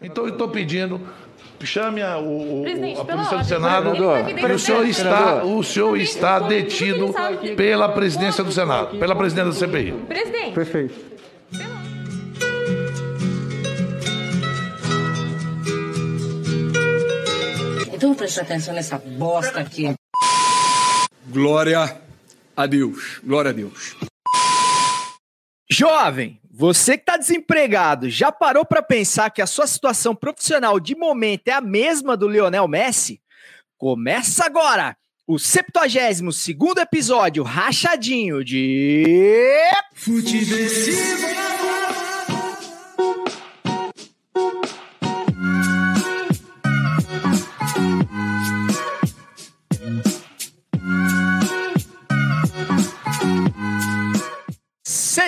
[0.00, 1.00] Então eu estou pedindo,
[1.62, 5.96] chame a, o, o- Presidente, a polícia do Senado, tá o senhor está, o senhor
[5.96, 7.12] está detido
[7.56, 9.92] pela presidência do Senado, pela presidência da CPI.
[10.06, 10.52] Presidente.
[10.54, 10.94] Perfeito.
[17.92, 19.92] Então presta atenção nessa bosta aqui.
[21.26, 21.96] Glória
[22.56, 23.20] a Deus.
[23.24, 23.96] Glória a Deus.
[25.70, 30.96] Jovem, você que está desempregado, já parou para pensar que a sua situação profissional de
[30.96, 33.20] momento é a mesma do Lionel Messi?
[33.76, 34.96] Começa agora
[35.26, 39.04] o 72º episódio rachadinho de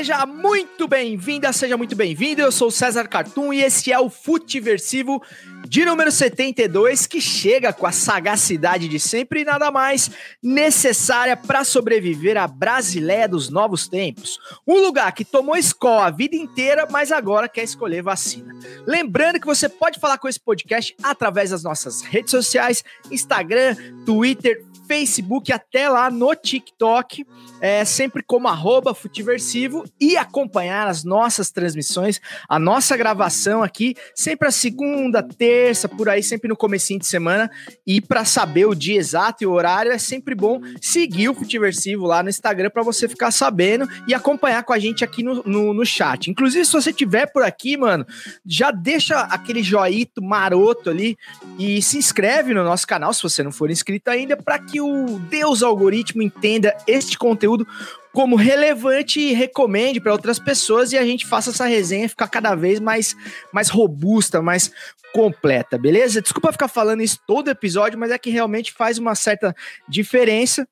[0.01, 2.41] Seja muito bem-vinda, seja muito bem-vindo.
[2.41, 5.23] Eu sou César Cartoon e esse é o Futiversivo
[5.69, 10.11] de número 72, que chega com a sagacidade de sempre e nada mais
[10.43, 14.39] necessária para sobreviver à Brasileia dos novos tempos.
[14.67, 18.55] Um lugar que tomou escola a vida inteira, mas agora quer escolher vacina.
[18.87, 24.65] Lembrando que você pode falar com esse podcast através das nossas redes sociais, Instagram, Twitter,
[24.91, 27.25] Facebook, até lá no TikTok,
[27.61, 34.49] é, sempre como arroba Futiversivo e acompanhar as nossas transmissões, a nossa gravação aqui, sempre
[34.49, 37.49] a segunda, terça, por aí, sempre no comecinho de semana.
[37.87, 42.05] E para saber o dia exato e o horário, é sempre bom seguir o Futiversivo
[42.05, 45.73] lá no Instagram para você ficar sabendo e acompanhar com a gente aqui no, no,
[45.73, 46.29] no chat.
[46.29, 48.05] Inclusive, se você tiver por aqui, mano,
[48.45, 51.17] já deixa aquele joito maroto ali
[51.57, 55.19] e se inscreve no nosso canal, se você não for inscrito ainda, para que o
[55.29, 57.67] Deus algoritmo entenda este conteúdo
[58.13, 62.55] como relevante e recomende para outras pessoas e a gente faça essa resenha ficar cada
[62.55, 63.17] vez mais,
[63.53, 64.73] mais robusta, mais
[65.13, 66.21] completa, beleza?
[66.23, 69.55] Desculpa ficar falando isso todo episódio, mas é que realmente faz uma certa
[69.89, 70.67] diferença.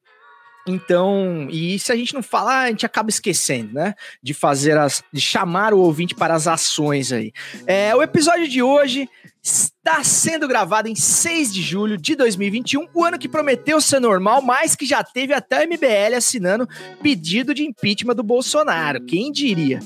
[0.69, 3.95] Então, e se a gente não falar, a gente acaba esquecendo, né?
[4.23, 5.03] De fazer as.
[5.13, 7.33] de chamar o ouvinte para as ações aí.
[7.67, 9.09] É, o episódio de hoje
[9.43, 14.43] está sendo gravado em 6 de julho de 2021, o ano que prometeu ser normal,
[14.43, 16.69] mas que já teve até o MBL assinando
[17.01, 19.05] pedido de impeachment do Bolsonaro.
[19.05, 19.81] Quem diria?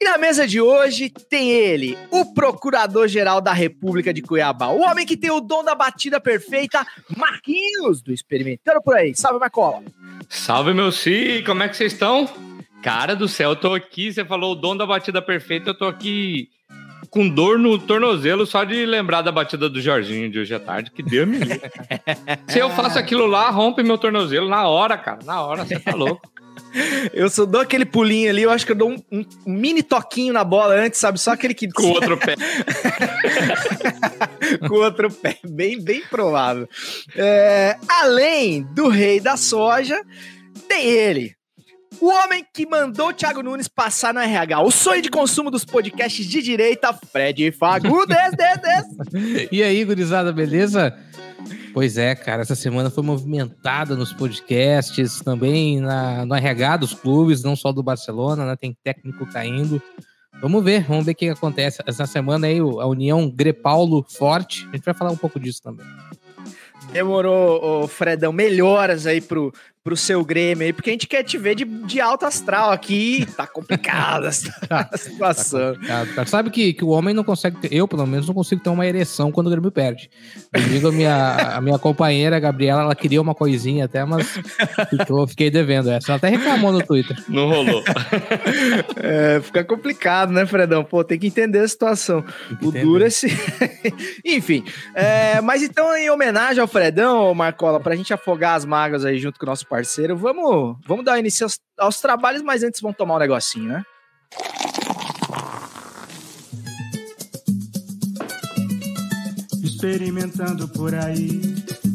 [0.00, 5.06] E na mesa de hoje tem ele, o Procurador-Geral da República de Cuiabá, o homem
[5.06, 6.84] que tem o dom da batida perfeita,
[7.16, 9.14] Marquinhos, do Experimentando por aí.
[9.14, 9.82] Salve, Marcola.
[10.28, 12.28] Salve, meu Si, como é que vocês estão?
[12.82, 15.86] Cara do céu, eu tô aqui, você falou o dom da batida perfeita, eu tô
[15.86, 16.50] aqui
[17.10, 20.90] com dor no tornozelo só de lembrar da batida do Jorginho de hoje à tarde,
[20.90, 21.60] que deu me livre.
[22.48, 25.94] Se eu faço aquilo lá, rompe meu tornozelo na hora, cara, na hora, você tá
[25.94, 26.33] louco.
[27.12, 30.32] Eu só dou aquele pulinho ali, eu acho que eu dou um, um mini toquinho
[30.32, 31.20] na bola antes, sabe?
[31.20, 31.70] Só aquele que.
[31.70, 32.34] Com o outro pé.
[34.68, 36.68] com o outro pé, bem, bem provável.
[37.16, 40.00] É, além do rei da soja,
[40.68, 41.34] tem ele.
[42.00, 45.64] O homem que mandou o Thiago Nunes passar no RH, o sonho de consumo dos
[45.64, 48.06] podcasts de direita, Fred Fagundes.
[48.36, 48.84] des, des.
[49.52, 50.92] E aí, gurizada, beleza?
[51.74, 57.42] Pois é, cara, essa semana foi movimentada nos podcasts, também na, no RH dos clubes,
[57.42, 58.54] não só do Barcelona, né?
[58.54, 59.82] Tem técnico caindo.
[60.40, 61.82] Vamos ver, vamos ver o que acontece.
[61.84, 64.68] Essa semana aí, a União Grepaulo forte.
[64.72, 65.84] A gente vai falar um pouco disso também.
[66.92, 69.52] Demorou, ô, Fredão, melhoras aí pro,
[69.84, 73.26] pro seu Grêmio aí, porque a gente quer te ver de, de alto astral aqui.
[73.36, 74.32] Tá complicada a
[74.96, 75.74] situação.
[75.86, 76.24] Tá, tá.
[76.24, 78.86] Sabe que, que o homem não consegue ter, eu pelo menos não consigo ter uma
[78.86, 80.08] ereção quando o Grêmio perde.
[80.54, 84.26] Eu digo a minha, a minha companheira, a Gabriela, ela queria uma coisinha até, mas
[84.88, 86.12] ficou, fiquei devendo essa.
[86.12, 87.22] Ela até reclamou no Twitter.
[87.28, 87.84] Não rolou.
[88.96, 90.84] É, fica complicado, né, Fredão?
[90.84, 92.24] Pô, tem que entender a situação.
[92.62, 93.26] O duro é se.
[94.24, 94.64] Enfim.
[94.94, 99.38] é, mas então, em homenagem ao Fredão, Marcola, pra gente afogar as mágoas aí junto
[99.38, 103.16] com o nosso parceiro, vamos, vamos dar início aos, aos trabalhos, mas antes vamos tomar
[103.16, 103.82] um negocinho, né?
[109.62, 111.42] experimentando por aí.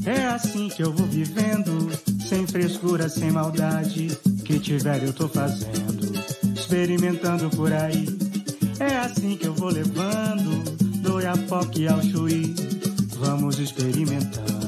[0.06, 1.90] É assim que eu vou vivendo,
[2.28, 4.10] sem frescura, sem maldade.
[4.46, 6.14] Que tiver eu tô fazendo,
[6.54, 8.06] experimentando por aí.
[8.80, 10.64] É assim que eu vou levando,
[11.02, 12.54] do Iapoque ao Chuí.
[13.18, 14.60] Vamos experimentando.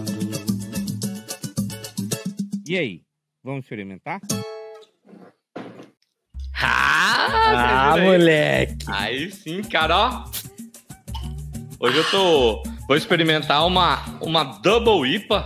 [2.72, 3.02] E aí,
[3.44, 4.20] vamos experimentar?
[6.64, 8.86] Ah, Ah, moleque.
[8.88, 10.24] Aí sim, cara, ó.
[11.80, 12.64] Hoje eu tô.
[12.88, 15.46] Vou experimentar uma, uma Double IPA.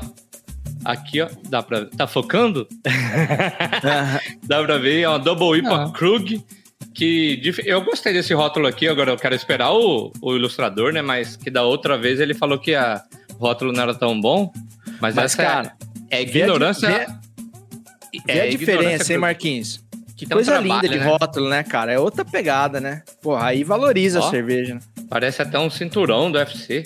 [0.83, 1.29] Aqui, ó.
[1.49, 1.85] Dá pra.
[1.85, 2.67] Tá focando?
[4.43, 5.91] Dá pra ver, é uma Double IPA Ah.
[5.91, 6.43] Krug.
[6.93, 11.01] que eu gostei desse rótulo aqui, agora eu quero esperar o, o ilustrador, né?
[11.01, 13.01] Mas que da outra vez ele falou que a,
[13.39, 14.51] o rótulo não era tão bom.
[15.01, 15.75] Mas, Mas, essa cara,
[16.09, 17.07] é, é vê a ignorância.
[18.25, 19.83] Vê- é a diferença, hein, Marquinhos?
[20.15, 21.05] Que um coisa trabalho, linda de né?
[21.11, 21.91] rótulo, né, cara?
[21.91, 23.03] É outra pegada, né?
[23.21, 24.27] Porra, aí valoriza Ó.
[24.27, 24.75] a cerveja.
[24.75, 24.79] né?
[25.09, 26.85] Parece até um cinturão do UFC.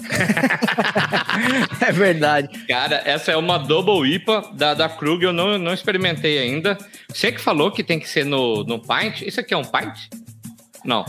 [1.86, 2.48] É verdade.
[2.66, 6.76] Cara, essa é uma Double IPA da, da Krug, eu não, não experimentei ainda.
[7.08, 9.22] Você que falou que tem que ser no, no pint.
[9.22, 10.08] Isso aqui é um pint?
[10.84, 11.04] Não.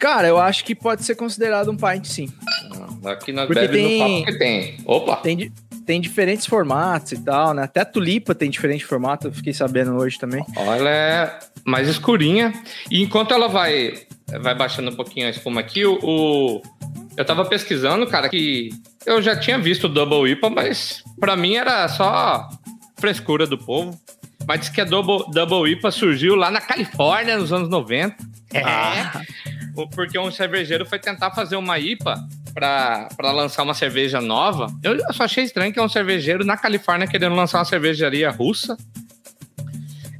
[0.00, 2.28] Cara, eu acho que pode ser considerado um pint, sim.
[2.70, 4.76] Não, Aqui nós Porque tem- no copo que tem.
[4.84, 5.16] Opa!
[5.16, 5.52] Tem,
[5.88, 7.62] tem diferentes formatos e tal, né?
[7.62, 10.44] Até a tulipa tem diferente formato, eu fiquei sabendo hoje também.
[10.54, 12.52] Olha, é mais escurinha.
[12.90, 13.94] E enquanto ela vai,
[14.42, 16.62] vai baixando um pouquinho a espuma aqui, o, o-
[17.16, 18.68] eu tava pesquisando, cara, que
[19.06, 22.46] eu já tinha visto o Double IPA, mas pra mim era só
[23.00, 23.98] frescura do povo.
[24.46, 28.14] Mas diz que a Double, Double IPA surgiu lá na Califórnia nos anos 90.
[28.52, 28.60] É.
[28.62, 34.66] O- Porque um cervejeiro foi tentar fazer uma IPA para lançar uma cerveja nova.
[34.82, 38.76] Eu só achei estranho que é um cervejeiro na Califórnia querendo lançar uma cervejaria russa.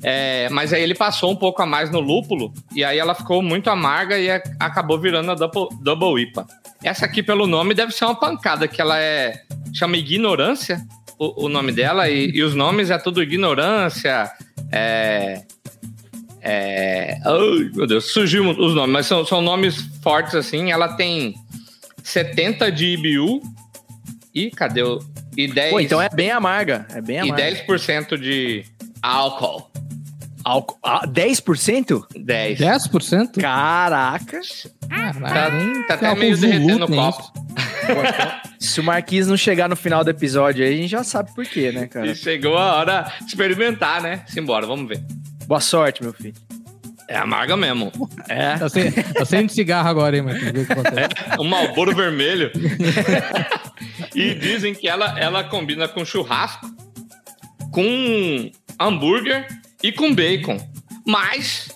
[0.03, 3.43] É, mas aí ele passou um pouco a mais no lúpulo e aí ela ficou
[3.43, 6.47] muito amarga e acabou virando a Double, double IPA.
[6.85, 9.43] Essa aqui, pelo nome, deve ser uma pancada, que ela é.
[9.75, 10.81] chama Ignorância,
[11.19, 14.31] o, o nome dela, e, e os nomes é tudo Ignorância.
[14.71, 15.43] É.
[16.41, 17.19] É.
[17.25, 20.71] Ai, meu Deus, surgiu os nomes, mas são, são nomes fortes assim.
[20.71, 21.35] Ela tem
[22.03, 23.43] 70 de IBU
[24.35, 24.99] e cadê o.
[25.37, 26.87] E 10, Pô, então é bem amarga.
[26.93, 27.65] É bem e amarga.
[27.67, 28.65] 10% de
[29.01, 29.71] álcool.
[30.45, 30.79] Álcool.
[30.83, 32.05] Ah, 10%?
[32.17, 32.59] 10.
[32.59, 33.41] 10%?
[33.41, 34.41] Caraca.
[34.89, 37.33] Caralho, Tá, nem tá até álcool meio derretendo o copo.
[38.59, 41.45] se o Marquinhos não chegar no final do episódio aí, a gente já sabe por
[41.45, 42.07] quê, né, cara?
[42.07, 44.25] E chegou a hora de experimentar, né?
[44.27, 45.01] Simbora, vamos ver.
[45.49, 46.35] Boa sorte, meu filho.
[47.09, 47.91] É amarga mesmo.
[48.29, 48.59] É.
[48.59, 50.53] Tá sem, tá sem cigarro agora, hein, Marquinhos?
[50.53, 51.09] Vê o que acontece.
[51.41, 52.53] Um malboro vermelho.
[54.15, 56.69] e dizem que ela, ela combina com churrasco,
[57.73, 59.49] com hambúrguer
[59.83, 60.59] e com bacon.
[61.07, 61.71] Mas,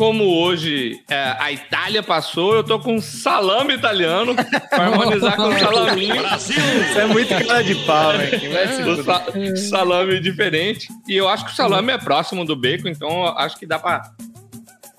[0.00, 5.58] como hoje é, a Itália passou, eu tô com salame italiano pra harmonizar com o
[5.58, 6.14] salaminho.
[6.36, 8.30] Isso é muito cara de pau, né?
[8.50, 9.24] Vai se O sa-
[9.68, 10.88] salame diferente.
[11.06, 13.78] E eu acho que o salame é próximo do bacon, então eu acho que dá
[13.78, 14.10] pra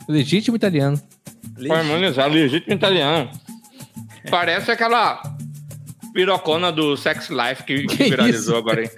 [0.07, 1.01] Legítimo italiano.
[1.67, 2.29] pra harmonizar.
[2.29, 3.27] Legítimo italiano.
[4.29, 5.19] Parece aquela
[6.13, 8.89] pirocona do Sex Life que, que Que viralizou agora, hein?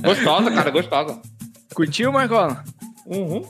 [0.00, 1.20] gostosa, cara, gostosa.
[1.74, 2.62] Curtiu, Marcola?
[3.04, 3.42] Uhum.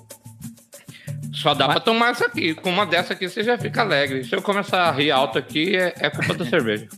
[1.43, 2.55] Só dá pra tomar essa aqui.
[2.55, 4.23] Com uma dessa aqui você já fica alegre.
[4.25, 6.89] Se eu começar a rir alto aqui, é, é culpa da cerveja.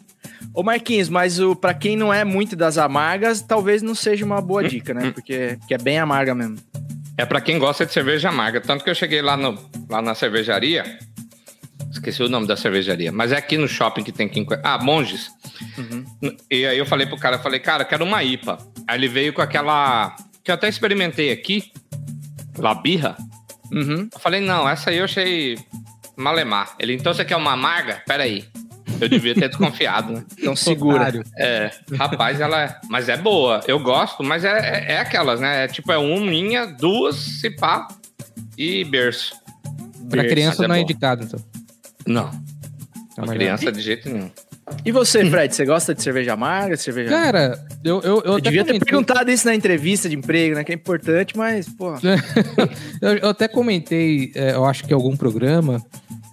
[0.52, 4.40] Ô Marquinhos, mas o, pra quem não é muito das amargas, talvez não seja uma
[4.40, 5.10] boa dica, né?
[5.10, 6.56] Porque, porque é bem amarga mesmo.
[7.16, 8.60] É pra quem gosta de cerveja amarga.
[8.60, 9.58] Tanto que eu cheguei lá, no,
[9.88, 10.84] lá na cervejaria.
[11.90, 13.10] Esqueci o nome da cervejaria.
[13.10, 14.40] Mas é aqui no shopping que tem que.
[14.40, 15.30] enco- Ah, Monges.
[16.50, 18.58] E aí eu falei pro cara, eu falei, cara, eu quero uma IPA.
[18.86, 20.14] Aí ele veio com aquela.
[20.42, 21.70] Que eu até experimentei aqui.
[22.58, 23.16] Labirra.
[23.72, 24.08] Uhum.
[24.12, 25.58] Eu falei, não, essa aí eu achei
[26.16, 26.74] malemar.
[26.78, 28.02] Ele, então você quer uma amarga?
[28.06, 28.44] Peraí.
[29.00, 30.24] Eu devia ter desconfiado, né?
[30.38, 31.10] Então segura.
[31.36, 32.80] É, rapaz, ela é.
[32.88, 35.64] Mas é boa, eu gosto, mas é, é, é aquelas, né?
[35.64, 37.88] É tipo, é uma linha, duas, se pá
[38.56, 39.34] e berço.
[40.08, 40.82] Pra Berço, criança mas não é boa.
[40.82, 41.40] indicado, então.
[42.06, 43.34] Não, É pra melhor.
[43.36, 44.30] criança de jeito nenhum.
[44.84, 48.40] E você, Fred, você gosta de cerveja amarga, de cerveja Cara, eu, eu, eu, Eu
[48.40, 50.64] devia ter comentei- perguntado isso na entrevista de emprego, né?
[50.64, 51.94] Que é importante, mas, pô.
[53.02, 55.84] eu, eu até comentei, é, eu acho que em algum programa,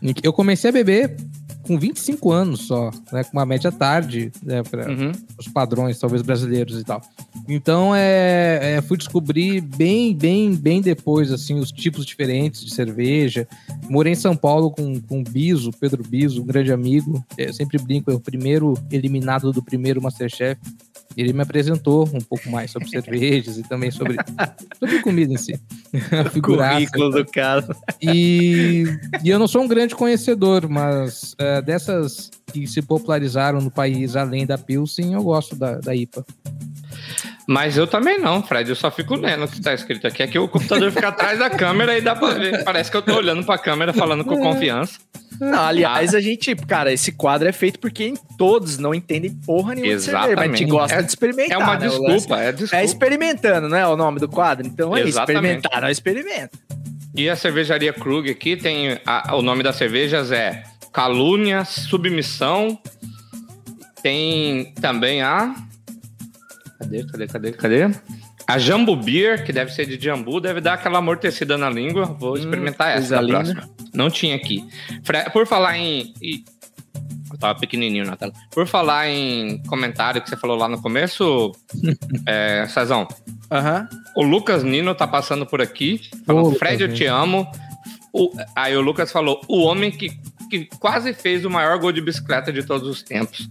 [0.01, 1.15] em que eu comecei a beber
[1.63, 3.23] com 25 anos só, né?
[3.23, 4.63] Com uma média tarde, né?
[4.63, 5.11] Pra, Uhum.
[5.37, 7.01] os padrões, talvez brasileiros e tal.
[7.47, 13.47] Então, é, é, fui descobrir bem, bem, bem depois, assim, os tipos diferentes de cerveja.
[13.89, 17.23] Morei em São Paulo com, com o Biso, Pedro Biso, um grande amigo.
[17.37, 20.59] Eu sempre brinco, é o primeiro eliminado do primeiro Masterchef.
[21.17, 24.15] Ele me apresentou um pouco mais sobre cervejas e também sobre,
[24.79, 25.59] sobre comida em si.
[26.41, 27.67] Currículo do cara.
[28.01, 28.85] E,
[29.21, 34.15] e eu não sou um grande conhecedor, mas é, dessas que se popularizaram no país
[34.15, 36.23] além da Pilsen, eu gosto da, da IPA.
[37.47, 38.69] Mas eu também não, Fred.
[38.69, 40.23] Eu só fico lendo o que tá escrito aqui.
[40.23, 42.63] É que o computador fica atrás da câmera e dá pra ver.
[42.63, 44.99] Parece que eu tô olhando pra câmera falando com confiança.
[45.39, 49.95] Não, aliás, a gente, cara, esse quadro é feito porque todos não entendem porra nenhuma
[49.95, 50.65] de cerveja, mas a gente Exatamente.
[50.71, 51.59] gosta É- de experimentar.
[51.59, 51.87] É uma né?
[51.87, 52.75] Desculpa, é desculpa.
[52.77, 53.87] É experimentando, né?
[53.87, 54.67] O nome do quadro.
[54.67, 55.37] Então é Exatamente.
[55.39, 56.59] experimentar, não experimenta.
[57.15, 58.99] E a cervejaria Krug aqui tem.
[59.05, 62.77] a- o nome das cervejas é Calúnia, Submissão.
[64.01, 65.55] Tem também a.
[66.79, 67.95] Cadê, cadê, cadê, cadê?
[68.47, 72.05] A Jambu Beer, que deve ser de jambu, deve dar aquela amortecida na língua.
[72.05, 73.53] Vou experimentar essa coisa da linda.
[73.53, 73.69] próxima.
[73.93, 74.65] Não tinha aqui.
[75.31, 76.13] Por falar em.
[77.31, 78.33] Eu tava pequenininho na tela.
[78.51, 81.51] Por falar em comentário que você falou lá no começo,
[82.27, 83.07] é, Cezão,
[84.15, 86.01] o Lucas Nino tá passando por aqui.
[86.25, 87.49] Falou, Fred, eu te amo.
[88.11, 90.09] O- aí o Lucas falou, o homem que,
[90.51, 93.49] que quase fez o maior gol de bicicleta de todos os tempos.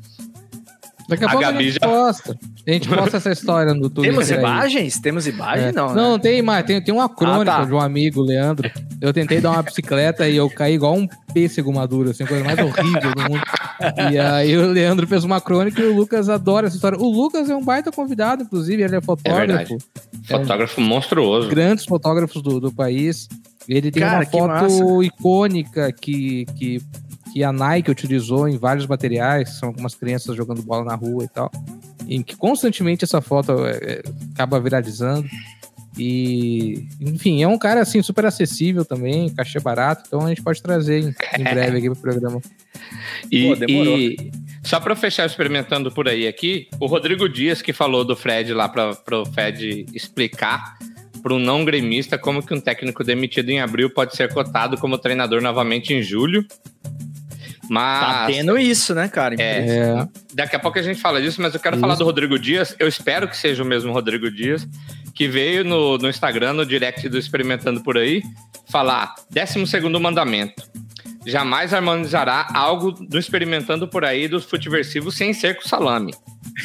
[1.09, 2.38] Daqui a, A pouco a Gabi gente já- posta.
[2.69, 4.12] A gente posta essa história no Twitter.
[4.12, 4.38] Temos aí.
[4.38, 5.00] imagens?
[5.00, 5.66] Temos imagem?
[5.66, 5.73] É.
[5.73, 6.19] Não, não, né?
[6.23, 6.64] tem mais.
[6.64, 7.64] Tem, tem uma crônica Ah, tá.
[7.64, 8.71] de um amigo, Leandro.
[9.00, 12.45] Eu tentei dar uma bicicleta e eu caí igual um pêssego maduro, assim, a coisa
[12.45, 13.42] mais horrível do mundo.
[14.12, 16.97] E aí o Leandro fez uma crônica e o Lucas adora essa história.
[16.97, 19.47] O Lucas é um baita convidado, inclusive, ele é fotógrafo.
[19.49, 19.78] verdade.
[20.28, 21.49] Fotógrafo monstruoso.
[21.49, 23.26] grandes fotógrafos do, do país.
[23.68, 25.04] Ele tem Cara, uma que foto massa.
[25.04, 26.82] icônica que, que,
[27.32, 31.28] que a Nike utilizou em vários materiais, são algumas crianças jogando bola na rua e
[31.28, 31.50] tal,
[32.08, 34.02] em que constantemente essa foto é, é,
[34.32, 35.28] acaba viralizando.
[35.98, 40.62] E, enfim, é um cara assim super acessível também, cachê barato, então a gente pode
[40.62, 42.40] trazer em, em breve aqui pro programa.
[43.30, 43.98] E, Pô, demorou.
[43.98, 44.30] e
[44.62, 48.68] só para fechar experimentando por aí aqui, o Rodrigo Dias que falou do Fred lá
[48.68, 50.78] para o Fred explicar
[51.22, 54.98] para um não gremista como que um técnico demitido em abril pode ser cotado como
[54.98, 56.46] treinador novamente em julho.
[57.70, 59.36] Mas Tá tendo isso, né, cara?
[59.38, 60.04] É.
[60.34, 61.80] Daqui a pouco a gente fala disso, mas eu quero Isso.
[61.80, 62.74] falar do Rodrigo Dias.
[62.80, 64.66] Eu espero que seja o mesmo Rodrigo Dias,
[65.14, 68.24] que veio no, no Instagram, no direct do Experimentando por aí,
[68.68, 70.68] falar: 12 mandamento.
[71.24, 76.12] Jamais harmonizará algo do Experimentando por aí do Futiversivo sem ser com salame.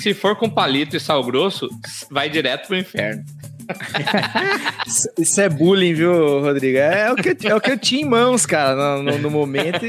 [0.02, 1.70] Se for com palito e sal grosso,
[2.10, 3.24] vai direto pro inferno.
[5.20, 6.78] Isso- é bullying, viu, Rodrigo?
[6.78, 9.32] É o que, eu- é o que eu tinha em mãos, cara, no, no- no
[9.32, 9.82] momento.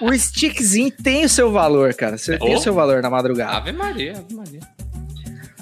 [0.00, 2.18] o, o stickzinho tem o seu valor, cara.
[2.18, 2.58] Você tem Oh.
[2.58, 3.56] o seu valor na madrugada.
[3.56, 4.60] Ave Maria, Ave Maria.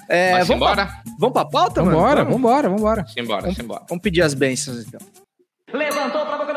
[0.08, 0.86] É, Mas vamos, simbora?
[0.86, 1.96] pra, vamos pra pauta, mano?
[1.96, 2.32] vambora, Vamos?
[2.40, 3.06] vambora, vambora.
[3.08, 3.82] Simbora, simbora.
[3.88, 5.00] Vamos pedir as bênçãos, então.
[5.72, 6.54] Levantou pra boca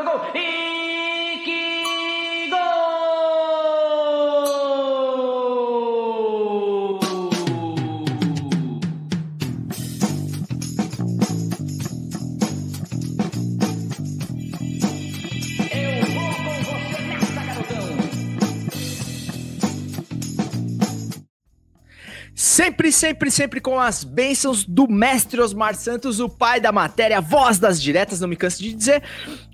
[22.43, 27.21] Sempre, sempre, sempre com as bênçãos do mestre Osmar Santos, o pai da matéria, a
[27.21, 29.03] voz das diretas, não me canso de dizer,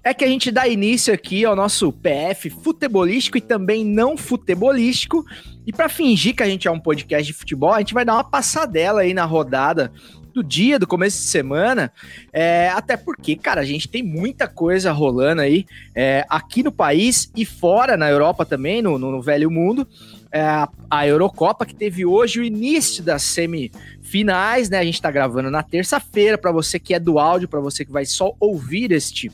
[0.01, 5.25] é que a gente dá início aqui ao nosso PF futebolístico e também não futebolístico.
[5.65, 8.13] E para fingir que a gente é um podcast de futebol, a gente vai dar
[8.13, 9.91] uma passadela aí na rodada
[10.33, 11.91] do dia, do começo de semana,
[12.31, 17.29] é, até porque, cara, a gente tem muita coisa rolando aí é, aqui no país
[17.35, 19.85] e fora, na Europa também, no, no- no velho mundo.
[20.31, 24.79] É, a, a Eurocopa, que teve hoje o início das semifinais, né?
[24.79, 27.91] A gente tá gravando na terça-feira, para você que é do áudio, para você que
[27.91, 29.31] vai só ouvir este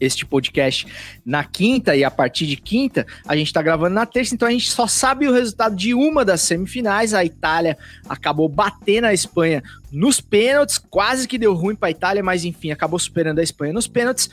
[0.00, 0.86] este podcast
[1.24, 4.50] na quinta e a partir de quinta a gente tá gravando na terça, então a
[4.50, 7.14] gente só sabe o resultado de uma das semifinais.
[7.14, 7.76] A Itália
[8.08, 12.70] acabou batendo a Espanha nos pênaltis, quase que deu ruim para a Itália, mas enfim,
[12.70, 14.30] acabou superando a Espanha nos pênaltis.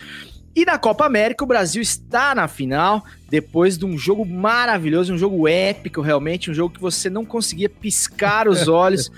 [0.55, 5.17] E na Copa América, o Brasil está na final, depois de um jogo maravilhoso, um
[5.17, 9.12] jogo épico, realmente, um jogo que você não conseguia piscar os olhos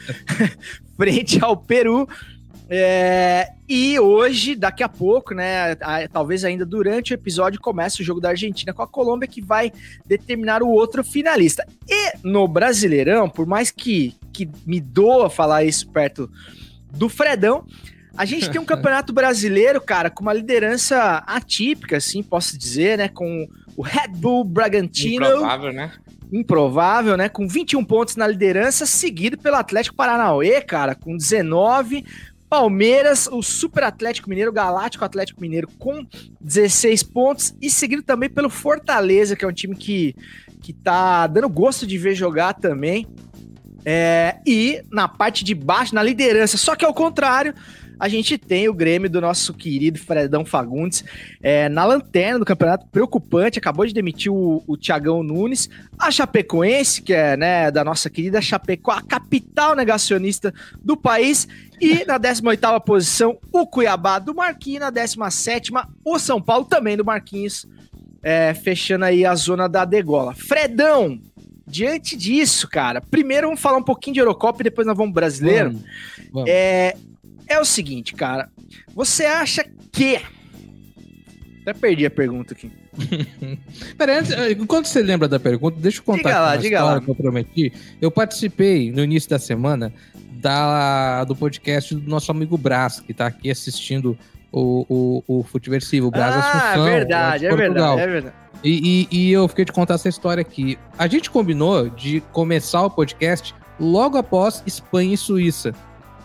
[0.97, 2.09] frente ao Peru.
[2.69, 5.75] É, e hoje, daqui a pouco, né?
[6.11, 9.71] talvez ainda durante o episódio, começa o jogo da Argentina com a Colômbia, que vai
[10.05, 11.65] determinar o outro finalista.
[11.87, 16.29] E no Brasileirão, por mais que, que me doa falar isso perto
[16.91, 17.63] do Fredão,
[18.17, 23.07] a gente tem um campeonato brasileiro, cara, com uma liderança atípica, assim, posso dizer, né?
[23.07, 25.91] Com o Red Bull Bragantino Improvável, né?
[26.31, 27.29] improvável, né?
[27.29, 32.03] Com 21 pontos na liderança, seguido pelo Atlético Paranauê, cara, com 19.
[32.49, 36.05] Palmeiras, o Super Atlético Mineiro, o Galáctico Atlético Mineiro com
[36.39, 40.15] 16 pontos e seguido também pelo Fortaleza, que é um time que,
[40.61, 43.05] que tá dando gosto de ver jogar também.
[43.83, 47.53] É, e na parte de baixo, na liderança, só que ao contrário,
[47.99, 51.03] a gente tem o Grêmio do nosso querido Fredão Fagundes
[51.41, 57.01] é, na lanterna do campeonato, preocupante, acabou de demitir o, o Thiagão Nunes, a Chapecoense,
[57.01, 61.47] que é né, da nossa querida Chapecó, a capital negacionista do país,
[61.79, 67.05] e na 18ª posição, o Cuiabá do Marquinhos, na 17ª, o São Paulo também do
[67.05, 67.67] Marquinhos,
[68.23, 70.33] é, fechando aí a zona da degola.
[70.33, 71.19] Fredão,
[71.67, 75.71] diante disso, cara, primeiro vamos falar um pouquinho de Eurocopa e depois nós vamos brasileiro.
[75.71, 75.85] Vamos,
[76.31, 76.49] vamos.
[76.49, 76.95] É,
[77.47, 78.49] é o seguinte, cara.
[78.95, 80.19] Você acha que.
[81.61, 82.71] Até perdi a pergunta aqui.
[83.97, 86.77] Pera, antes, eh, enquanto você lembra da pergunta, deixa eu contar Diga lá, uma diga
[86.77, 87.01] história lá.
[87.01, 87.73] que eu prometi.
[88.01, 89.93] Eu participei no início da semana
[90.33, 94.17] da, do podcast do nosso amigo Brás, que tá aqui assistindo
[94.51, 95.45] o, o, o.
[95.45, 98.35] O Brás ah, Assunção, é verdade, é verdade, é verdade.
[98.63, 100.77] E, e- e eu fiquei de contar essa história aqui.
[100.97, 105.73] A gente combinou de começar o podcast logo após Espanha e Suíça.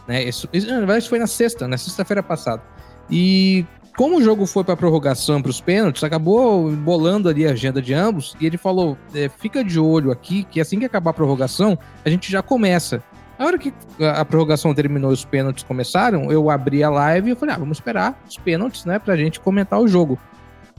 [0.07, 0.25] Né?
[0.25, 2.63] Isso, isso, na verdade, foi na sexta, na sexta-feira passada.
[3.11, 3.65] E
[3.97, 7.93] como o jogo foi para prorrogação para os pênaltis, acabou bolando ali a agenda de
[7.93, 8.35] ambos.
[8.41, 12.11] E ele falou: é, fica de olho aqui, que assim que acabar a prorrogação, a
[12.11, 13.03] gente já começa.
[13.39, 17.31] A hora que a a prorrogação terminou e os pênaltis começaram, eu abri a live
[17.31, 20.19] e falei: ah, vamos esperar os pênaltis, né, pra gente comentar o jogo.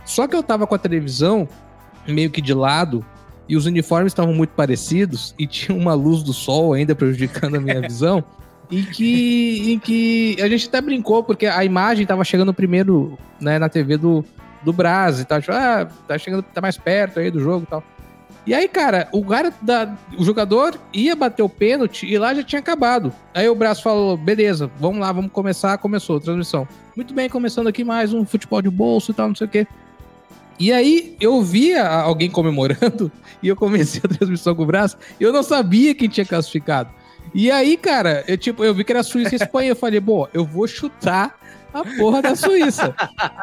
[0.05, 1.47] Só que eu tava com a televisão
[2.07, 3.05] meio que de lado
[3.47, 7.59] e os uniformes estavam muito parecidos e tinha uma luz do sol ainda prejudicando a
[7.59, 8.23] minha visão.
[8.71, 13.59] E que, em que a gente até brincou, porque a imagem tava chegando primeiro né,
[13.59, 14.25] na TV do,
[14.63, 15.39] do Brás e tal.
[15.39, 17.83] Tipo, ah, tá chegando, tá mais perto aí do jogo e tal.
[18.45, 22.43] E aí, cara, o cara da, o jogador ia bater o pênalti e lá já
[22.43, 23.13] tinha acabado.
[23.33, 25.77] Aí o Brás falou: beleza, vamos lá, vamos começar.
[25.77, 26.67] Começou a transmissão.
[26.95, 29.67] Muito bem, começando aqui mais um futebol de bolso e tal, não sei o quê.
[30.59, 35.23] E aí eu via alguém comemorando e eu comecei a transmissão com o braço e
[35.23, 36.89] eu não sabia quem tinha classificado.
[37.33, 40.29] E aí, cara, eu tipo, eu vi que era Suíça e Espanha, eu falei, pô,
[40.33, 41.35] eu vou chutar
[41.73, 42.93] a porra da Suíça.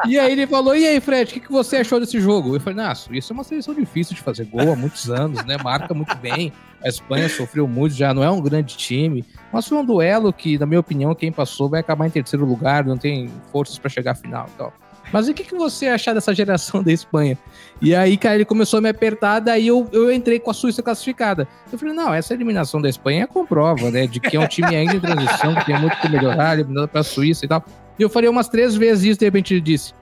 [0.06, 2.54] e aí ele falou, e aí, Fred, o que, que você achou desse jogo?
[2.54, 5.44] Eu falei, não, a Suíça é uma seleção difícil de fazer gol há muitos anos,
[5.44, 5.56] né?
[5.62, 6.52] Marca muito bem.
[6.82, 9.24] A Espanha sofreu muito, já não é um grande time.
[9.52, 12.84] Mas foi um duelo que, na minha opinião, quem passou vai acabar em terceiro lugar,
[12.84, 14.72] não tem forças pra chegar à final e tal.
[15.12, 17.36] Mas o que, que você achar dessa geração da Espanha?
[17.80, 20.82] E aí, cara, ele começou a me apertar, daí eu, eu entrei com a Suíça
[20.82, 21.48] classificada.
[21.72, 24.06] Eu falei, não, essa eliminação da Espanha comprova, né?
[24.06, 27.02] De que é um time ainda em transição, que tem muito que melhorar, eliminado pra
[27.02, 27.64] Suíça e tal.
[27.98, 29.92] E eu falei umas três vezes isso, de repente ele disse,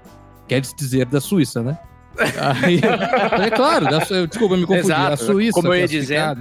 [0.46, 1.78] quer dizer da Suíça, né?
[2.62, 2.80] Aí,
[3.30, 5.52] falei, claro, da, desculpa, eu me confundi, Exato, a Suíça.
[5.52, 5.86] como eu ia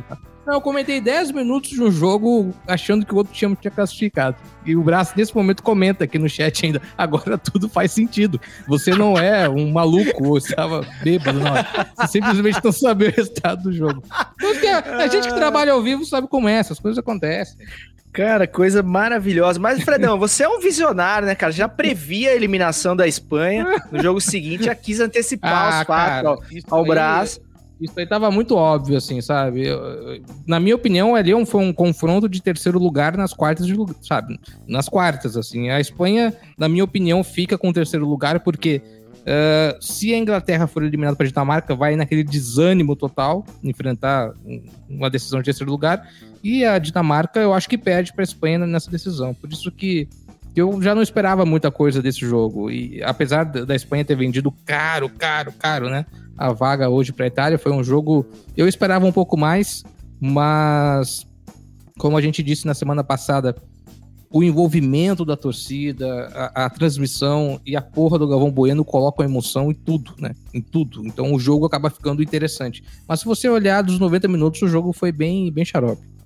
[0.04, 0.18] tal.
[0.48, 4.38] Não, eu comentei 10 minutos de um jogo achando que o outro time tinha classificado.
[4.66, 6.82] E o Braço, nesse momento, comenta aqui no chat ainda.
[6.98, 8.40] Agora tudo faz sentido.
[8.66, 11.52] Você não é um maluco ou estava bêbado, não.
[11.98, 14.02] Você simplesmente não sabe o resultado do jogo.
[14.40, 17.58] Porque a, a gente que trabalha ao vivo sabe como é, essas coisas acontecem.
[18.14, 19.60] Cara, coisa maravilhosa.
[19.60, 21.52] Mas, Fredão, você é um visionário, né, cara?
[21.52, 26.34] Já previa a eliminação da Espanha no jogo seguinte, já quis antecipar os fatos ao,
[26.42, 27.40] Ah, ao Brás.
[27.80, 29.68] Isso aí tava muito óbvio, assim, sabe?
[29.68, 34.40] Eu- na minha opinião, ali foi um confronto de terceiro lugar nas quartas de sabe?
[34.68, 35.70] Nas quartas, assim.
[35.70, 38.82] A Espanha, na minha opinião, fica com o terceiro lugar porque
[39.30, 44.64] eh, se a Inglaterra for eliminada para a Dinamarca, vai naquele desânimo total enfrentar um-
[44.90, 46.08] uma decisão de terceiro lugar.
[46.42, 49.34] E a Dinamarca, eu acho que perde para a Espanha nessa decisão.
[49.34, 50.08] Por isso que
[50.60, 52.72] eu já não esperava muita coisa desse jogo.
[52.72, 56.06] E apesar da Espanha ter vendido caro, caro, caro, né?
[56.38, 58.26] A vaga hoje para a Itália foi um jogo.
[58.56, 59.84] Eu esperava um pouco mais,
[60.20, 61.26] mas
[61.98, 63.56] como a gente disse na semana passada,
[64.30, 69.72] o envolvimento da torcida, a, a transmissão e a porra do Galvão Bueno colocam emoção
[69.72, 70.34] em tudo, né?
[70.54, 71.06] Em tudo.
[71.06, 72.84] Então o jogo acaba ficando interessante.
[73.08, 76.17] Mas se você olhar dos 90 minutos, o jogo foi bem, bem xarope.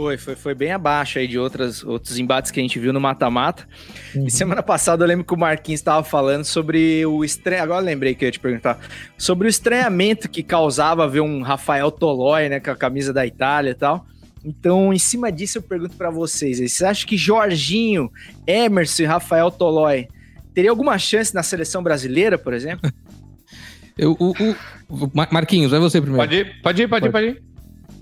[0.00, 3.00] Foi, foi, foi bem abaixo aí de outras, outros embates que a gente viu no
[3.00, 3.66] mata-mata.
[4.14, 4.28] Uhum.
[4.28, 7.64] E semana passada eu lembro que o Marquinhos estava falando sobre o estranho.
[7.64, 8.78] Agora eu lembrei que eu ia te perguntar.
[9.18, 13.72] Sobre o estranhamento que causava ver um Rafael Tolói, né, com a camisa da Itália
[13.72, 14.06] e tal.
[14.44, 18.08] Então, em cima disso, eu pergunto pra vocês: aí, vocês acham que Jorginho,
[18.46, 20.06] Emerson e Rafael Tolói
[20.54, 22.88] teria alguma chance na seleção brasileira, por exemplo?
[23.98, 24.54] Eu, o, o-
[25.06, 26.22] o- Mar- Marquinhos, vai você primeiro.
[26.24, 27.42] Pode ir, pode ir, pode ir, pode ir.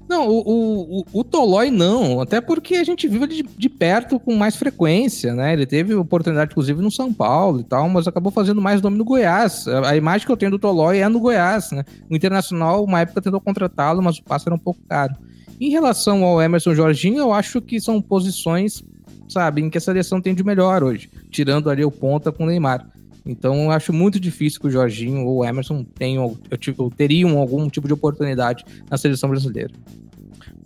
[0.08, 4.20] Não, o, o, o, o Tolói não, até porque a gente vive de, de perto
[4.20, 5.52] com mais frequência, né?
[5.52, 9.04] Ele teve oportunidade, inclusive, no São Paulo e tal, mas acabou fazendo mais nome no
[9.04, 9.66] Goiás.
[9.66, 11.84] A, a imagem que eu tenho do Tolói é no Goiás, né?
[12.08, 15.14] O Internacional, uma época, tentou contratá-lo, mas o passe era um pouco caro.
[15.60, 18.84] Em relação ao Emerson Jorginho, eu acho que são posições,
[19.28, 22.46] sabe, em que a seleção tem de melhor hoje, tirando ali o ponta com o
[22.46, 22.86] Neymar.
[23.26, 27.68] Então, eu acho muito difícil que o Jorginho ou o Emerson tenham, eu, teriam algum
[27.68, 29.72] tipo de oportunidade na seleção brasileira.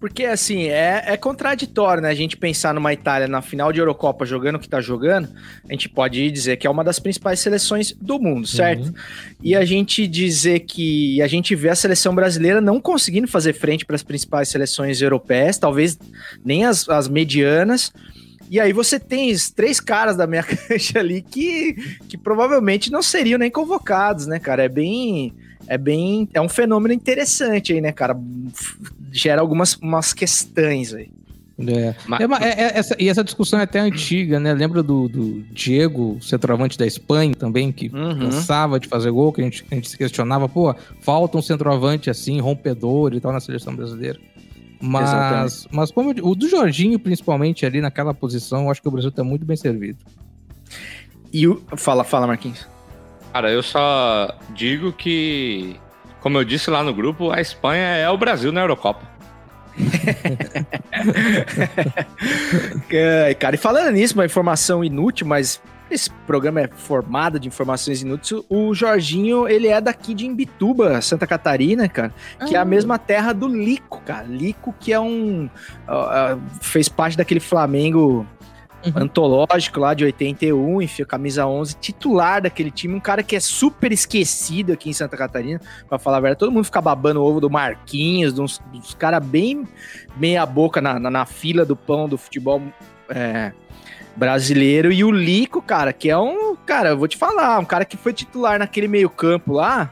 [0.01, 2.09] Porque, assim, é, é contraditório, né?
[2.09, 5.29] A gente pensar numa Itália na final de Eurocopa jogando o que tá jogando,
[5.69, 8.87] a gente pode dizer que é uma das principais seleções do mundo, certo?
[8.87, 8.95] Uhum.
[9.43, 13.85] E a gente dizer que a gente vê a seleção brasileira não conseguindo fazer frente
[13.85, 15.99] para as principais seleções europeias, talvez
[16.43, 17.93] nem as, as medianas.
[18.51, 21.75] E aí você tem os três caras da minha cancha ali que,
[22.09, 24.65] que provavelmente não seriam nem convocados, né, cara?
[24.65, 25.33] É bem.
[25.69, 26.29] É bem.
[26.35, 28.19] É um fenômeno interessante aí, né, cara?
[29.13, 31.09] Gera algumas umas questões aí.
[31.61, 31.95] É.
[32.07, 34.53] Mas- É é- é- essa, e essa discussão é até antiga, né?
[34.55, 38.19] Lembra do, do Diego, centroavante da Espanha também, que Uhum.
[38.19, 42.09] cansava de fazer gol, que a gente, a gente se questionava, pô, falta um centroavante
[42.09, 44.19] assim, rompedor e tal na seleção brasileira.
[44.81, 45.69] Mas, Exatamente.
[45.71, 49.13] mas como eu o do Jorginho, principalmente, ali naquela posição, eu acho que o Brasil
[49.13, 49.99] tá muito bem servido.
[51.33, 51.63] E o...
[51.77, 52.67] Fala, fala, Marquinhos.
[53.33, 55.77] Cara, eu só digo que,
[56.21, 59.09] como eu disse lá no grupo, a Espanha é o Brasil na Eurocopa.
[62.93, 65.61] É, cara, e falando nisso, uma informação inútil, mas
[65.91, 68.43] esse programa é formado de informações inúteis.
[68.49, 72.15] O Jorginho, ele é daqui de Imbituba, Santa Catarina, cara,
[72.47, 74.27] que é a mesma terra do Lico, cara.
[74.27, 75.49] Lico que é um
[75.87, 78.27] ah, ah, fez parte daquele Flamengo
[78.95, 83.93] antológico lá de 81, enfim, camisa 11, titular daquele time, um cara que é super
[83.93, 87.41] esquecido aqui em Santa Catarina, pra falar a verdade, todo mundo fica babando o ovo
[87.41, 89.69] do Marquinhos, dos, dos caras bem
[90.17, 92.63] meia boca na, na, na fila do pão do futebol
[93.11, 93.53] é,
[94.21, 97.87] brasileiro, e o Lico, cara, que é um, cara, eu vou te falar, um cara
[97.87, 99.91] que foi titular naquele meio campo lá,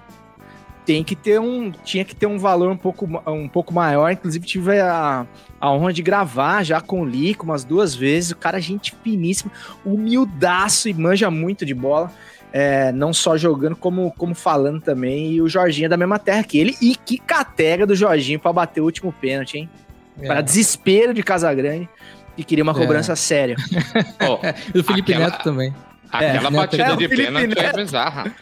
[0.85, 4.45] tem que ter um, tinha que ter um valor um pouco, um pouco maior, inclusive
[4.45, 5.27] tive a,
[5.59, 8.95] a honra de gravar já com o Lico umas duas vezes, o cara é gente
[9.03, 9.51] finíssimo,
[9.83, 12.12] humildaço e manja muito de bola,
[12.53, 16.45] é, não só jogando como, como falando também, e o Jorginho é da mesma terra
[16.45, 19.71] que ele, e que catega do Jorginho pra bater o último pênalti, hein?
[20.27, 21.88] Para desespero de Casagrande,
[22.38, 22.74] que queria uma É.
[22.74, 23.57] cobrança séria.
[24.18, 24.38] Pô,
[24.74, 25.74] E o Felipe Aquela- Neto também.
[26.11, 28.33] aquela né, batida é, de pênalti é bizarra.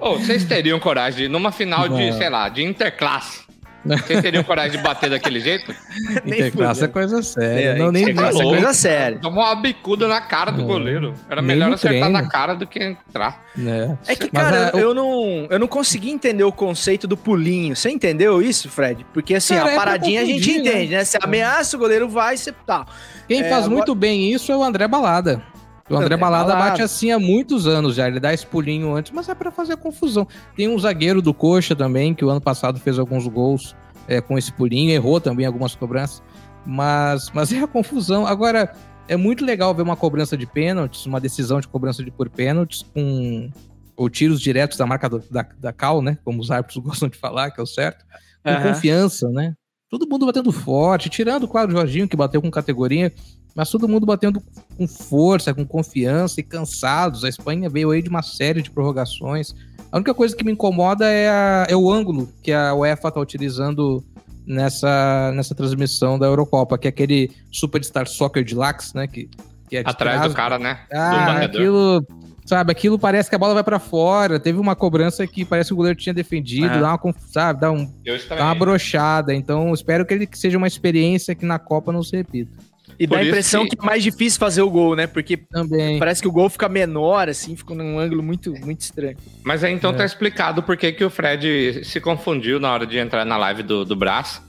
[0.00, 2.18] Ô, vocês teriam coragem de, numa final de, Não.
[2.18, 3.42] sei lá, de interclasse,
[3.84, 5.74] vocês teriam coragem de bater daquele jeito?
[6.24, 7.68] Nem Interclasse é coisa séria.
[7.70, 9.18] É, não, nem é coisa séria.
[9.18, 10.66] Tomou uma bicuda na cara do Não.
[10.66, 11.14] goleiro.
[11.28, 12.10] Era Nem melhor acertar treino.
[12.10, 13.42] na cara do que entrar.
[13.56, 13.96] né?
[14.06, 17.76] É que, Mas cara, a- eu, não, eu não consegui entender o conceito do pulinho.
[17.76, 19.04] Você entendeu isso, Fred?
[19.12, 20.58] Porque assim, Cara, a é paradinha a gente né?
[20.58, 21.04] entende, né?
[21.04, 22.86] Você ameaça o goleiro, vai, você tá.
[23.28, 25.42] Quem É, faz agora- muito bem isso é o André Balada.
[25.88, 26.70] O André Balada, Balada.
[26.70, 28.08] bate assim há muitos anos já.
[28.08, 30.26] Ele dá esse pulinho antes, mas é pra fazer confusão.
[30.56, 33.76] Tem um zagueiro do Coxa também, que o ano passado fez alguns gols
[34.08, 36.22] é, com esse pulinho, errou também algumas cobranças.
[36.64, 38.26] Mas, mas é a confusão.
[38.26, 38.72] Agora,
[39.08, 42.82] é muito legal ver uma cobrança de pênaltis, uma decisão de cobrança de por pênaltis,
[42.94, 43.50] com
[43.96, 46.18] ou tiros diretos da marca do- da, da Cal, né?
[46.24, 48.04] Como os árbitros gostam de falar, que é o certo.
[48.42, 48.72] Com Aham.
[48.72, 49.54] confiança, né?
[49.96, 53.12] Todo mundo batendo forte, tirando, claro, o Jorginho, que bateu com categoria,
[53.54, 54.42] mas todo mundo batendo
[54.76, 57.22] com força, com confiança e cansados.
[57.22, 59.54] A Espanha veio aí de uma série de prorrogações.
[59.92, 63.20] A única coisa que me incomoda é, a- é o ângulo que a UEFA tá
[63.20, 64.02] utilizando
[64.44, 69.06] nessa, nessa transmissão da Eurocopa, que é aquele Superstar Soccer Deluxe, né?
[69.06, 69.28] Que,
[69.74, 70.78] que é de Atrás trás, do cara, né?
[70.90, 71.44] do ah, batedor.
[71.60, 72.06] aquilo,
[72.46, 74.38] sabe, aquilo parece que a bola vai pra fora.
[74.38, 76.80] Teve uma cobrança que parece que o goleiro tinha defendido, É.
[76.80, 77.90] dá uma, sabe, dá, um,
[78.28, 79.34] dá uma brochada.
[79.34, 82.52] Então, espero que ele que seja uma experiência que na Copa não se repita.
[82.96, 83.82] E dá Por a isso impressão que- que...
[83.82, 85.08] é mais difícil fazer o gol, né?
[85.08, 85.98] Porque Também.
[85.98, 89.16] parece que o gol fica menor, assim, fica num ângulo muito, muito estranho.
[89.42, 89.94] Mas aí então É.
[89.94, 93.64] tá explicado por que que o Fred se confundiu na hora de entrar na live
[93.64, 94.40] do, do Brás.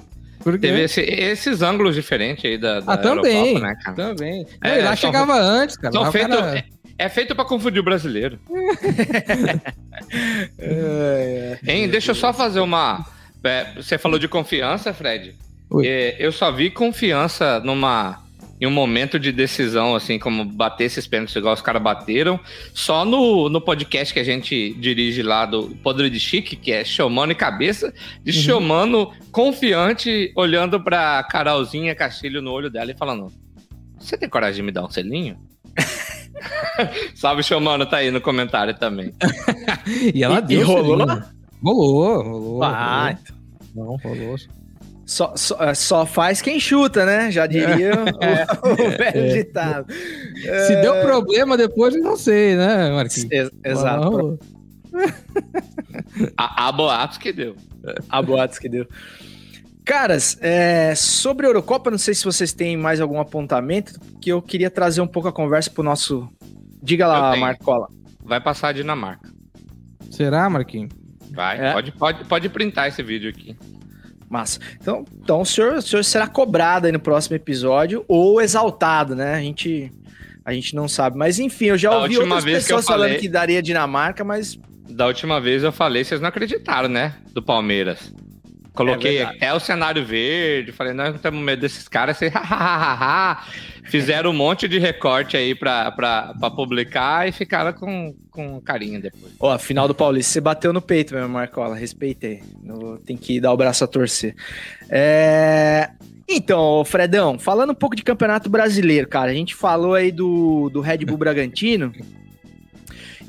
[0.46, 3.58] Porque Teve esse- esses ângulos diferentes aí da, da Ah, também.
[3.58, 3.96] Né, cara?
[3.96, 4.46] Também.
[4.62, 5.98] É, Não, e lá chegava antes, cara.
[6.00, 6.64] O feito, cara- é,
[7.06, 8.38] é feito pra confundir o brasileiro.
[11.66, 13.04] Hein, deixa eu só fazer uma.
[13.42, 15.34] é, você falou de confiança, Fred.
[15.84, 18.22] É, eu só vi confiança numa.
[18.58, 22.40] Em um momento de decisão, assim, como bater esses pênaltis igual os caras bateram,
[22.72, 26.82] só no, no podcast que a gente dirige lá do Podre de Chique, que é
[26.82, 27.92] Showmano e Cabeça,
[28.24, 28.42] de Uhum.
[28.44, 33.30] Showmano confiante, olhando pra Carolzinha Castilho no olho dela e falando:
[33.98, 35.36] Você tem coragem de me dar um selinho?
[37.14, 39.12] Salve, Showmano, tá aí no comentário também.
[40.14, 40.60] E ela E- deu.
[40.60, 41.06] e rolou?
[41.62, 42.62] Rolou, rolou.
[42.62, 43.16] Ah,
[43.74, 43.96] rolou.
[44.04, 44.36] Não, rolou.
[45.06, 47.30] Só, só, é, só faz quem chuta, né?
[47.30, 49.86] Já diria o, o velho ditado.
[50.66, 53.30] Se deu problema depois, eu não sei, né, Marquinhos?
[53.30, 54.36] Ex- Exato.
[56.36, 57.54] A boatos que deu.
[58.08, 58.86] A boatos que deu.
[59.84, 64.42] Caras, é, sobre a Eurocopa, não sei se vocês têm mais algum apontamento, que eu
[64.42, 66.28] queria trazer um pouco a conversa pro nosso.
[66.82, 67.36] Diga lá.
[67.36, 67.86] Marcola.
[68.24, 69.30] Vai passar a Dinamarca.
[70.10, 70.90] Será, Marquinhos?
[71.30, 71.72] Vai, É?
[71.72, 73.56] pode, pode, pode printar esse vídeo aqui.
[74.28, 74.58] Massa.
[74.80, 79.34] Então, então o, senhor, o senhor será cobrado aí no próximo episódio ou exaltado, né?
[79.34, 79.92] A gente,
[80.44, 81.16] a gente não sabe.
[81.16, 84.24] Mas enfim, eu já Da ouvi outras vez que pessoas falando falei- que daria Dinamarca,
[84.24, 84.58] mas
[84.88, 87.14] Da última vez eu falei, vocês não acreditaram, né?
[87.32, 88.12] Do Palmeiras.
[88.76, 92.20] Coloquei É até o cenário verde, falei, nós não temos medo desses caras.
[92.20, 93.42] Hahaha.
[93.84, 99.00] Fizeram um monte de recorte aí pra, pra, pra publicar e ficaram com, com carinho
[99.00, 99.32] depois.
[99.38, 101.76] Ó, a final do Paulista, você bateu no peito mesmo, Marcola.
[101.76, 102.42] Respeitei.
[103.04, 104.34] Tem que dar o braço a torcer.
[104.90, 105.90] É,
[106.28, 110.80] Então, Fredão, falando um pouco de campeonato brasileiro, cara, a gente falou aí do, do
[110.80, 111.92] Red Bull Bragantino.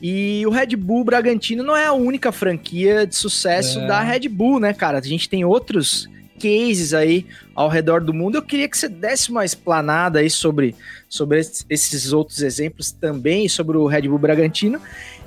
[0.01, 3.87] E o Red Bull Bragantino não é a única franquia de sucesso É.
[3.87, 4.99] da Red Bull, né, cara?
[4.99, 6.07] A gente tem outros
[6.39, 8.35] cases aí ao redor do mundo.
[8.35, 10.75] Eu queria que você desse uma explanada aí sobre,
[11.09, 14.79] sobre esses outros exemplos também, sobre o Red Bull Bragantino,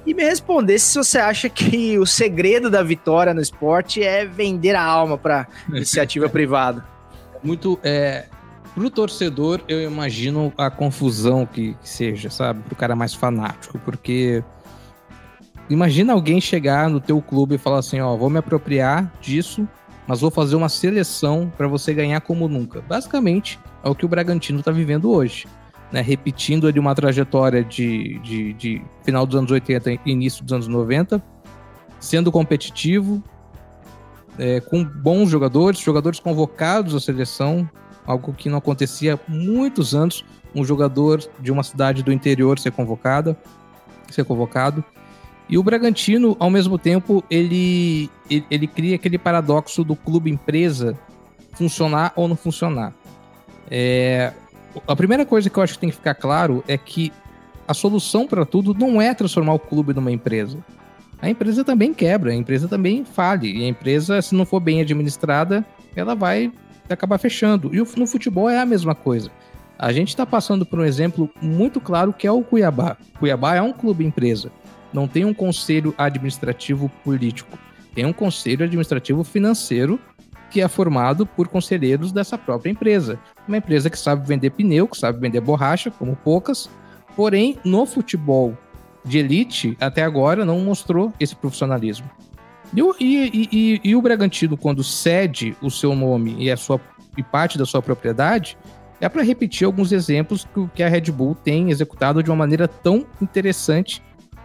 [0.06, 4.74] e me respondesse se você acha que o segredo da vitória no esporte é vender
[4.76, 6.84] a alma para iniciativa privada.
[7.42, 7.78] Muito.
[7.82, 8.26] É,
[8.74, 12.62] pro torcedor, eu imagino a confusão que, que seja, sabe?
[12.62, 14.44] Pro cara mais fanático, porque.
[15.70, 19.66] Imagina alguém chegar no teu clube e falar assim, ó, vou me apropriar disso,
[20.06, 22.82] mas vou fazer uma seleção para você ganhar como nunca.
[22.82, 25.46] Basicamente, é o que o Bragantino tá vivendo hoje
[25.92, 30.52] né, repetindo ali uma trajetória de, de, de, final dos anos 80 e início dos
[30.52, 31.22] anos 90,
[31.98, 33.22] sendo competitivo,
[34.38, 37.68] é, com bons jogadores, jogadores convocados à seleção,
[38.06, 42.72] algo que não acontecia há muitos anos, um jogador de uma cidade do interior ser
[42.72, 43.36] convocada,
[44.10, 44.84] ser convocado.
[45.50, 50.96] E o Bragantino, ao mesmo tempo, ele, ele, ele cria aquele paradoxo do clube empresa
[51.54, 52.94] funcionar ou não funcionar.
[53.68, 54.32] É,
[54.86, 57.12] a primeira coisa que eu acho que tem que ficar claro é que
[57.66, 60.58] a solução para tudo não é transformar o clube numa empresa.
[61.20, 63.58] A empresa também quebra, a empresa também fale.
[63.58, 66.52] E a empresa, se não for bem administrada, ela vai
[66.88, 67.74] acabar fechando.
[67.74, 69.30] E no futebol é a mesma coisa.
[69.76, 72.96] A gente está passando por um exemplo muito claro que é o Cuiabá.
[73.18, 74.52] Cuiabá é um clube empresa.
[74.92, 77.58] Não tem um conselho administrativo político.
[77.94, 79.98] Tem um conselho administrativo financeiro
[80.50, 83.18] que é formado por conselheiros dessa própria empresa.
[83.46, 86.68] Uma empresa que sabe vender pneu, que sabe vender borracha, como poucas,
[87.14, 88.56] porém, no futebol
[89.04, 92.10] de elite, até agora, não mostrou esse profissionalismo.
[92.74, 96.80] E, e, e, e o Bragantino, quando cede o seu nome e, a sua,
[97.16, 98.58] e parte da sua propriedade,
[99.00, 102.68] é para repetir alguns exemplos que, que a Red Bull tem executado de uma maneira
[102.68, 104.02] tão interessante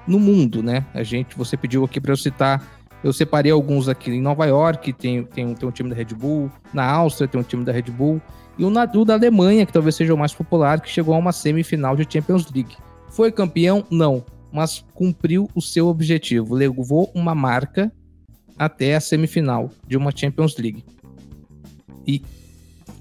[0.07, 0.85] no mundo, né?
[0.93, 2.61] A gente, você pediu aqui para eu citar
[3.05, 4.09] eu separei alguns aqui.
[4.09, 7.43] Em Nova York tem, tem, tem um time da Red Bull, na Áustria tem um
[7.43, 8.19] time da Red Bull,
[8.57, 11.31] e o, o da Alemanha, que talvez seja o mais popular, que chegou a uma
[11.31, 12.75] semifinal de Champions League.
[13.09, 13.85] Foi campeão?
[13.91, 17.91] Não, mas cumpriu o seu objetivo, levou uma marca
[18.57, 20.83] até a semifinal de uma Champions League.
[22.07, 22.23] E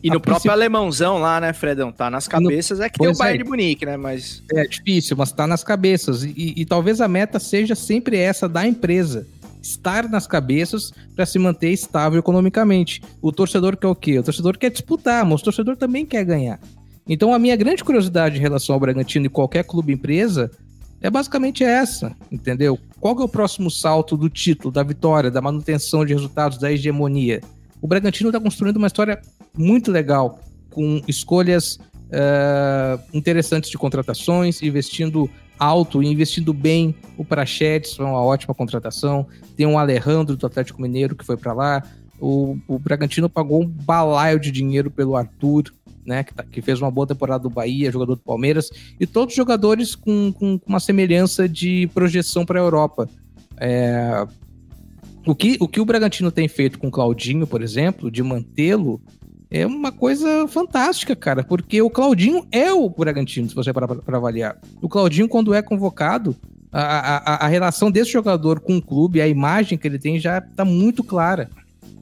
[0.04, 1.90] e no próprio alemãozão lá, né, Fredão?
[1.90, 2.84] Tá nas cabeças, no...
[2.84, 3.42] é que pois tem o Bayern é.
[3.42, 3.96] de Munique, né?
[3.96, 4.42] Mas...
[4.52, 6.22] É difícil, mas tá nas cabeças.
[6.22, 9.26] E, e, talvez a meta seja sempre essa da empresa
[9.62, 13.02] estar nas cabeças para se manter estável economicamente.
[13.22, 14.18] O torcedor quer o quê?
[14.18, 16.60] O torcedor quer disputar, mas o torcedor também quer ganhar.
[17.08, 20.50] Então a minha grande curiosidade em relação ao Bragantino e qualquer clube empresa
[21.00, 22.78] é basicamente essa, entendeu?
[23.00, 27.40] Qual é o próximo salto do título, da vitória, da manutenção de resultados, da hegemonia?
[27.84, 29.20] O Bragantino está construindo uma história
[29.56, 30.40] muito legal,
[30.70, 36.94] com escolhas uh, interessantes de contratações, investindo alto e investindo bem.
[37.16, 39.26] O Prachetes foi uma ótima contratação.
[39.56, 41.82] Tem um Alejandro do Atlético Mineiro que foi para lá.
[42.20, 45.64] O, o Bragantino pagou um balaio de dinheiro pelo Arthur,
[46.06, 49.34] né, que, tá, que, fez uma boa temporada do Bahia, jogador do Palmeiras, e todos
[49.34, 53.08] jogadores com, com, com uma semelhança de projeção para a Europa.
[53.56, 54.26] É,
[55.26, 59.00] o, que, o que o Bragantino tem feito com o Claudinho, por exemplo, de mantê-lo,
[59.50, 64.16] é uma coisa fantástica, cara, porque o Claudinho é o Bragantino, se você parar para
[64.16, 64.58] avaliar.
[64.80, 66.36] O Claudinho, quando é convocado,
[66.72, 70.38] a, a, a, relação desse jogador com o clube, a imagem que ele tem já
[70.38, 71.48] está muito clara.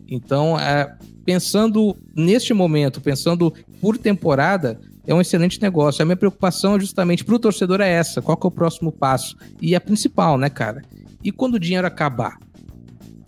[0.09, 6.03] Então, é, pensando neste momento, pensando por temporada, é um excelente negócio.
[6.03, 9.37] A minha preocupação justamente para o torcedor é essa: qual é o próximo passo?
[9.61, 10.83] E a principal, né, cara?
[11.23, 12.39] E quando o dinheiro acabar?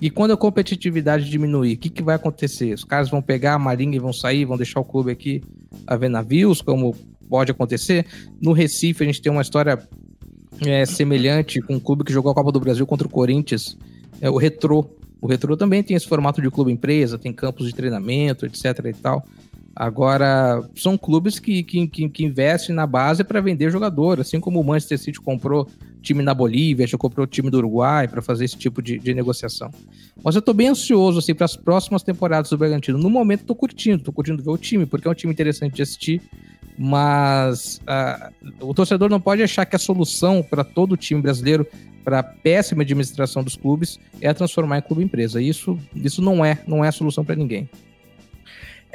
[0.00, 2.74] E quando a competitividade diminuir, o que, que vai acontecer?
[2.74, 5.42] Os caras vão pegar a marinha e vão sair, vão deixar o clube aqui
[5.87, 6.94] a ver navios, como
[7.28, 8.07] pode acontecer.
[8.40, 9.78] No Recife, a gente tem uma história
[10.64, 13.76] é, semelhante com um clube que jogou a Copa do Brasil contra o Corinthians,
[14.20, 14.87] é o Retrô.
[15.20, 18.92] O Retrô também tem esse formato de clube empresa, tem campos de treinamento, etc e
[18.92, 19.24] tal.
[19.74, 24.64] Agora, são clubes que, que, que investem na base para vender jogador, assim como o
[24.64, 25.68] Manchester City comprou
[26.05, 29.14] time na Bolívia, já comprou o time do Uruguai para fazer esse tipo de, de,
[29.14, 29.71] negociação.
[30.23, 32.99] Mas eu tô bem ansioso assim, para as próximas temporadas do Bragantino.
[32.99, 35.83] No momento, tô curtindo, tô curtindo ver o time, porque é um time interessante de
[35.83, 36.21] assistir.
[36.79, 41.67] Mas uh, o torcedor não pode achar que a solução para todo o time brasileiro,
[42.05, 45.40] para péssima administração dos clubes, é transformar em clube empresa.
[45.40, 47.69] Isso, isso não é, não é solução para ninguém.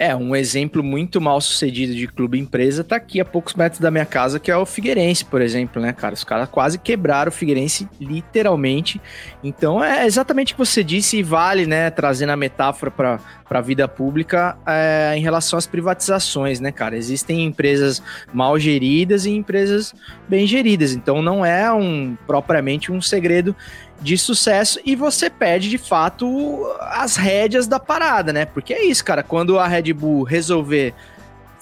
[0.02, 3.92] É, um exemplo muito mal sucedido de clube empresa tá aqui a poucos metros da
[3.92, 6.14] minha casa, que é o Figueirense, por exemplo, né, cara?
[6.14, 9.02] Os caras quase quebraram o Figueirense, literalmente.
[9.44, 13.62] Então é exatamente o que você disse e vale, né, trazendo a metáfora para a
[13.62, 16.96] vida pública é, em relação às privatizações, né, cara?
[16.96, 19.94] Existem empresas mal geridas e empresas
[20.30, 20.94] bem geridas.
[20.94, 23.54] Então não é um propriamente um segredo
[24.02, 28.46] de sucesso e você perde de fato as rédeas da parada, né?
[28.46, 29.22] Porque é isso, cara.
[29.24, 30.94] Quando a Red Bull resolver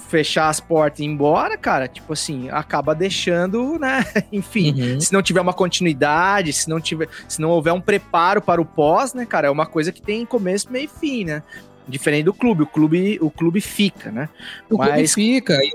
[0.09, 4.05] fechar as portas e ir embora, cara, tipo assim, acaba deixando, né?
[4.31, 5.01] Enfim, Uhum.
[5.01, 8.65] se não tiver uma continuidade, se não tiver, se não houver um preparo para o
[8.65, 11.43] pós, né, cara, é uma coisa que tem começo, meio e fim, né?
[11.89, 14.29] Diferente do clube, o clube, o clube fica, né?
[14.69, 15.57] O clube Mas- fica.
[15.61, 15.71] e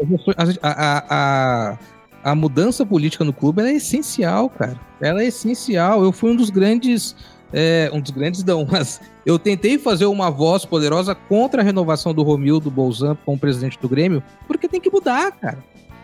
[0.62, 1.04] A, a,
[1.72, 1.78] a,
[2.22, 4.78] a mudança política no clube é essencial, cara.
[5.00, 6.02] Ela é essencial.
[6.02, 7.16] Eu fui um dos grandes.
[7.52, 12.14] é, um dos grandes não, mas eu tentei fazer uma voz poderosa contra a renovação
[12.14, 15.58] do Romildo Bolzan como presidente do Grêmio, porque tem que mudar, cara.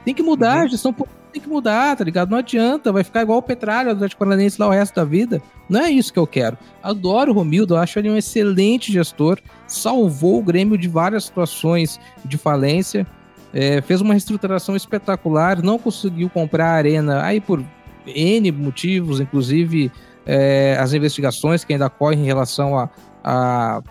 [0.05, 2.31] Tem que mudar, a gestão política tem que mudar, tá ligado?
[2.31, 5.43] Não adianta, vai ficar igual o Petralha, o Atlético Paranaense lá o resto da vida.
[5.69, 6.57] Não é isso que eu quero.
[6.83, 12.39] Adoro o Romildo, acho ele um excelente gestor, salvou o Grêmio de várias situações de
[12.39, 13.07] falência,
[13.53, 17.65] é, fez uma reestruturação espetacular, não conseguiu comprar a arena aí por
[18.07, 19.91] N motivos, inclusive
[20.27, 22.91] é, as investigações que ainda correm em relação a,
[23.25, 23.83] a,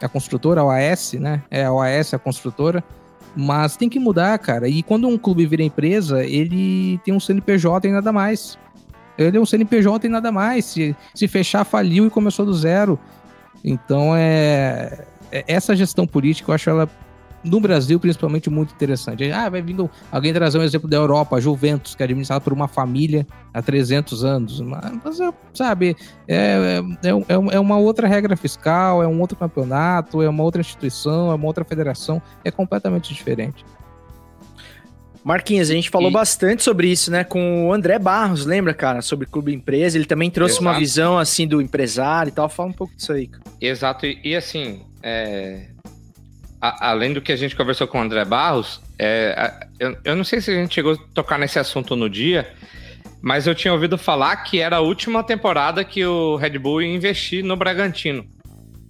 [0.00, 1.42] a construtora, a OAS, né?
[1.50, 2.84] É a OAS, a construtora.
[3.34, 4.68] Mas tem que mudar, cara.
[4.68, 8.58] E quando um clube vira empresa, ele tem um CNPJ e nada mais.
[9.16, 10.66] Ele é um CNPJ e nada mais.
[10.66, 12.98] Se, se fechar, faliu e começou do zero.
[13.64, 16.88] Então, é, é- essa gestão política, eu acho ela,
[17.44, 19.30] no Brasil, principalmente, muito interessante.
[19.32, 22.52] Ah, vai vindo alguém trazer um exemplo da Europa, a Juventus, que é administrada por
[22.52, 24.60] uma família há 300 anos.
[24.60, 25.96] Mas, é, sabe,
[26.28, 30.60] é, é, é, é uma outra regra fiscal, é um outro campeonato, é uma outra
[30.60, 32.22] instituição, é uma outra federação.
[32.44, 33.64] É completamente diferente.
[35.24, 39.00] Marquinhos, a gente falou E- bastante sobre isso, né, com o André Barros, lembra, cara,
[39.02, 39.96] sobre clube empresa.
[39.96, 40.80] Ele também trouxe uma Exato.
[40.80, 42.48] visão assim do empresário e tal.
[42.48, 43.42] Fala um pouco disso aí, cara.
[43.60, 45.68] Exato, e, e assim, é,
[46.62, 50.16] a- além do que a gente conversou com o André Barros, é, a- eu, eu
[50.16, 52.50] não sei se a gente chegou a tocar nesse assunto no dia,
[53.20, 56.94] mas eu tinha ouvido falar que era a última temporada que o Red Bull ia
[56.94, 58.24] investir no Bragantino.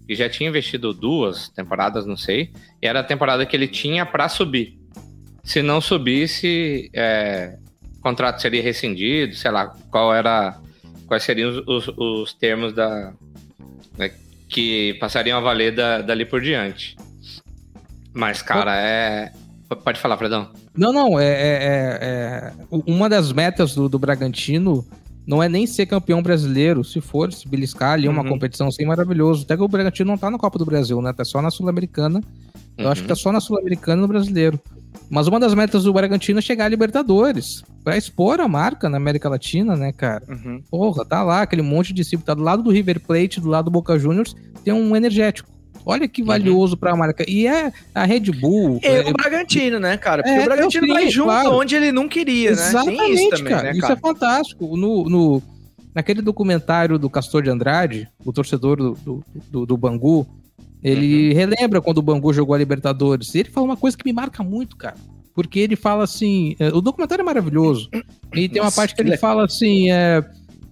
[0.09, 2.51] E já tinha investido duas temporadas, não sei,
[2.83, 4.79] e era a temporada que ele tinha para subir.
[5.43, 7.57] Se não subisse, é,
[7.99, 10.59] o contrato seria rescindido, sei lá, qual era,
[11.07, 13.13] quais seriam os, os- os termos da,
[13.97, 14.11] né,
[14.49, 16.97] que passariam a valer da- dali por diante.
[18.15, 19.33] Mas, cara, é.
[19.85, 20.51] Pode falar, Fredão.
[20.77, 22.53] Não, não, é, é- é- é-
[22.87, 24.85] uma das metas do, do Bragantino
[25.27, 26.85] não é nem ser campeão brasileiro.
[26.85, 28.29] Se for, se beliscar ali uma Uhum.
[28.29, 29.45] competição assim, maravilhoso.
[29.45, 31.13] Até que o Bragantino não tá na Copa do Brasil, né?
[31.13, 32.21] Tá só na Sul-Americana.
[32.77, 34.61] Eu acho que tá só na Sul-Americana e no brasileiro.
[35.09, 37.63] Mas uma das metas do Bragantino é chegar à Libertadores.
[37.85, 40.23] Pra expor a marca na América Latina, né, cara?
[40.71, 43.67] Porra, tá lá, aquele monte de discípulo, tá do lado do River Plate, do lado
[43.67, 45.51] do Boca Juniors, tem um energético.
[45.85, 47.25] Olha que valioso pra marca.
[47.29, 48.79] E é a Red Bull.
[48.83, 50.23] E é- o Bragantino, né, cara?
[50.23, 51.53] Porque É, o Bragantino eu vai junto claro.
[51.53, 52.57] onde ele não queria, né?
[52.57, 53.63] Exatamente, Tem isso também, cara.
[53.65, 53.95] né, Isso cara?
[53.95, 54.77] é fantástico.
[54.77, 55.43] No, no-
[55.95, 60.27] naquele documentário do Castor de Andrade, o torcedor do, do, do- do Bangu,
[60.83, 61.35] ele Uhum.
[61.37, 63.35] relembra quando o Bangu jogou a Libertadores.
[63.35, 64.97] E ele fala uma coisa que me marca muito, cara.
[65.35, 66.55] Porque ele fala assim.
[66.59, 67.89] é, O documentário é maravilhoso.
[68.35, 70.23] E tem uma Nossa, parte que ele fala assim: é,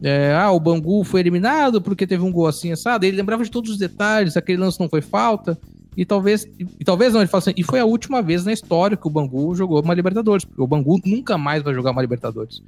[0.03, 3.05] é, ah, o Bangu foi eliminado porque teve um gol assim, assado.
[3.05, 5.59] Ele lembrava de todos os detalhes, aquele lance não foi falta.
[5.97, 8.97] E talvez, e talvez não, ele fala assim, e foi a última vez na história
[8.97, 12.63] que o Bangu jogou uma Libertadores, porque o Bangu nunca mais vai jogar uma Libertadores.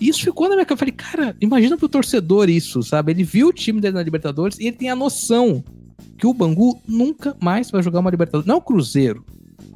[0.00, 0.84] Isso ficou na minha cabeça.
[0.84, 3.12] Eu falei, cara, imagina pro torcedor isso, sabe?
[3.12, 5.64] Ele viu o time dele na Libertadores e ele tem a noção
[6.16, 8.46] que o Bangu nunca mais vai jogar uma Libertadores.
[8.46, 9.24] Não é o Cruzeiro,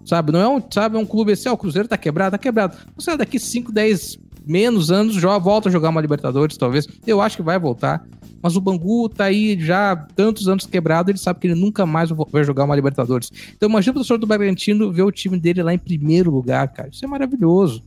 [0.05, 0.33] sabe?
[0.33, 2.77] Não é um, sabe, é um clube assim, ó, o Cruzeiro tá quebrado, tá quebrado.
[2.87, 6.87] Não sei, daqui 5, 10 menos anos já volta a jogar uma Libertadores, talvez.
[7.07, 8.05] Eu acho que vai voltar.
[8.43, 12.09] Mas o Bangu tá aí já tantos anos quebrado, ele sabe que ele nunca mais
[12.11, 13.31] vai jogar uma Libertadores.
[13.55, 16.89] Então imagina o professor do Bragantino ver o time dele lá em primeiro lugar, cara.
[16.89, 17.83] Isso é maravilhoso.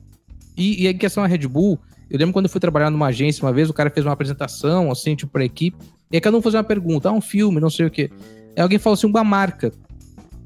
[0.55, 3.43] E, e em questão a Red Bull, eu lembro quando eu fui trabalhar numa agência
[3.43, 5.77] uma vez, o cara fez uma apresentação, assim, tipo, pra equipe,
[6.11, 8.11] e aí cada um fazia uma pergunta, ah, um filme, não sei o quê.
[8.55, 9.71] Aí alguém falou assim, uma marca.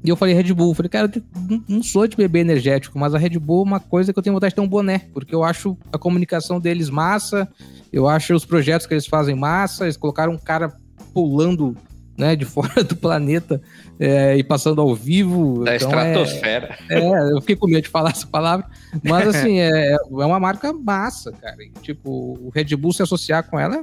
[0.04, 0.70] E eu falei Red Bull.
[0.70, 1.22] Eu falei, cara, eu
[1.68, 4.34] não- sou de beber energético, mas a Red Bull é uma coisa que eu tenho
[4.34, 7.48] vontade de ter um boné, porque eu acho a comunicação deles massa,
[7.92, 10.72] eu acho os projetos que eles fazem massa, eles colocaram um cara
[11.12, 11.76] pulando
[12.16, 13.60] né, de fora do planeta
[13.98, 15.64] é, e passando ao vivo.
[15.64, 16.78] Da Então, é- estratosfera.
[16.88, 18.66] é, eu fiquei com medo de falar essa palavra,
[19.04, 21.56] mas assim, é, é uma marca massa, cara.
[21.62, 22.10] E, tipo,
[22.40, 23.82] o Red Bull se associar com ela é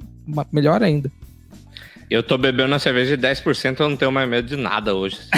[0.51, 1.11] melhor ainda.
[2.09, 5.17] Eu tô bebendo uma cerveja de 10%, eu não tenho mais medo de nada hoje.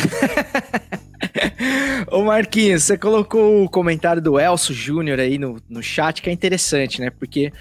[2.12, 6.34] Ô Marquinhos, você colocou o comentário do Elcio Júnior aí no, no chat, que é
[6.34, 7.10] interessante, né?
[7.10, 7.52] Porque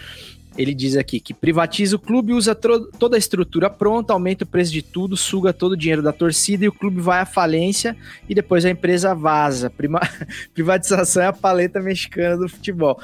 [0.58, 4.72] ele diz aqui que privatiza o clube, usa toda a estrutura pronta, aumenta o preço
[4.72, 7.96] de tudo, suga todo o dinheiro da torcida e o clube vai à falência
[8.28, 9.70] e depois a empresa vaza.
[9.70, 10.00] Prima-
[10.54, 12.98] Privatização é a paleta mexicana do futebol.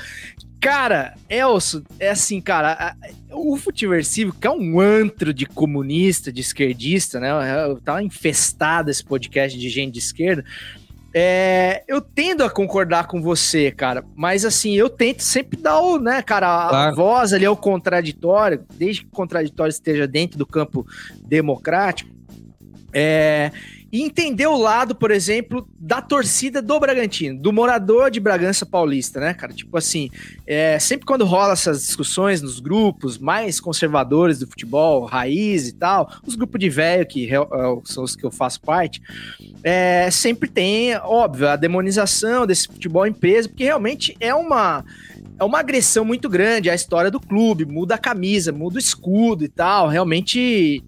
[0.62, 2.96] Cara, Elso, é assim, cara, a-
[3.36, 7.30] o Futiversivo, que é um antro de comunista, de esquerdista, né?
[7.84, 10.44] Tá infestado esse podcast de gente de esquerda.
[11.12, 15.98] É, eu tendo a concordar com você, cara, mas assim, eu tento sempre dar o,
[15.98, 16.96] né, cara, a Claro.
[16.96, 20.86] voz ali ao contraditório, desde que o contraditório esteja dentro do campo
[21.26, 22.08] democrático.
[22.94, 23.50] É,
[23.92, 29.20] e entender o lado, por exemplo, da torcida do Bragantino, do morador de Bragança Paulista,
[29.20, 29.52] né, cara?
[29.52, 30.10] Tipo assim,
[30.46, 36.10] é, sempre quando rola essas discussões nos grupos mais conservadores do futebol, raiz e tal,
[36.26, 37.36] os grupos de velho, que é,
[37.84, 39.02] são os que eu faço parte,
[39.62, 44.82] é, sempre tem, óbvio, a demonização desse futebol em peso, porque realmente é uma.
[45.38, 49.44] É uma agressão muito grande à história do clube, muda a camisa, muda o escudo
[49.44, 50.84] e tal, realmente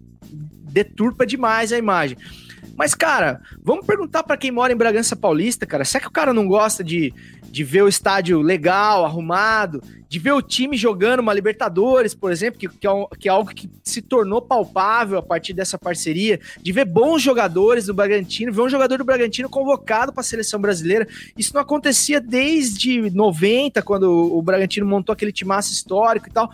[0.71, 2.15] deturpa demais a imagem.
[2.75, 5.85] Mas, cara, vamos perguntar pra quem mora em Bragança Paulista, cara.
[5.85, 7.13] Será que o cara não gosta de,
[7.43, 12.59] de ver o estádio legal, arrumado, de ver o time jogando uma Libertadores, por exemplo,
[12.59, 16.71] que, que, é, que é algo que se tornou palpável a partir dessa parceria, de
[16.73, 21.07] ver bons jogadores do Bragantino, ver um jogador do Bragantino convocado para a seleção brasileira.
[21.37, 26.51] Isso não acontecia desde 90, quando o Bragantino montou aquele timaço histórico e tal.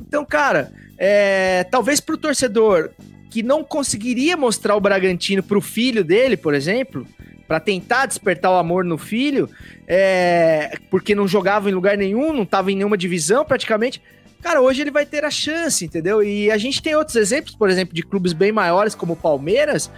[0.00, 2.90] Então, cara, é, talvez para o torcedor
[3.32, 7.06] que não conseguiria mostrar o Bragantino pro filho dele, por exemplo,
[7.48, 9.48] para tentar despertar o amor no filho,
[9.88, 14.02] é, porque não jogava em lugar nenhum, não tava em nenhuma divisão praticamente.
[14.42, 16.22] Cara, hoje ele vai ter a chance, entendeu?
[16.22, 19.90] E a gente tem outros exemplos, por exemplo, de clubes bem maiores como o Palmeiras,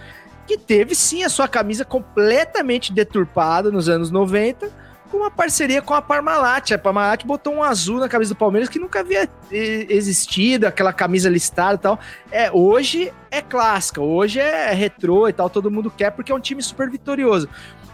[0.47, 4.71] que teve sim a sua camisa completamente deturpada nos anos 90,
[5.09, 6.71] com uma parceria com a Parmalat.
[6.71, 10.91] A Parmalat botou um azul na camisa do Palmeiras que nunca havia eh, existido, aquela
[10.93, 11.99] camisa listada e tal.
[12.31, 16.39] É, hoje é clássica, hoje é retrô e tal, todo mundo quer porque é um
[16.39, 17.47] time super vitorioso.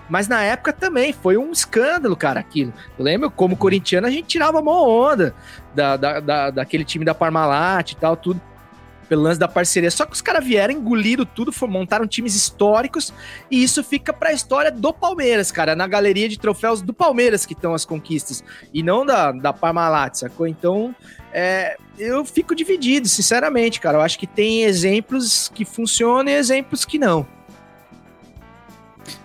[0.10, 2.74] Mas na época também foi um escândalo, cara, aquilo.
[3.00, 5.34] Eu lembro, como corintiano, a gente tirava uma onda
[5.74, 8.42] da, da, da- daquele time da Parmalat e tal, tudo
[9.12, 9.92] pelo lance da parceria.
[9.92, 13.14] Só que os caras vieram, engoliram tudo, montaram times históricos
[13.52, 15.76] e isso fica pra história do Palmeiras, cara.
[15.76, 18.42] Na galeria de troféus do Palmeiras que estão as conquistas
[18.74, 20.48] e não da, da Parmalat, sacou?
[20.48, 20.96] Então,
[21.34, 23.98] é, eu fico dividido, sinceramente, cara.
[23.98, 27.28] Eu acho que tem exemplos que funcionam e exemplos que não.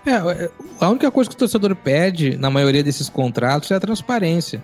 [0.05, 3.79] É, é, a única coisa que o torcedor pede na maioria desses contratos é a
[3.79, 4.61] transparência,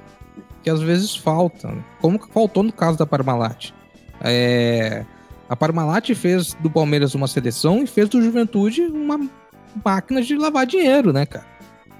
[0.61, 3.71] que às vezes falta, como faltou no caso da Parmalat.
[4.19, 5.05] É,
[5.49, 9.19] a Parmalat fez do Palmeiras uma seleção e fez do Juventude uma
[9.83, 11.45] máquina de lavar dinheiro, né, cara?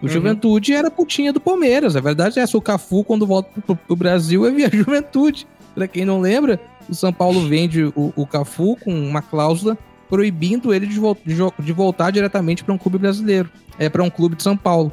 [0.01, 0.11] O Uhum.
[0.11, 1.95] Juventude era putinha do Palmeiras.
[1.95, 5.47] A verdade é essa, o Cafu, quando volta pro, pro Brasil, é via Juventude.
[5.73, 9.77] Pra quem não lembra, o São Paulo vende o, o Cafu com uma cláusula
[10.09, 11.17] proibindo ele de, vol-
[11.57, 14.91] de voltar diretamente para um clube brasileiro, é para um clube de São Paulo.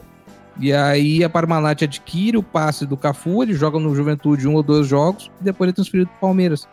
[0.58, 4.62] E aí a Parmalat adquire o passe do Cafu, ele joga no Juventude um ou
[4.62, 6.66] dois jogos e depois ele é transferido para Palmeiras.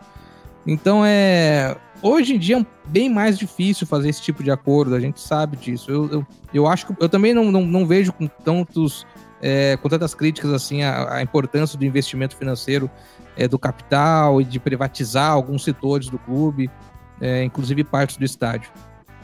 [0.68, 5.00] Então é hoje em dia é bem mais difícil fazer esse tipo de acordo, a
[5.00, 5.90] gente sabe disso.
[5.90, 9.06] Eu, eu, eu acho que eu também não, não, não vejo com tantos
[9.40, 12.90] é, com tantas críticas assim a, a importância do investimento financeiro
[13.34, 16.70] é, do capital e de privatizar alguns setores do clube
[17.18, 18.70] é, inclusive partes do estádio.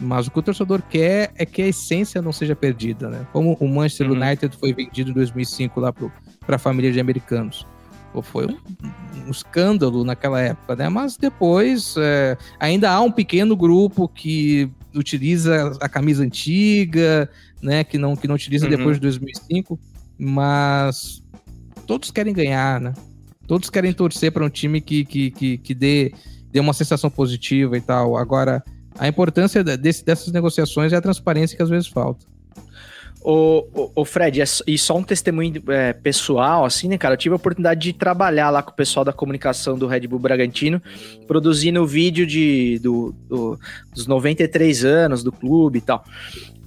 [0.01, 3.27] Mas o que o torcedor quer é que a essência não seja perdida, né?
[3.33, 4.21] Como o Manchester Uhum.
[4.21, 7.65] United foi vendido em 2005 lá para a família de americanos.
[8.23, 8.57] Foi um,
[9.27, 10.89] um escândalo naquela época, né?
[10.89, 17.29] Mas depois é, ainda há um pequeno grupo que utiliza a camisa antiga,
[17.63, 17.85] né?
[17.85, 18.71] Que não, que não utiliza Uhum.
[18.77, 19.79] depois de 2005,
[20.19, 21.23] mas
[21.87, 22.93] todos querem ganhar, né?
[23.47, 26.13] Todos querem torcer para um time que, que, que, que dê
[26.51, 28.17] dê uma sensação positiva e tal.
[28.17, 28.63] Agora,
[28.97, 32.25] a importância desse- dessas negociações é a transparência que às vezes falta.
[33.27, 37.15] Ô, ô, ô, Fred, é e só um testemunho é, pessoal, assim, né, cara?
[37.15, 40.19] Eu tive a oportunidade de trabalhar lá com o pessoal da comunicação do Red Bull
[40.19, 40.81] Bragantino,
[41.27, 43.59] produzindo o vídeo de, do, do-
[43.95, 46.05] dos 93 anos do clube e tal.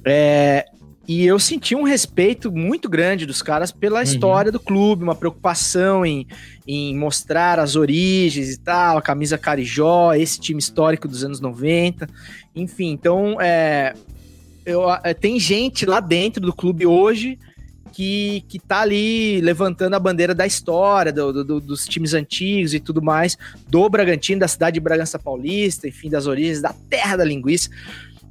[0.03, 0.65] É,
[1.07, 6.03] e eu senti um respeito muito grande dos caras pela história do clube, uma preocupação
[6.03, 6.25] em,
[6.67, 12.09] em mostrar as origens e tal, a camisa Carijó, esse time histórico dos anos 90.
[12.55, 13.93] Enfim, então, é,
[14.67, 17.39] eu, é, tem gente lá dentro do clube hoje
[17.93, 22.79] que, que tá ali levantando a bandeira da história, do- do- dos times antigos e
[22.79, 23.37] tudo mais,
[23.67, 27.69] do Bragantino, da cidade de Bragança Paulista, enfim, das origens, da terra da linguiça.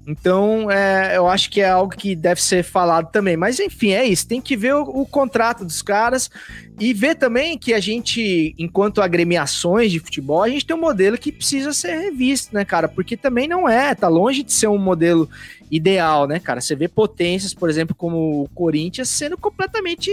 [0.09, 3.37] Então, é, eu acho que é algo que deve ser falado também.
[3.37, 4.28] Mas, enfim, é isso.
[4.28, 6.30] Tem que ver o, o contrato dos caras
[6.78, 11.18] e ver também que a gente, enquanto agremiações de futebol, a gente tem um modelo
[11.18, 12.87] que precisa ser revisto, né, cara?
[12.87, 15.28] Porque também não é, tá longe de ser um modelo
[15.71, 16.61] ideal, né, cara?
[16.61, 20.11] Você vê potências, por exemplo, como o Corinthians, sendo completamente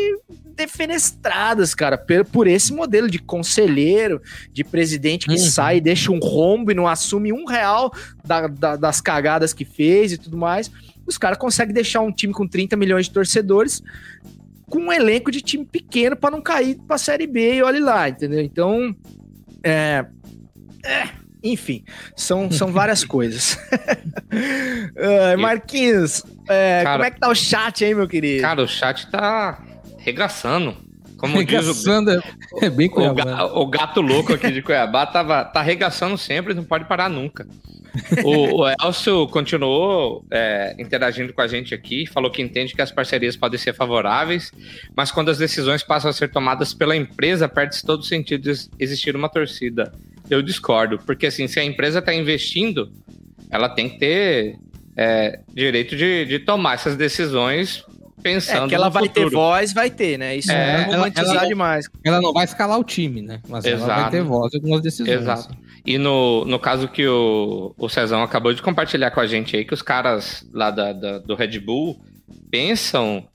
[0.56, 5.38] defenestradas, cara, por, por esse modelo de conselheiro, de presidente que Uhum.
[5.38, 7.94] sai, deixa um rombo e não assume um real
[8.26, 10.72] da- da- das cagadas que fez e tudo mais.
[11.06, 13.82] Os caras conseguem deixar um time com 30 milhões de torcedores
[14.70, 18.10] com um elenco de time pequeno para não cair pra Série B e olhe lá,
[18.10, 18.42] entendeu?
[18.42, 18.96] Então,
[19.64, 20.06] é.
[20.84, 21.10] é,
[21.44, 21.84] enfim,
[22.16, 23.58] são, são várias coisas.
[25.30, 28.42] Ai, Marquinhos, é, Cara- como é que tá o chat aí, meu querido?
[28.42, 29.62] Cara, o chat tá
[29.98, 30.76] regaçando.
[31.18, 32.22] Como diz o, Regaçando
[32.62, 33.24] é bem o, Cuiabá.
[33.24, 37.48] ga- o gato louco aqui de Cuiabá, tava, tá arregaçando sempre, não pode parar nunca.
[38.26, 42.92] O, o Elcio continuou é, interagindo com a gente aqui, falou que entende que as
[42.92, 44.52] parcerias podem ser favoráveis,
[44.98, 48.68] mas quando as decisões passam a ser tomadas pela empresa, perde-se todo o sentido de
[48.80, 49.94] existir uma torcida.
[50.30, 52.92] Eu discordo, porque assim, se a empresa está investindo,
[53.50, 54.56] ela tem que ter
[54.96, 57.84] é, direito de, de tomar essas decisões
[58.22, 59.32] pensando É, que ela no vai ter futuro.
[59.32, 60.38] voz, vai ter, né?
[60.38, 61.88] Isso É, é, ela- ela- demais.
[62.06, 63.42] Ela não vai escalar o time, né?
[63.50, 64.12] Mas ela vai Exato.
[64.12, 65.10] ter voz em algumas decisões.
[65.22, 65.58] Exato.
[65.86, 69.66] E no, no caso que o, o Cezão acabou de compartilhar com a gente aí,
[69.66, 72.00] que os caras lá da, da- do Red Bull
[72.50, 73.26] pensam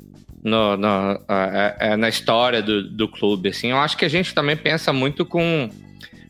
[0.42, 3.50] no, no- é, na história do, do clube.
[3.50, 5.68] Assim, eu acho que a gente também pensa muito com,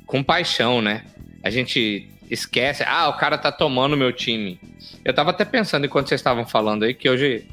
[0.09, 1.03] com paixão, né?
[1.45, 4.59] A gente esquece, ah, o cara tá tomando meu time.
[5.05, 7.47] Eu tava até pensando enquanto vocês estavam falando aí que hoje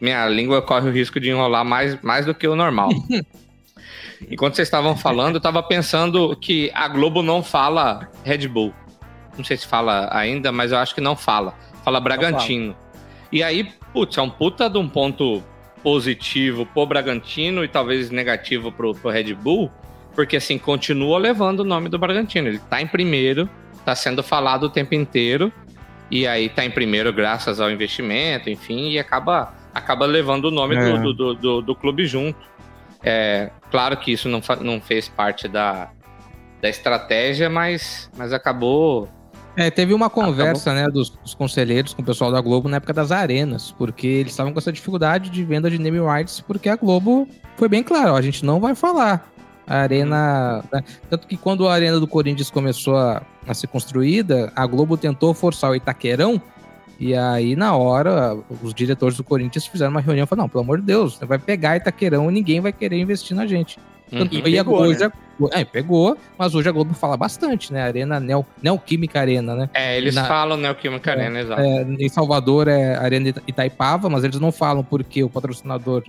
[0.00, 2.90] minha língua corre o risco de enrolar mais, mais do que o normal.
[4.30, 8.72] Enquanto vocês estavam falando, eu tava pensando que a Globo não fala Red Bull.
[9.36, 11.54] Não sei se fala ainda, mas eu acho que não fala.
[11.84, 12.76] Fala Bragantino.
[13.32, 15.42] E aí, putz, é um puta de um ponto
[15.82, 19.70] positivo pro Bragantino e talvez negativo pro, pro Red Bull,
[20.14, 22.48] porque assim, continua levando o nome do Bragantino.
[22.48, 23.48] Ele tá em primeiro,
[23.84, 25.52] tá sendo falado o tempo inteiro,
[26.10, 30.76] e aí tá em primeiro graças ao investimento, enfim, e acaba, acaba levando o nome
[30.76, 30.98] É.
[30.98, 32.38] do, do, do, do clube junto.
[33.02, 35.90] É, claro que isso não, não fez parte da,
[36.60, 39.08] da estratégia, mas, mas acabou.
[39.56, 42.92] É, teve uma conversa, né, dos, dos conselheiros com o pessoal da Globo na época
[42.92, 46.76] das arenas, porque eles estavam com essa dificuldade de venda de name rights, porque a
[46.76, 49.30] Globo foi bem claro, ó, a gente não vai falar.
[49.66, 50.64] A arena.
[50.72, 54.96] né, Tanto que quando a arena do Corinthians começou a, a ser construída, a Globo
[54.96, 56.40] tentou forçar o Itaquerão.
[57.00, 60.62] E aí, na hora, os diretores do Corinthians fizeram uma reunião e falaram: não, pelo
[60.64, 63.78] amor de Deus, você vai pegar Itaquerão e ninguém vai querer investir na gente.
[64.10, 64.42] Tanto Uhum.
[64.42, 65.12] que a- pegou, hoje a-
[65.52, 67.82] é, pegou, mas hoje a Globo fala bastante, né?
[67.82, 69.70] Arena Neo, Neoquímica Arena, né?
[69.72, 71.60] É, eles Na- falam Neoquímica Arena, exato.
[71.62, 76.04] É, em Salvador é Arena Ita- Itaipava, mas eles não falam porque o patrocinador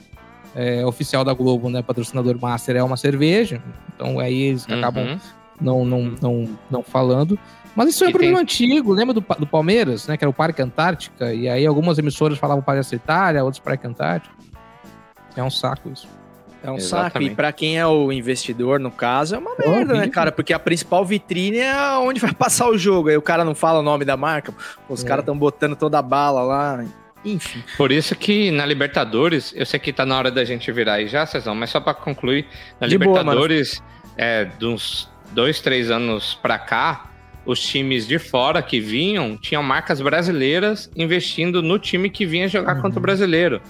[0.55, 1.81] é, oficial da Globo, né?
[1.81, 3.61] Patrocinador master é uma cerveja.
[3.95, 5.19] Então aí eles acabam Uhum.
[5.61, 7.37] não, não, não, não falando.
[7.75, 10.15] Mas isso é um E problema tem- antigo, lembra do, do Palmeiras, né?
[10.15, 14.33] Que era o Parque Antártica, e aí algumas emissoras falavam Parque Itália, outros Parque Antártica.
[15.35, 16.07] É um saco isso.
[16.63, 17.03] É um saco.
[17.07, 17.31] Exatamente.
[17.31, 20.11] E pra quem é o investidor, no caso, é uma merda, né, horrível.
[20.11, 20.31] cara?
[20.31, 23.09] Porque a principal vitrine é onde vai passar o jogo.
[23.09, 24.53] Aí o cara não fala o nome da marca.
[24.87, 25.07] Pô, os É.
[25.07, 26.85] caras estão botando toda a bala lá.
[27.25, 27.63] Enfim.
[27.77, 31.07] Por isso que na Libertadores, eu sei que tá na hora da gente virar aí
[31.07, 32.45] já, Cezão, mas só pra concluir,
[32.79, 33.81] na De boa, Libertadores,
[34.17, 37.09] é, de uns dois, três anos pra cá,
[37.45, 42.81] os times de fora que vinham tinham marcas brasileiras investindo no time que vinha jogar
[42.81, 43.61] contra o brasileiro.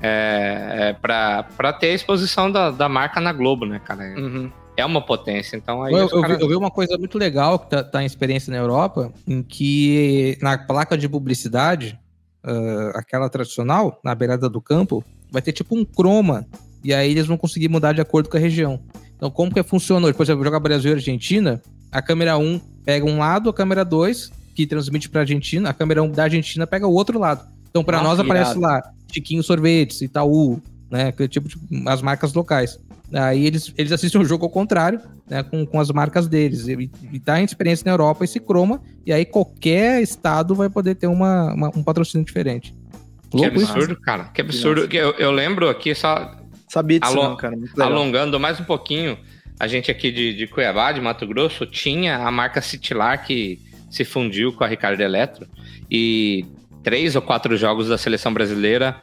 [0.00, 4.04] É, é pra, pra ter a exposição da, da marca na Globo, né, cara?
[4.16, 4.50] Uhum.
[4.76, 7.18] É uma potência, então aí Eu, os eu caras- vi, eu vi uma coisa muito
[7.18, 11.98] legal que tá, tá em experiência na Europa, em que na placa de publicidade,
[12.44, 16.46] ah, aquela tradicional, na beirada do campo, vai ter tipo um croma,
[16.82, 18.80] e aí eles vão conseguir mudar de acordo com a região.
[19.16, 20.12] Então, como que funcionou?
[20.14, 21.60] Por exemplo, jogar Brasil e Argentina,
[21.90, 26.02] a câmera 1 pega um lado, a câmera 2, que transmite pra Argentina, a câmera
[26.02, 27.44] 1 da Argentina pega o outro lado.
[27.68, 28.80] Então, Nossa, nós aparece lá
[29.12, 30.60] Chiquinho Sorvetes, Itaú,
[30.90, 31.08] né?
[31.08, 32.78] Aquele tipo de, as marcas locais.
[33.12, 35.42] Aí eles, eles assistem o jogo ao contrário, né?
[35.42, 36.68] Com, com as marcas deles.
[36.68, 40.94] E, e tá em experiência na Europa esse croma, e aí qualquer estado vai poder
[40.94, 42.74] ter uma, uma- um patrocínio diferente.
[43.30, 43.72] Que Louco isso?
[43.72, 44.24] absurdo, cara.
[44.24, 44.86] Que absurdo.
[44.88, 46.36] Que Eu, eu lembro aqui, só
[46.68, 47.56] Sabia disso, não, cara.
[47.56, 47.92] Muito legal.
[47.92, 49.16] alongando mais um pouquinho,
[49.58, 53.58] a gente aqui de, de Cuiabá, de Mato Grosso, tinha a marca Citilar que
[53.90, 55.46] se fundiu com a Ricardo Eletro
[55.90, 56.44] e
[56.82, 58.96] três ou quatro jogos da seleção brasileira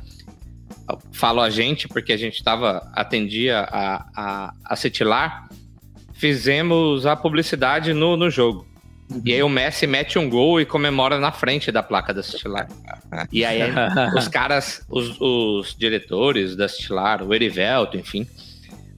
[1.12, 5.48] falo a gente porque a gente estava atendia a, a, a Citilar
[6.14, 8.66] fizemos a publicidade no, no jogo
[9.24, 12.68] E aí o Messi mete um gol e comemora na frente da placa da Cistilar.
[13.32, 13.62] E aí
[14.18, 18.28] os caras, os, os diretores da Cistilar, o Erivelto, enfim,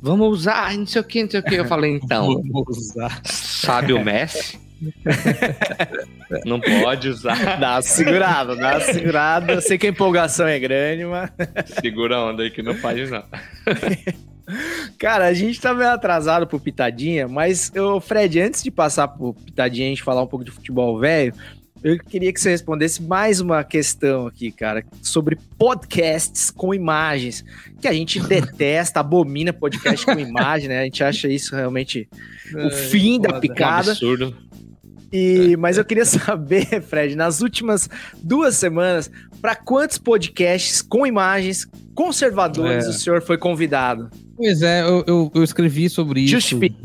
[0.01, 1.55] vamos usar, não sei o que, não sei o que.
[1.55, 3.21] Eu falei, então, Vamos usar.
[3.25, 4.59] sabe o Messi?
[6.45, 7.59] não pode usar.
[7.59, 9.53] Dá uma segurada, dá uma segurada.
[9.53, 11.31] Eu sei que a empolgação é grande, mas.
[11.81, 13.23] Segura a onda aí que não pode não.
[14.97, 19.33] Cara, a gente tá meio atrasado pro Pitadinha, mas, eu, Fred, antes de passar pro
[19.33, 21.33] Pitadinha e a gente falar um pouco de futebol velho,
[21.83, 27.43] eu queria que você respondesse mais uma questão aqui, cara, sobre podcasts com imagens,
[27.81, 30.79] que a gente detesta, abomina podcast com imagem, né?
[30.79, 32.07] A gente acha isso realmente
[32.55, 33.37] o fim da foda.
[33.37, 33.91] Um picada.
[33.91, 34.35] absurdo.
[35.11, 37.89] E, mas eu queria saber, Fred, nas últimas
[38.21, 39.09] duas semanas,
[39.41, 42.89] para quantos podcasts com imagens conservadores É.
[42.89, 44.09] o senhor foi convidado?
[44.35, 46.33] Pois é, eu, eu, eu escrevi sobre isso.
[46.33, 46.77] Justifique.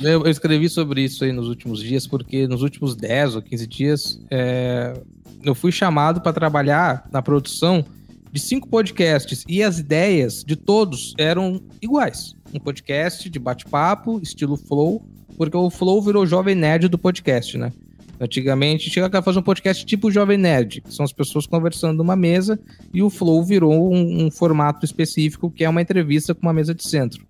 [0.00, 3.66] Eu, eu escrevi sobre isso aí nos últimos dias, porque nos últimos 10 ou 15
[3.66, 4.94] dias é,
[5.42, 7.84] eu fui chamado para trabalhar na produção
[8.32, 12.34] de cinco podcasts e as ideias de todos eram iguais.
[12.54, 15.04] Um podcast de bate-papo, estilo Flow,
[15.40, 17.72] porque o Flow virou jovem nerd do podcast, né?
[18.20, 22.14] Antigamente tinha que fazer um podcast tipo Jovem Nerd, que são as pessoas conversando numa
[22.14, 22.60] mesa,
[22.92, 26.74] e o Flow virou um, um formato específico que é uma entrevista com uma mesa
[26.74, 27.24] de centro.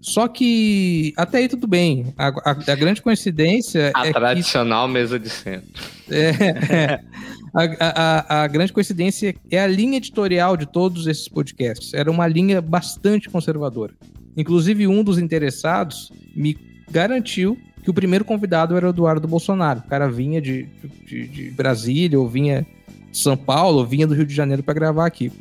[0.00, 2.14] Só que até aí tudo bem.
[2.16, 5.82] A, a- a grande coincidência A é que tradicional mesa de centro.
[6.08, 7.00] é,
[7.52, 11.92] a, a- a- a grande coincidência é a linha editorial de todos esses podcasts.
[11.94, 13.92] Era uma linha bastante conservadora.
[14.36, 16.56] Inclusive, um dos interessados me
[16.92, 19.80] garantiu que o primeiro convidado era o Eduardo Bolsonaro.
[19.80, 20.68] O cara vinha de,
[21.06, 22.64] de- de Brasília, ou vinha
[23.10, 25.32] de São Paulo, ou vinha do Rio de Janeiro para gravar aqui.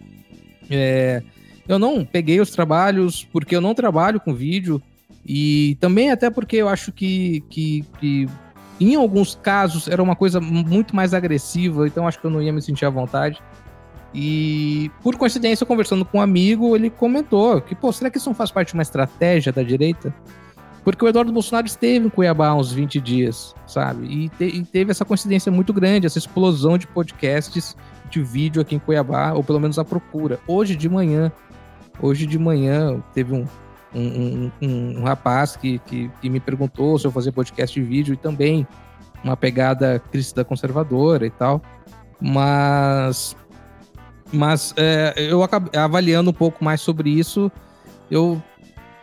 [0.69, 1.21] É,
[1.67, 4.81] eu não peguei os trabalhos porque eu não trabalho com vídeo
[5.25, 8.27] e também até porque eu acho que, que, que
[8.79, 12.51] em alguns casos era uma coisa muito mais agressiva, então acho que eu não ia
[12.51, 13.39] me sentir à vontade.
[14.13, 18.35] E por coincidência, conversando com um amigo, ele comentou que, pô, será que isso não
[18.35, 20.13] faz parte de uma estratégia da direita?
[20.83, 24.05] Porque o Eduardo Bolsonaro esteve em Cuiabá há uns 20 dias, sabe?
[24.07, 27.75] E, te- e teve essa coincidência muito grande, essa explosão de podcasts
[28.09, 30.39] de vídeo aqui em Cuiabá, ou pelo menos a procura.
[30.47, 31.31] Hoje de manhã,
[32.01, 33.45] hoje de manhã, teve um,
[33.93, 38.13] um, um- um- rapaz que, que, que me perguntou se eu fazia podcast de vídeo
[38.13, 38.67] e também
[39.23, 41.61] uma pegada cristã conservadora e tal.
[42.19, 43.35] Mas,
[44.33, 47.51] mas é, eu acabei avaliando um pouco mais sobre isso.
[48.09, 48.41] Eu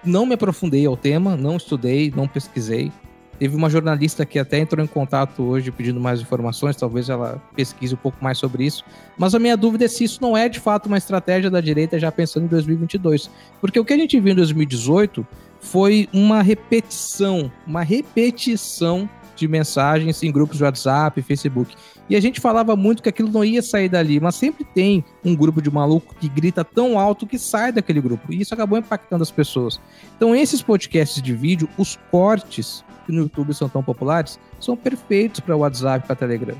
[0.04, 2.92] não me aprofundei ao tema, não estudei, não pesquisei.
[3.38, 7.94] Teve uma jornalista que até entrou em contato hoje pedindo mais informações, talvez ela pesquise
[7.94, 8.84] um pouco mais sobre isso.
[9.16, 11.98] Mas a minha dúvida é se isso não é de fato uma estratégia da direita
[12.00, 13.30] já pensando em 2022.
[13.60, 15.24] Porque o que a gente viu em 2018
[15.60, 19.08] foi uma repetição, uma repetição
[19.38, 21.74] de mensagens em grupos de WhatsApp, Facebook.
[22.10, 25.34] E a gente falava muito que aquilo não ia sair dali, mas sempre tem um
[25.36, 28.32] grupo de maluco que grita tão alto que sai daquele grupo.
[28.32, 29.80] E isso acabou impactando as pessoas.
[30.16, 35.40] Então, esses podcasts de vídeo, os cortes que no YouTube são tão populares, são perfeitos
[35.40, 36.56] para WhatsApp e para Telegram.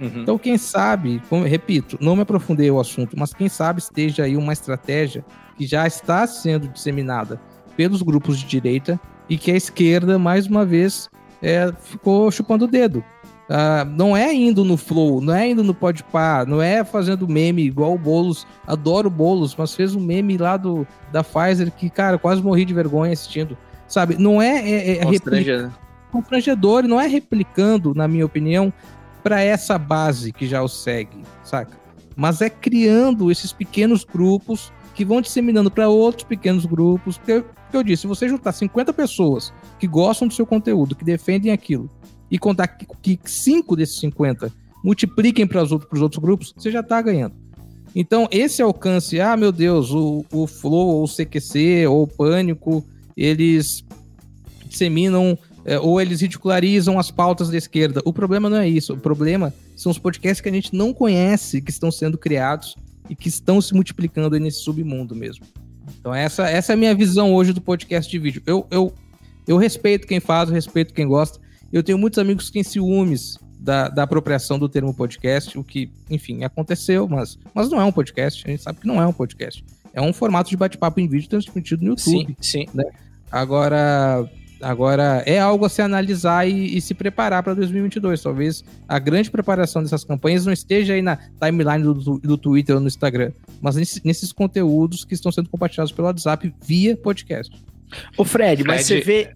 [0.00, 4.36] Então, quem sabe, como- repito, não me aprofundei o assunto, mas quem sabe esteja aí
[4.36, 5.24] uma estratégia
[5.56, 7.40] que já está sendo disseminada
[7.76, 8.98] pelos grupos de direita
[9.28, 11.08] e que a esquerda, mais uma vez,
[11.42, 13.04] é, ficou chupando o dedo.
[13.50, 17.62] Ah, não é indo no Flow, não é indo no Podpah, não é fazendo meme
[17.62, 18.46] igual o Boulos.
[18.66, 22.66] Adoro o Boulos, mas fez um meme lá do, da Pfizer que, cara, quase morri
[22.66, 23.56] de vergonha assistindo.
[23.86, 25.04] Sabe, não é, é, é
[26.84, 28.70] e não é replicando, na minha opinião,
[29.22, 31.78] para essa base que já o segue, saca?
[32.14, 37.16] Mas é criando esses pequenos grupos que vão disseminando para outros pequenos grupos.
[37.16, 41.04] Porque, porque eu disse, se você juntar 50 pessoas que gostam do seu conteúdo, que
[41.04, 41.88] defendem aquilo,
[42.28, 46.80] e contar que, que cinco desses 50 multipliquem para os outros, outros grupos, você já
[46.80, 47.36] está ganhando.
[47.94, 52.84] Então, esse alcance, ah, meu Deus, o, o Flow, ou o CQC, ou o Pânico,
[53.16, 53.84] eles
[54.66, 58.02] disseminam é, ou eles ridicularizam as pautas da esquerda.
[58.04, 58.94] O problema não é isso.
[58.94, 62.74] O problema são os podcasts que a gente não conhece, que estão sendo criados
[63.08, 65.44] e que estão se multiplicando aí nesse submundo mesmo.
[65.98, 68.42] Então, essa, essa é a minha visão hoje do podcast de vídeo.
[68.46, 68.92] Eu, eu,
[69.46, 71.40] eu respeito quem faz, eu respeito quem gosta.
[71.72, 75.90] Eu tenho muitos amigos que têm ciúmes da, da apropriação do termo podcast, o que,
[76.08, 78.42] enfim, aconteceu, mas, mas não é um podcast.
[78.46, 79.64] A gente sabe que não é um podcast.
[79.92, 82.36] É um formato de bate-papo em vídeo transmitido no YouTube.
[82.40, 82.66] Sim, sim.
[83.30, 84.28] Agora,
[84.60, 88.22] agora é algo a se analisar e, e se preparar para 2022.
[88.22, 92.80] Talvez a grande preparação dessas campanhas não esteja aí na timeline do, do- Twitter ou
[92.80, 97.54] no Instagram, mas nesse- nesses conteúdos que estão sendo compartilhados pelo WhatsApp via podcast.
[98.16, 99.34] Ô, Fred, mas você Fred- vê.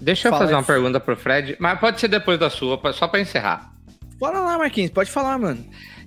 [0.00, 0.58] Deixa eu Fala fazer aí.
[0.60, 3.72] uma pergunta pro Fred, mas pode ser depois da sua, só pra encerrar.
[4.18, 5.64] Bora lá, Marquinhos, pode falar, mano.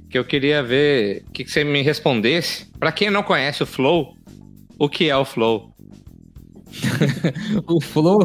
[0.10, 2.68] Que eu queria ver o que, que você me respondesse.
[2.80, 4.16] Pra quem não conhece o Flow,
[4.78, 5.74] o que é o Flow?
[7.68, 8.20] O Flow,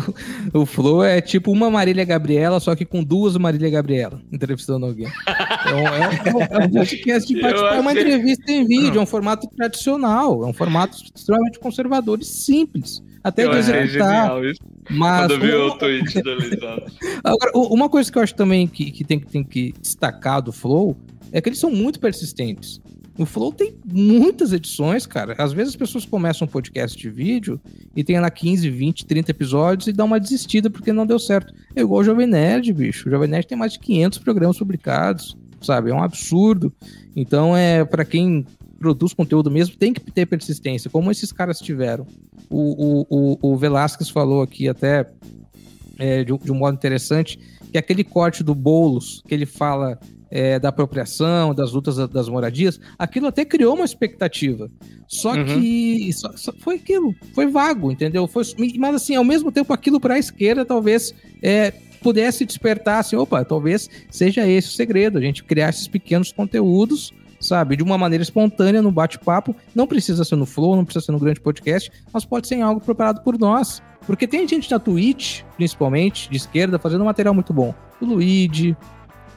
[0.53, 5.07] o Flow é tipo uma Marília Gabriela, só que com duas Marília Gabriela entrevistando alguém.
[5.07, 9.03] Então, é, um- é um podcast de Eu bate-papo, é uma entrevista em vídeo, é
[9.03, 13.03] um formato tradicional, é um formato extremamente conservador e simples.
[13.25, 14.45] Até de executar.
[14.45, 14.61] isso.
[14.91, 16.31] Mas um- tweet do.
[17.23, 20.53] Agora, uma coisa que eu acho também que, que tem, que tem que destacar do
[20.53, 20.97] Flow
[21.31, 22.81] é que eles são muito persistentes.
[23.19, 25.35] O Flow tem muitas edições, cara.
[25.37, 27.61] Às vezes as pessoas começam um podcast de vídeo
[27.95, 31.53] e tem lá 15, 20, 30 episódios e dá uma desistida porque não deu certo.
[31.77, 33.09] É igual o Jovem Nerd, bicho.
[33.09, 35.91] O Jovem Nerd tem mais de 500 programas publicados, sabe?
[35.91, 36.73] É um absurdo.
[37.15, 38.47] Então, é para quem
[38.79, 42.05] produz conteúdo mesmo, tem que ter persistência, como esses caras tiveram.
[42.51, 45.09] O, o, o, o Velasquez falou aqui até
[45.99, 47.39] é, de, de um modo interessante,
[47.71, 50.01] que aquele corte do Boulos, que ele fala
[50.35, 54.71] é, da apropriação, das lutas da- das moradias, aquilo até criou uma expectativa.
[55.07, 55.45] Só Uhum.
[55.45, 58.27] que só- só foi aquilo, foi vago, entendeu?
[58.27, 58.43] Foi,
[58.79, 61.71] mas assim, ao mesmo tempo, aquilo para a esquerda talvez é,
[62.03, 67.13] pudesse despertar assim, opa, talvez seja esse o segredo, a gente criar esses pequenos conteúdos,
[67.39, 71.13] sabe, de uma maneira espontânea no bate-papo, não precisa ser no Flow, não precisa ser
[71.13, 73.83] no grande podcast, mas pode ser em algo preparado por nós.
[74.07, 77.73] Porque tem gente na Twitch, principalmente, de esquerda, fazendo material muito bom.
[78.01, 78.77] O Luigi,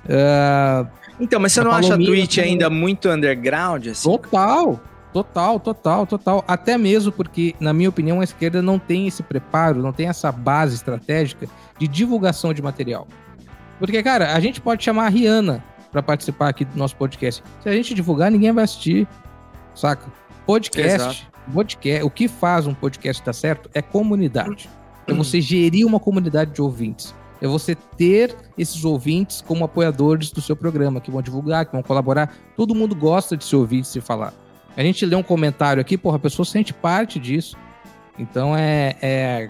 [0.10, 0.86] ah,
[1.20, 2.52] Então, mas você não acha a Twitch também.
[2.52, 4.10] ainda muito underground, assim?
[4.10, 4.80] Total,
[5.14, 6.44] total, total, total.
[6.48, 10.32] Até mesmo porque, na minha opinião, a esquerda não tem esse preparo, não tem essa
[10.32, 11.48] base estratégica
[11.80, 13.08] de divulgação de material.
[13.80, 17.44] Porque, cara, a gente pode chamar a Rihanna pra participar aqui do nosso podcast.
[17.62, 19.08] Se a gente divulgar, ninguém vai assistir,
[19.74, 20.06] saca?
[20.46, 24.70] Podcast, podcast, o que faz um podcast dar certo é comunidade.
[25.08, 27.16] É você gerir uma comunidade de ouvintes.
[27.42, 31.84] É você ter esses ouvintes como apoiadores do seu programa, que vão divulgar, que vão
[31.84, 32.34] colaborar.
[32.56, 34.34] Todo mundo gosta de se ouvir, de se falar.
[34.76, 37.58] A gente lê um comentário aqui, porra, a pessoa sente parte disso.
[38.18, 39.50] Então é, é,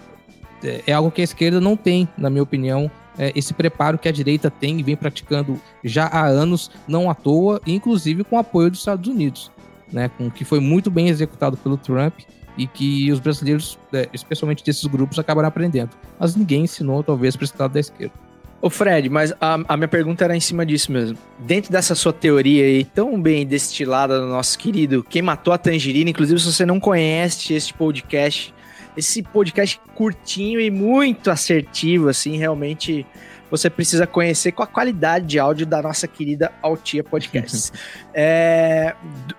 [0.87, 4.11] é algo que a esquerda não tem, na minha opinião, é esse preparo que a
[4.11, 8.69] direita tem e vem praticando já há anos, não à toa, inclusive com o apoio
[8.69, 9.51] dos Estados Unidos,
[9.91, 10.09] né?
[10.09, 12.19] Com que foi muito bem executado pelo Trump
[12.57, 15.91] e que os brasileiros, é, especialmente desses grupos, acabaram aprendendo.
[16.19, 18.13] Mas ninguém ensinou, talvez, para esse lado da esquerda.
[18.61, 21.17] Ô Fred, mas a, a minha pergunta era em cima disso mesmo.
[21.39, 26.09] Dentro dessa sua teoria aí, tão bem destilada do nosso querido Quem Matou a Tangerina,
[26.09, 28.53] inclusive se você não conhece este podcast,
[28.97, 33.05] esse podcast curtinho e muito assertivo, assim, realmente
[33.51, 37.71] você precisa conhecer com a qualidade de áudio da nossa querida Altia Podcasts.
[38.13, 38.95] é,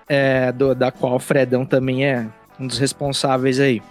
[0.09, 2.29] é, do- da qual o Fredão também é
[2.59, 3.83] um dos responsáveis aí.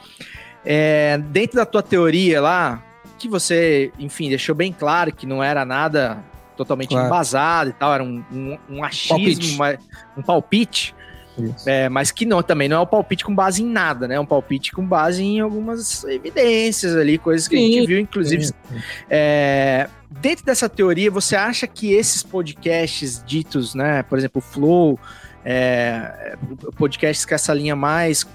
[0.66, 2.84] É, dentro da tua teoria lá,
[3.20, 6.24] que você, enfim, deixou bem claro que não era nada
[6.57, 7.07] totalmente Claro.
[7.07, 9.57] embasado e tal, era um, um, um achismo, Palpite.
[9.57, 9.80] mas-
[10.18, 10.95] um palpite,
[11.66, 14.16] é, mas que não, também não é um palpite com base em nada, né?
[14.16, 17.99] É um palpite com base em algumas evidências ali, coisas que a gente Sim, viu,
[17.99, 18.51] inclusive.
[19.09, 24.01] é, dentro dessa teoria, você acha que esses podcasts ditos, né?
[24.03, 24.97] Por exemplo, o Flow,
[25.43, 26.38] é,
[26.78, 28.26] podcasts com essa linha mais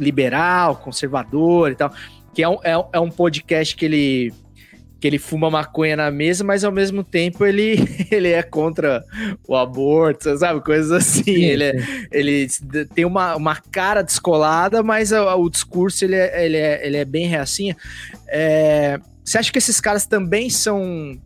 [0.00, 1.92] liberal, conservador e tal,
[2.34, 4.32] que é um, é, é um podcast que ele
[5.00, 7.76] que ele fuma maconha na mesa, mas ao mesmo tempo ele,
[8.12, 9.02] ele é contra
[9.48, 10.60] o aborto, sabe?
[10.60, 11.24] Coisas assim.
[11.24, 11.74] Sim, ele, é,
[12.12, 12.46] ele
[12.94, 17.04] tem uma, uma cara descolada, mas o, o discurso ele é, ele, é, ele é
[17.06, 17.74] bem reacinha.
[18.28, 21.18] É, você acha que esses caras também são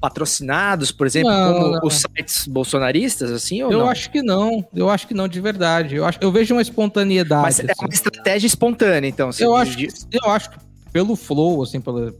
[0.00, 1.80] patrocinados, por exemplo, Não, como não.
[1.82, 3.88] os sites bolsonaristas, assim, ou Eu não?
[3.88, 5.96] acho que não, eu acho que não, de verdade.
[5.96, 7.42] Eu, acho, eu vejo uma espontaneidade.
[7.42, 7.84] Mas é assim.
[7.84, 9.32] uma estratégia espontânea, então.
[9.32, 9.78] você eu, acho
[10.12, 10.58] eu acho que
[10.92, 12.12] pelo flow, assim, pelo,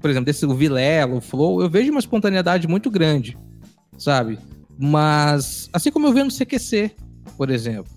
[0.00, 3.36] por exemplo, desse o Vilela, o flow, eu vejo uma espontaneidade muito grande,
[3.96, 4.38] sabe?
[4.78, 6.92] Mas, assim como eu vejo no CQC,
[7.36, 7.92] por exemplo,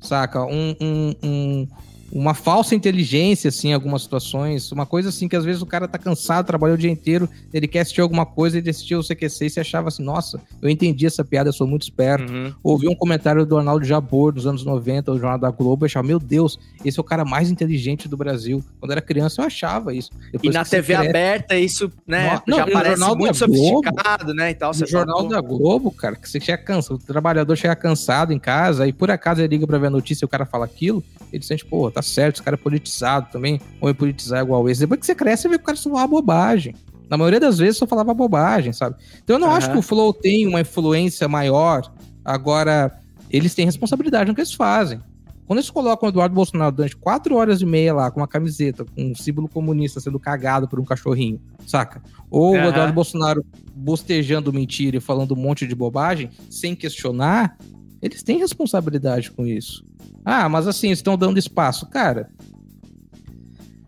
[0.00, 0.44] saca?
[0.44, 1.68] Um, um- um-
[2.12, 5.88] uma falsa inteligência, assim, em algumas situações, uma coisa assim que às vezes o cara
[5.88, 9.46] tá cansado, trabalhou o dia inteiro, ele quer assistir alguma coisa, ele assistiu o CQC
[9.46, 12.32] e se achava assim, nossa, eu entendi essa piada, eu sou muito esperto.
[12.32, 12.52] Uhum.
[12.62, 16.06] Ouvi um comentário do Arnaldo Jabor nos anos 90, do Jornal da Globo, eu achava,
[16.06, 18.64] meu Deus, esse é o cara mais inteligente do Brasil.
[18.78, 20.10] Quando era criança, eu achava isso.
[20.28, 23.00] E Depois na que você TV cresce- aberta, isso, né, Não, já e no parece
[23.00, 24.70] Jornal muito Globo, sofisticado, né, e tal.
[24.70, 28.32] No Você Jornal fala, da Globo, cara, que você chega cansado, o trabalhador chega cansado
[28.32, 30.64] em casa, aí por acaso ele liga pra ver a notícia e o cara fala
[30.64, 31.02] aquilo,
[31.32, 34.80] ele sente, pô, tá certo, esse cara é politizado também, ou é politizar igual esse.
[34.80, 36.74] Depois que você cresce, você vê que o cara só falava bobagem.
[37.08, 38.96] Na maioria das vezes só falava bobagem, sabe?
[39.24, 39.72] Então eu não acho Aham.
[39.74, 41.90] que o Flow tem uma influência maior.
[42.22, 45.00] Agora, eles têm responsabilidade no que eles fazem.
[45.46, 48.84] Quando eles colocam o Eduardo Bolsonaro durante quatro horas e meia lá, com uma camiseta,
[48.84, 52.02] com um símbolo comunista sendo cagado por um cachorrinho, saca?
[52.28, 52.68] Ou o Aham.
[52.68, 57.56] Eduardo Bolsonaro bostejando mentira e falando um monte de bobagem, sem questionar,
[58.02, 59.86] eles têm responsabilidade com isso.
[60.28, 61.86] Ah, mas assim, estão dando espaço.
[61.86, 62.28] Cara,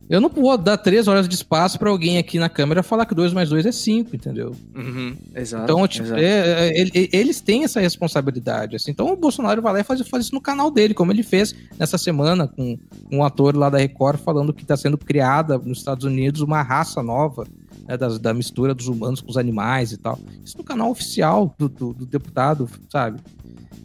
[0.09, 3.15] eu não vou dar três horas de espaço pra alguém aqui na câmera falar que
[3.15, 4.55] 2 mais 2 é 5, entendeu?
[4.75, 5.65] Uhum, exato.
[5.65, 6.21] Então, tipo, exato.
[6.23, 8.75] é, é, ele- eles têm essa responsabilidade.
[8.77, 8.91] Assim.
[8.91, 11.55] Então, o Bolsonaro vai lá e faz, faz isso no canal dele, como ele fez
[11.79, 12.79] nessa semana com
[13.13, 17.03] um ator lá da Record falando que está sendo criada nos Estados Unidos uma raça
[17.03, 17.45] nova
[17.87, 20.19] né, das- da, mistura dos humanos com os animais e tal.
[20.43, 23.21] Isso no canal oficial do, do- do deputado, sabe?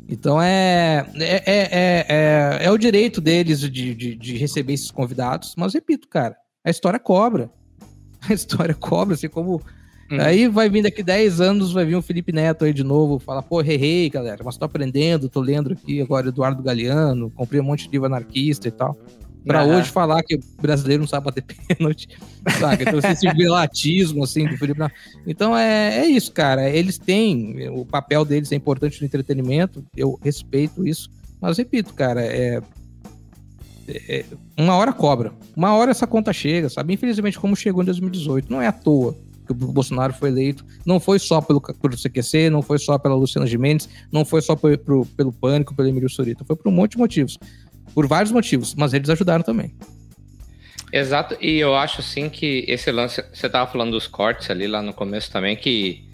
[0.08, 4.92] Então é é, é, é, é, é o direito deles de, de, de receber esses
[4.92, 7.50] convidados, mas repito, cara, a história cobra.
[8.30, 9.62] A história cobra, assim como
[10.12, 10.22] Uhum.
[10.22, 13.42] Aí vai vir daqui 10 anos, vai vir um Felipe Neto aí de novo, falar,
[13.42, 17.86] pô, errei, galera, mas tô aprendendo, tô lendo aqui agora Eduardo Galeano, comprei um monte
[17.86, 18.98] de livro anarquista e tal.
[19.46, 19.78] Pra Aham.
[19.80, 22.08] hoje falar que o brasileiro não sabe bater pênalti,
[22.60, 22.82] saca?
[22.84, 24.80] Então esse velatismo, assim, do Felipe.
[25.28, 26.70] Então é, é isso, cara.
[26.70, 31.10] Eles têm, o papel deles é importante no entretenimento, eu respeito isso,
[31.42, 32.62] mas repito, cara, é,
[33.88, 34.26] é-
[34.58, 35.34] uma hora cobra.
[35.56, 36.94] Uma hora essa conta chega, sabe?
[36.94, 39.16] Infelizmente, como chegou em 2018, não é à toa
[39.46, 40.66] que o Bolsonaro foi eleito.
[40.86, 44.56] Não foi só pelo, pelo CQC, não foi só pela Luciana Gimenez, não foi só
[44.56, 46.46] por- pro- pelo Pânico, pelo Emílio Surita.
[46.46, 47.38] Foi por um monte de motivos.
[47.94, 49.74] Por vários motivos, mas eles ajudaram também.
[50.92, 54.80] Exato, e eu acho assim que esse lance, você tava falando dos cortes ali lá
[54.80, 56.08] no começo também, que,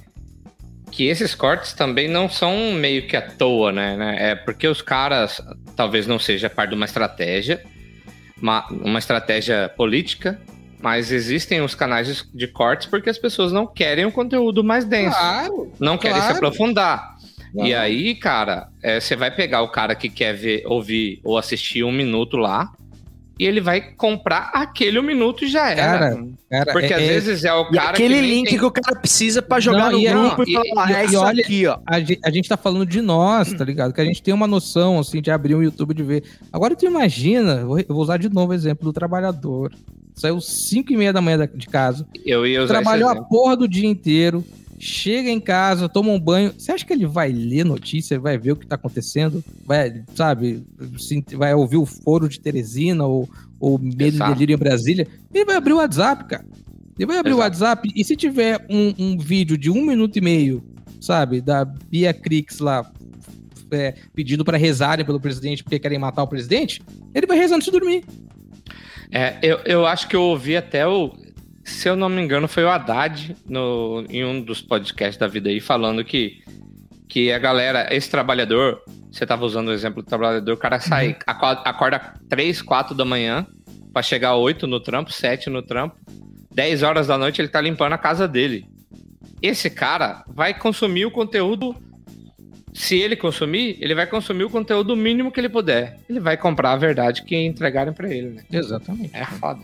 [0.90, 3.98] que esses cortes também não são meio que à toa, né?
[3.98, 4.32] né?
[4.32, 5.42] É porque os caras
[5.76, 7.62] talvez não seja parte de uma estratégia,
[8.42, 10.40] uma, uma estratégia política,
[10.82, 15.18] mas existem os canais de, cortes porque as pessoas não querem um conteúdo mais denso,
[15.18, 15.74] Claro!
[15.78, 16.40] não querem se claro.
[17.56, 21.84] E aí, cara, é, você vai pegar o cara que quer ver, ouvir ou assistir
[21.84, 22.72] um minuto lá,
[23.39, 25.82] e ele vai comprar aquele um minuto e já era.
[26.00, 28.58] Cara, Cara, Porque é- às é- vezes é o E cara aquele que link tem-
[28.60, 30.93] que o cara precisa pra jogar Não, no e aí- grupo e, e- falar, e-
[30.95, 31.78] é e isso olha- aqui, ó.
[31.86, 33.93] a gente, a gente tá falando de nós, tá ligado?
[33.93, 36.24] Que a gente tem uma noção, assim, de abrir um YouTube de ver.
[36.52, 39.72] Agora tu imagina, eu vou- vou usar de novo o exemplo do trabalhador.
[40.16, 43.56] Saiu 5 e meia da manhã de casa, Eu ia usar trabalhou esse a porra
[43.56, 44.43] do dia inteiro,
[44.80, 46.54] chega em casa, toma um banho.
[46.58, 49.44] Você acha que ele vai ler notícia, vai ver o que tá acontecendo?
[49.66, 50.64] Vai, sabe,
[51.36, 54.34] vai ouvir o foro de Teresina ou, ou Medo e Exato.
[54.34, 55.08] Delírio em Brasília?
[55.34, 56.46] Ele vai abrir o WhatsApp, cara.
[56.98, 57.62] Ele vai abrir o Exato.
[57.62, 60.64] WhatsApp e se tiver um, um vídeo de um minuto e meio,
[61.02, 62.90] sabe, da Bia Crix lá,
[63.72, 66.82] é, pedindo pra rezarem pelo presidente porque querem matar o presidente,
[67.14, 68.04] ele vai rezando se dormir.
[69.12, 71.12] É, eu, eu acho que eu ouvi até o.
[71.64, 75.49] Se eu não me engano, foi o Haddad no, em um dos podcasts da vida
[75.49, 76.41] aí, falando que,
[77.07, 78.82] que a galera, esse trabalhador,
[79.12, 83.05] você tava usando o exemplo do trabalhador, o cara sai, acorda, acorda 3, 4 da
[83.05, 83.45] manhã
[83.93, 85.95] pra chegar 8 no trampo, 7 no trampo,
[86.51, 88.66] 10 horas da noite ele tá limpando a casa dele.
[89.41, 91.76] Esse cara vai consumir o conteúdo.
[92.74, 95.97] Se ele consumir, ele vai consumir o conteúdo mínimo que ele puder.
[96.10, 98.43] Ele vai comprar a verdade que entregarem pra ele, né?
[98.51, 99.16] Exatamente.
[99.16, 99.62] É foda.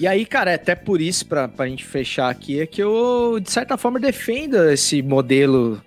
[0.00, 3.38] E aí, cara, é até por isso, pra, pra gente fechar aqui, é que eu,
[3.38, 5.78] de certa forma, defendo esse modelo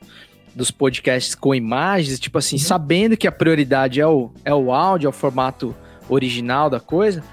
[0.53, 5.07] dos podcasts com imagens, tipo assim, sabendo que a prioridade é o, é o áudio,
[5.07, 5.76] é o formato
[6.07, 7.24] original da coisa,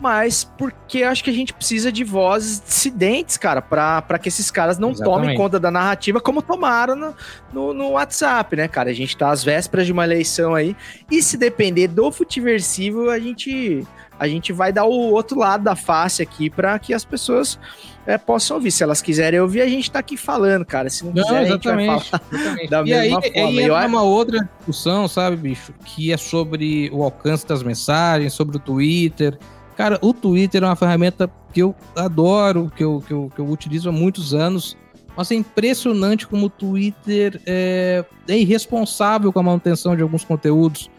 [0.00, 4.50] mas porque acho que a gente precisa de vozes dissidentes, cara, pra, pra que esses
[4.50, 5.36] caras não tomem Exatamente.
[5.36, 7.14] conta da narrativa como tomaram no,
[7.52, 8.88] no, no WhatsApp, né, cara?
[8.88, 10.74] A gente tá às vésperas de uma eleição aí,
[11.10, 13.86] e se depender do futiversivo, a gente
[14.18, 17.58] a gente vai dar o outro lado da face aqui para que as pessoas
[18.06, 18.70] é, possam ouvir.
[18.70, 20.88] Se elas quiserem ouvir, a gente tá aqui falando, cara.
[20.90, 22.10] Se não, Não, quiser, a gente vai exatamente.
[22.10, 22.22] falar.
[22.32, 22.70] exatamente.
[22.70, 23.50] da e mesma aí forma.
[23.52, 25.72] Eu entra acho- uma outra discussão, sabe, bicho?
[25.84, 29.38] Que é sobre o alcance das mensagens, sobre o Twitter.
[29.76, 33.48] Cara, o Twitter é uma ferramenta que eu adoro, que eu, que eu, que eu
[33.48, 34.76] utilizo há muitos anos.
[35.16, 40.90] Mas é impressionante como o Twitter é, é irresponsável com a manutenção de alguns conteúdos.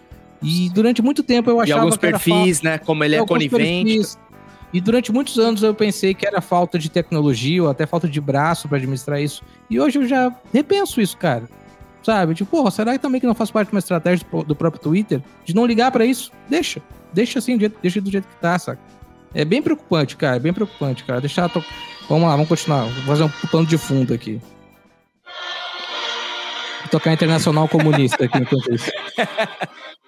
[0.44, 2.78] E durante muito tempo eu E achava alguns que era perfis, né?
[2.78, 3.94] Como ele é alguns conivente.
[3.96, 4.20] perfis.
[4.74, 8.20] E durante muitos anos eu pensei que era falta de tecnologia ou até falta de
[8.20, 9.44] braço para administrar isso.
[9.70, 11.48] E hoje eu já repenso isso, cara.
[12.02, 12.34] Sabe?
[12.34, 15.22] Tipo, porra, será que também que não faz parte de uma estratégia do, próprio Twitter
[15.46, 16.32] de não ligar para isso?
[16.50, 16.82] Deixa.
[17.14, 18.82] Deixa assim, deixa do jeito que tá, saca?
[19.34, 20.36] É bem preocupante, cara.
[20.36, 21.22] É bem preocupante, cara.
[21.22, 21.48] Deixar.
[21.50, 21.64] To...
[22.10, 22.86] Vamos lá, vamos continuar.
[22.86, 24.42] Vou fazer um pano de fundo aqui.
[26.82, 28.92] Vou tocar Internacional Comunista aqui enquanto isso.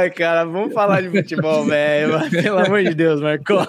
[0.00, 2.30] Ai, cara, vamos falar de futebol, velho.
[2.30, 3.66] Pelo amor de Deus, Marcos.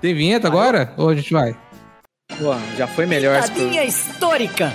[0.00, 0.92] Tem vinheta agora?
[0.96, 1.56] Ou a gente vai?
[2.38, 3.60] Pô, já foi melhor programa.
[3.70, 4.72] Piadinha histórica.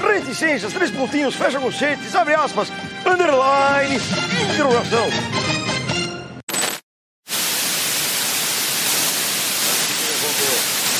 [0.00, 2.70] reticências, três pontinhos, fecha conchetes, abre aspas,
[3.06, 3.96] underline,
[4.52, 5.08] interrogação.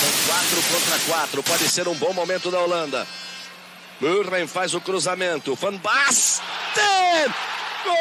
[0.01, 1.42] São quatro contra quatro.
[1.42, 3.07] Pode ser um bom momento da Holanda.
[4.05, 5.55] Murren faz o cruzamento.
[5.55, 6.44] Van Basten!
[7.84, 7.94] Gol!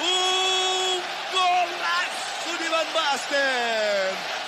[0.00, 1.00] Um
[1.30, 4.47] golaço de Van Basten!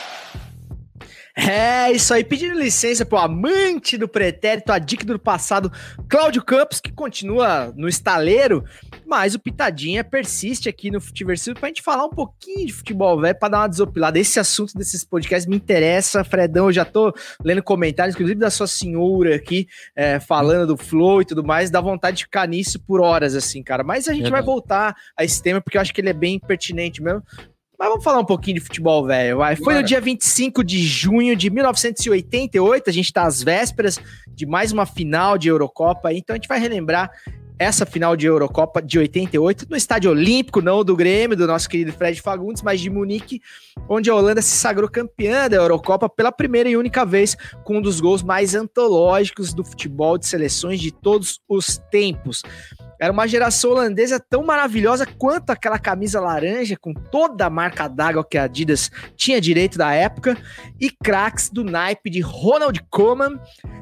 [1.36, 5.70] É, isso aí, pedindo licença pro amante do pretérito, adicto do passado,
[6.08, 8.64] Cláudio Campos, que continua no estaleiro,
[9.06, 13.38] mas o Pitadinha persiste aqui no Futiversivo pra gente falar um pouquinho de futebol, velho,
[13.38, 14.18] pra dar uma desopilada.
[14.18, 17.12] Esse assunto desses podcasts me interessa, Fredão, eu já tô
[17.42, 21.80] lendo comentários, inclusive da sua senhora aqui, é, falando do Flow e tudo mais, dá
[21.80, 23.84] vontade de ficar nisso por horas, assim, cara.
[23.84, 24.46] Mas a gente vai Verdade.
[24.46, 27.22] voltar a esse tema, porque eu acho que ele é bem pertinente mesmo.
[27.80, 29.38] Mas vamos falar um pouquinho de futebol, velho.
[29.38, 29.82] Foi no Bora.
[29.82, 35.38] dia 25 de junho de 1988, a gente tá às vésperas de mais uma final
[35.38, 37.10] de Eurocopa, então a gente vai relembrar
[37.58, 41.90] essa final de Eurocopa de 88 no Estádio Olímpico, não do Grêmio, do nosso querido
[41.90, 43.40] Fred Fagundes, mas de Munique,
[43.88, 47.82] onde a Holanda se sagrou campeã da Eurocopa pela primeira e única vez, com um
[47.82, 52.42] dos gols mais antológicos do futebol de seleções de todos os tempos.
[53.00, 58.22] Era uma geração holandesa tão maravilhosa quanto aquela camisa laranja com toda a marca d'água
[58.22, 60.36] que a Adidas tinha direito da época
[60.78, 63.40] e craques do naipe de Ronald Koeman,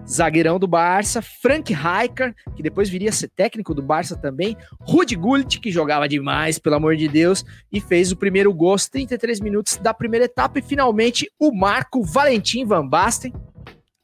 [0.08, 5.16] zagueirão do Barça, Frank Rijkaard, que depois viria a ser técnico do Barça também, Rudi
[5.16, 9.40] Gullit, que jogava demais, pelo amor de Deus, e fez o primeiro gol aos 33
[9.40, 13.32] minutos da primeira etapa e finalmente o Marco Valentim Van Basten,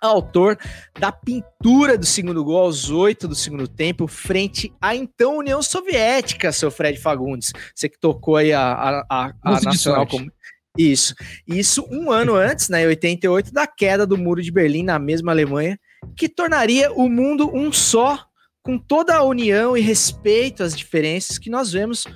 [0.07, 0.59] autor
[0.99, 6.53] da pintura do segundo gol aos oito do segundo tempo, frente à então União Soviética,
[6.53, 7.53] seu Fred Fagundes.
[7.75, 10.31] Você que tocou aí a, a, a, a Nacional como.
[10.77, 11.15] Isso.
[11.47, 15.31] Isso um ano antes, né, em 88, da queda do Muro de Berlim na mesma
[15.31, 15.79] Alemanha,
[16.17, 18.27] que tornaria o mundo um só,
[18.63, 22.07] com toda a união e respeito às diferenças que nós vemos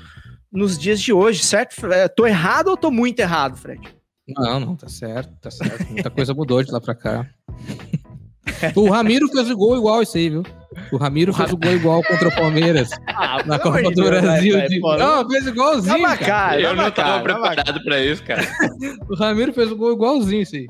[0.50, 1.76] nos dias de hoje, certo?
[2.16, 3.97] Tô errado ou tô muito errado, Fred?
[4.36, 5.86] Não, não, tá certo, tá certo.
[5.90, 7.26] Muita coisa mudou de lá pra cá.
[8.74, 10.42] O Ramiro fez o gol igual esse aí, viu?
[10.92, 14.52] O Ramiro fez o gol igual contra o Palmeiras Ah, na Copa do Brasil.
[14.54, 16.16] vai, vai, de- Não, fez igualzinho, cara.
[16.18, 18.42] cara, Eu não tava cara, uma preparado pra isso, cara.
[19.08, 20.66] O Ramiro fez o gol igualzinho esse aí.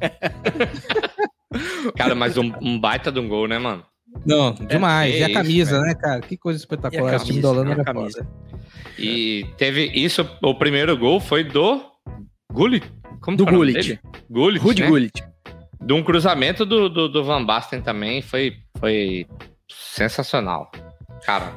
[1.96, 3.84] Cara, mas um, um baita de um gol, né, mano?
[4.26, 5.14] Não, demais.
[5.14, 5.82] é e a isso, camisa, velho.
[5.84, 6.20] né, cara?
[6.20, 7.14] Que coisa E a espetacular.
[7.14, 8.18] Esse time camisa, da Holanda e a camisa.
[8.18, 8.30] foda.
[8.98, 11.80] E teve isso, o primeiro gol foi do
[12.52, 12.84] Gullit.
[13.20, 14.00] Como Do é Gullit.
[14.30, 14.88] Gullit, Rudi né?
[14.88, 15.24] Gullit.
[15.80, 19.26] De um cruzamento do, do, do Van Basten também, foi, foi
[19.68, 20.70] sensacional.
[21.24, 21.52] Cara,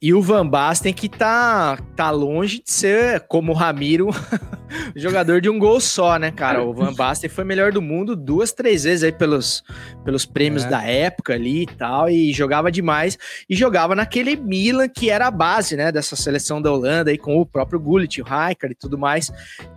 [0.00, 4.10] E o Van Basten que tá, tá longe de ser, como o Ramiro,
[4.94, 6.62] jogador de um gol só, né, cara?
[6.62, 9.62] O Van Basten foi melhor do mundo duas, três vezes aí pelos,
[10.04, 10.68] pelos prêmios É.
[10.68, 13.18] da época ali e tal, e jogava demais.
[13.48, 17.36] E jogava naquele Milan que era a base, né, dessa seleção da Holanda aí com
[17.40, 19.30] o próprio Gullit, o Rijkaard e tudo mais,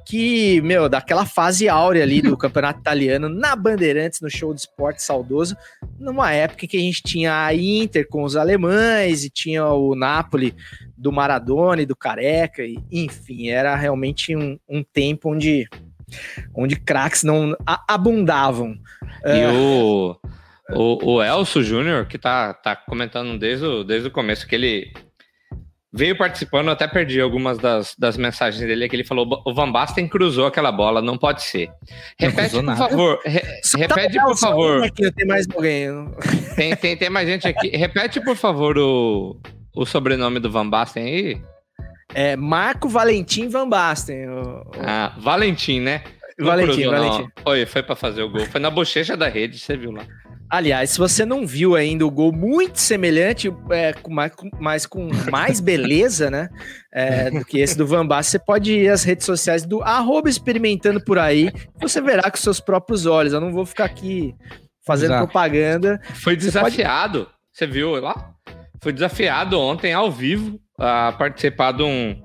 [0.05, 5.01] que, meu, daquela fase áurea ali do campeonato italiano na Bandeirantes, no show de esporte
[5.01, 5.55] saudoso,
[5.99, 10.55] numa época que a gente tinha a Inter com os alemães e tinha o Napoli
[11.02, 15.68] do Maradona e do Careca, e, enfim, era realmente um, um tempo onde,
[16.56, 18.78] onde craques não a- abundavam.
[19.26, 20.16] e o,
[20.74, 24.93] o, o Elcio Júnior, que tá, tá comentando desde o, desde o começo, que ele
[25.93, 29.70] veio participando, eu até perdi algumas das, das mensagens dele, que ele falou, o Van
[29.72, 31.68] Basten cruzou aquela bola, não pode ser.
[31.68, 32.78] Não Repete, cruzou por nada.
[32.89, 34.84] favor, re- repete, tá- por favor.
[34.86, 35.88] Aqui, tem mais alguém.
[36.56, 37.70] Tem, tem, tem mais gente aqui.
[37.76, 39.38] Repete, por favor, o,
[39.76, 41.41] o sobrenome do Van Basten aí.
[42.13, 44.28] É Marco Valentim Van Basten.
[44.30, 46.03] o- o- Ah, Valentim, né?
[46.38, 47.09] Não Valentim, cruzou, não.
[47.09, 47.32] Valentim.
[47.43, 48.45] Foi, foi pra fazer o gol.
[48.47, 50.03] Foi na bochecha da rede, você viu lá.
[50.49, 55.09] Aliás, se você não viu ainda o gol muito semelhante, é, com mais, mas com
[55.32, 56.49] mais beleza, né?
[56.93, 60.28] é, do que esse do Van Basten, você pode ir às redes sociais do arroba
[60.30, 61.49] experimentando por aí.
[61.80, 63.32] Você verá com seus próprios olhos.
[63.32, 64.36] Eu não vou ficar aqui
[64.86, 65.28] fazendo Exato.
[65.28, 66.01] propaganda.
[66.15, 67.28] Foi Você pode- desafiado.
[67.53, 68.32] Você viu lá?
[68.82, 72.19] Foi desafiado ontem, ao vivo, a participar de, um,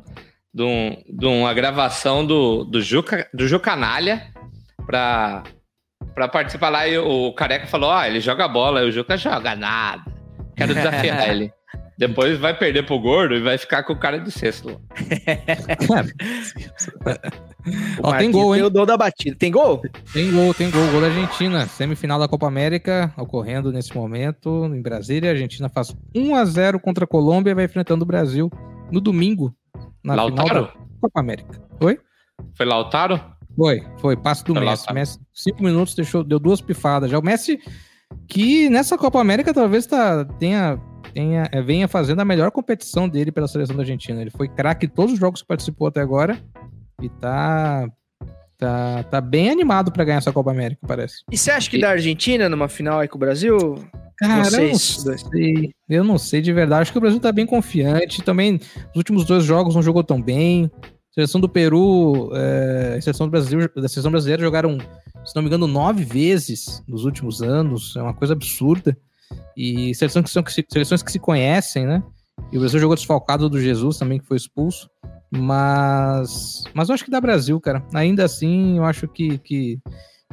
[0.52, 4.32] de, um, de uma gravação do, do, Juca, do Jucanalha
[4.86, 5.42] pra,
[6.14, 6.88] pra participar lá.
[6.88, 10.10] E o Careca falou: Ah, ele joga bola, e o Juca joga nada.
[10.56, 11.52] Quero desafiar ele.
[11.98, 14.80] Depois vai perder pro gordo e vai ficar com o cara de sexto.
[18.02, 18.62] Ó, tem gol, hein?
[18.62, 19.36] o dom da batida.
[19.36, 19.82] Tem gol?
[20.12, 20.86] Tem gol, tem gol.
[20.90, 21.66] Gol da Argentina.
[21.66, 25.30] Semifinal da Copa América ocorrendo nesse momento em Brasília.
[25.30, 28.50] A Argentina faz 1 a 0 contra a Colômbia e vai enfrentando o Brasil
[28.90, 29.54] no domingo
[30.04, 30.62] na final Lautaro?
[30.66, 31.62] da Copa América.
[31.80, 31.98] Oi?
[32.54, 33.20] Foi Lautaro?
[33.56, 34.92] Foi, foi, passe do Foi Messi.
[34.92, 37.10] Messi, cinco minutos, deixou, deu duas pifadas.
[37.10, 37.58] Já o Messi,
[38.28, 40.78] que nessa Copa América talvez tá, tenha,
[41.14, 44.20] tenha, é, venha fazendo a melhor competição dele pela seleção da Argentina.
[44.20, 46.38] Ele foi craque em todos os jogos que participou até agora
[47.02, 47.88] e tá,
[48.58, 51.16] tá, tá bem animado pra ganhar essa Copa América, parece.
[51.30, 53.56] E você acha que da Argentina numa final aí com o Brasil?
[54.18, 55.70] Cara, eu não Vocês sei.
[55.88, 56.82] Eu não sei de verdade.
[56.82, 58.22] Acho que o Brasil tá bem confiante.
[58.22, 60.70] Também, nos últimos dois jogos não jogou tão bem.
[61.12, 64.78] Seleção do Peru, é, a seleção do Brasil, da seleção brasileira jogaram,
[65.24, 67.94] se não me engano, nove vezes nos últimos anos.
[67.96, 68.96] É uma coisa absurda.
[69.54, 72.02] E seleção que são, que se- seleções que se conhecem, né?
[72.52, 74.88] E o Brasil jogou desfalcado do Jesus também, que foi expulso.
[75.32, 77.82] Mas, mas eu acho que dá Brasil, cara.
[77.94, 79.78] Ainda assim, eu acho que, que,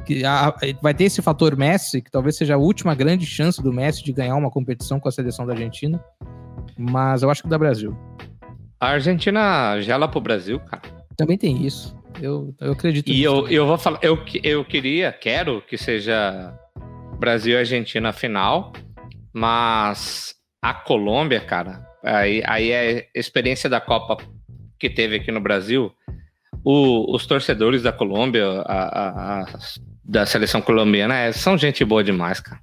[0.05, 3.73] que a- vai ter esse fator Messi, que talvez seja a última grande chance do
[3.73, 6.03] Messi de ganhar uma competição com a seleção da Argentina.
[6.77, 7.95] Mas eu acho que dá Brasil.
[8.79, 10.81] A Argentina gela pro Brasil, cara.
[11.15, 11.95] Também tem isso.
[12.21, 13.53] Eu, eu acredito E nisso eu, também.
[13.55, 16.53] eu vou falar, eu, eu queria, quero que seja
[17.19, 18.71] Brasil e Argentina final,
[19.33, 24.17] mas a Colômbia, cara, aí, aí é a experiência da Copa
[24.83, 25.91] que teve aqui no Brasil.
[26.63, 29.45] O- os torcedores da Colômbia, a- a- a-
[30.03, 32.59] da seleção colombiana, é- são gente boa demais, cara.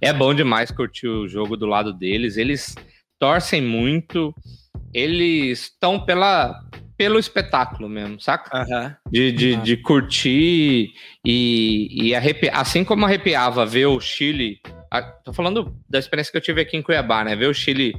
[0.00, 2.36] É bom demais curtir o jogo do lado deles.
[2.36, 2.74] Eles
[3.20, 4.34] torcem muito,
[4.92, 6.60] eles estão pela,
[6.98, 8.50] pelo espetáculo mesmo, saca?
[8.62, 8.96] Aham.
[9.10, 9.60] de, de, Ah.
[9.60, 10.90] de curtir
[11.24, 12.58] e, e arrepiar.
[12.60, 14.58] Assim como arrepiava ver o Chile.
[14.90, 17.34] a- tô falando da experiência que eu tive aqui em Cuiabá, né?
[17.34, 17.94] Ver o Chile,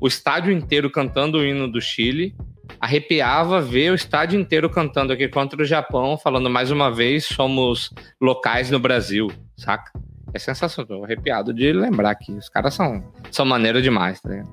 [0.00, 2.34] o estádio inteiro cantando o hino do Chile.
[2.78, 7.90] Arrepiava ver o estádio inteiro cantando aqui contra o Japão, falando mais uma vez: somos
[8.20, 9.90] locais no Brasil, saca?
[10.32, 13.02] É sensacional, tô arrepiado de lembrar que os caras são,
[13.32, 14.50] são maneiro demais, tá ligado?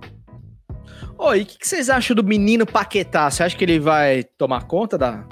[1.18, 3.30] Ô, e o que, que vocês acham do menino Paquetá?
[3.30, 5.24] Você acha que ele vai tomar conta da.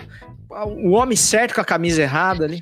[0.50, 2.62] O homem certo com a camisa errada ali?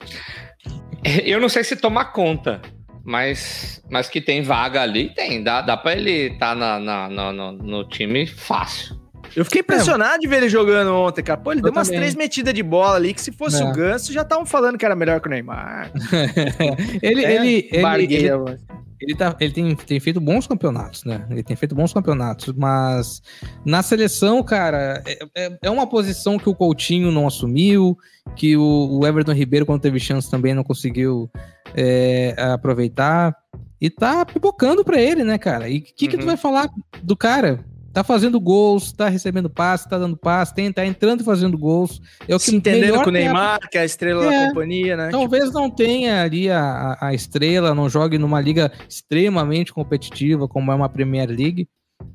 [1.26, 2.62] Eu não sei se toma conta,
[3.04, 5.44] mas, mas que tem vaga ali, tem.
[5.44, 8.96] Dá, dá pra ele estar na, na- na- no, no time fácil.
[9.36, 11.40] Eu fiquei impressionado de ver ele jogando ontem, cara.
[11.40, 12.02] Pô, ele Eu deu umas também.
[12.02, 13.66] três metidas de bola ali, que se fosse É.
[13.66, 15.92] o Ganso, já estavam falando que era melhor que o Neymar.
[17.02, 18.58] ele, É, ele, ele, ele,
[19.02, 21.26] ele, tá, ele tem, tem feito bons campeonatos, né?
[21.30, 23.22] Ele tem feito bons campeonatos, mas
[23.66, 27.98] na seleção, cara, é, é- é uma posição que o Coutinho não assumiu,
[28.36, 31.30] que o, o Everton Ribeiro, quando teve chance, também não conseguiu
[31.76, 33.36] é, aproveitar.
[33.82, 35.68] E tá pipocando pra ele, né, cara?
[35.68, 36.28] E o que, que tu Uhum.
[36.28, 36.70] vai falar
[37.02, 37.60] do cara?
[37.94, 42.02] Tá fazendo gols, tá recebendo passe, tá dando passe, tem, tá entrando e fazendo gols.
[42.28, 44.48] É o que Se entendendo com o Neymar, que é a estrela da É.
[44.48, 45.10] companhia, né?
[45.12, 46.60] Talvez não tenha ali a,
[47.00, 51.68] a- a estrela, não jogue numa liga extremamente competitiva, como é uma Premier League,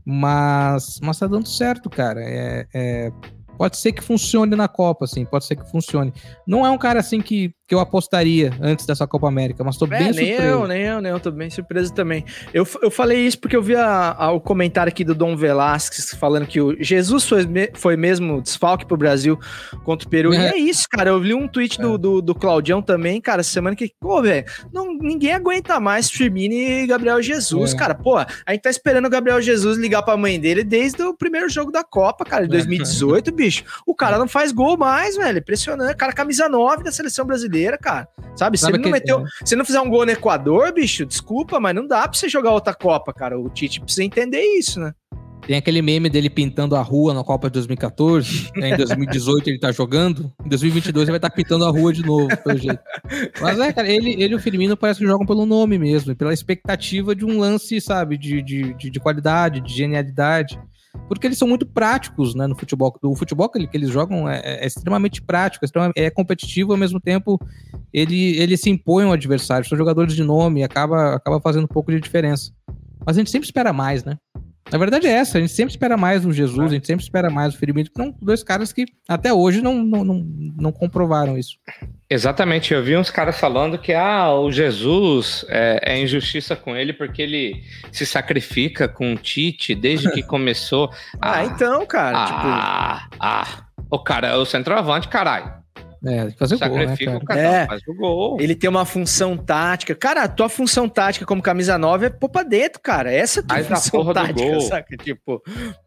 [0.04, 2.20] mas, mas tá dando certo, cara.
[2.22, 3.12] É, é-
[3.58, 6.12] pode ser que funcione na Copa, assim, pode ser que funcione.
[6.46, 9.84] Não é um cara assim que, que eu apostaria antes dessa Copa América, mas tô
[9.86, 10.42] É, bem nem surpreso.
[10.42, 12.24] eu, nem eu, nem eu, tô bem surpreso também.
[12.54, 16.10] Eu, eu falei isso porque eu vi a- a- o comentário aqui do Dom Velasquez
[16.18, 19.38] falando que o Jesus foi, me- foi mesmo desfalque pro Brasil
[19.84, 20.32] contra o Peru.
[20.32, 20.50] E É.
[20.52, 21.10] é isso, cara.
[21.10, 24.44] Eu li um tweet do, do, do Claudião também, cara, semana que, pô, velho,
[25.00, 27.76] ninguém aguenta mais Firmino e Gabriel Jesus, É.
[27.76, 27.94] cara.
[27.94, 31.48] Pô, a gente tá esperando o Gabriel Jesus ligar pra mãe dele desde o primeiro
[31.48, 33.47] jogo da Copa, cara, de 2018, bicho.
[33.86, 35.38] O cara não faz gol mais, velho.
[35.38, 35.96] Impressionante.
[35.96, 38.08] Cara, camisa 9 da seleção brasileira, cara.
[38.36, 38.56] Sabe?
[38.56, 39.24] Se Sabe ele não meteu.
[39.44, 42.52] Se não fizer um gol no Equador, bicho, desculpa, mas não dá pra você jogar
[42.52, 43.38] outra Copa, cara.
[43.38, 44.92] O Tite precisa entender isso, né?
[45.46, 49.58] Tem aquele meme dele pintando a rua na Copa de 2014, né, em 2018 ele
[49.58, 52.80] tá jogando, em 2022 ele vai estar pintando a rua de novo, pelo jeito.
[53.40, 56.14] Mas é, cara, ele, ele e o Firmino parece que jogam pelo nome mesmo, e
[56.14, 60.60] pela expectativa de um lance, sabe, de, de, de, de qualidade, de genialidade.
[61.06, 62.94] Porque eles são muito práticos, né, no futebol.
[63.02, 65.68] O futebol que, ele- que eles jogam é, é extremamente prático, é
[66.06, 67.38] é competitivo, ao mesmo tempo
[67.92, 69.66] ele, ele se impõe ao adversário.
[69.68, 72.52] São jogadores de nome acaba, acaba fazendo um pouco de diferença.
[73.06, 74.18] Mas a gente sempre espera mais, né?
[74.70, 77.30] Na verdade é essa, a gente sempre espera mais o Jesus, a gente sempre espera
[77.30, 80.14] mais o Firmino, que são dois caras que até hoje não, não, não,
[80.58, 81.56] não comprovaram isso.
[82.10, 86.94] Exatamente, eu vi uns caras falando que ah, o Jesus é, é injustiça com ele
[86.94, 87.62] porque ele
[87.92, 90.90] se sacrifica com o Tite desde que começou.
[91.20, 92.38] Ah, então, cara, tipo.
[92.42, 95.52] Ah, ah, o cara é o centroavante, caralho.
[96.06, 97.22] É, tem que fazer gol, né, Sacrifica cara?
[97.22, 97.66] o cara, É.
[97.66, 98.36] faz o gol.
[98.40, 99.94] Ele tem uma função tática.
[99.94, 103.12] Cara, a tua função tática como camisa 9 é pôr pra dentro, cara.
[103.12, 104.60] Essa é a tua Faz a função do tática, gol.
[104.62, 104.96] saca?
[104.96, 105.42] Tipo,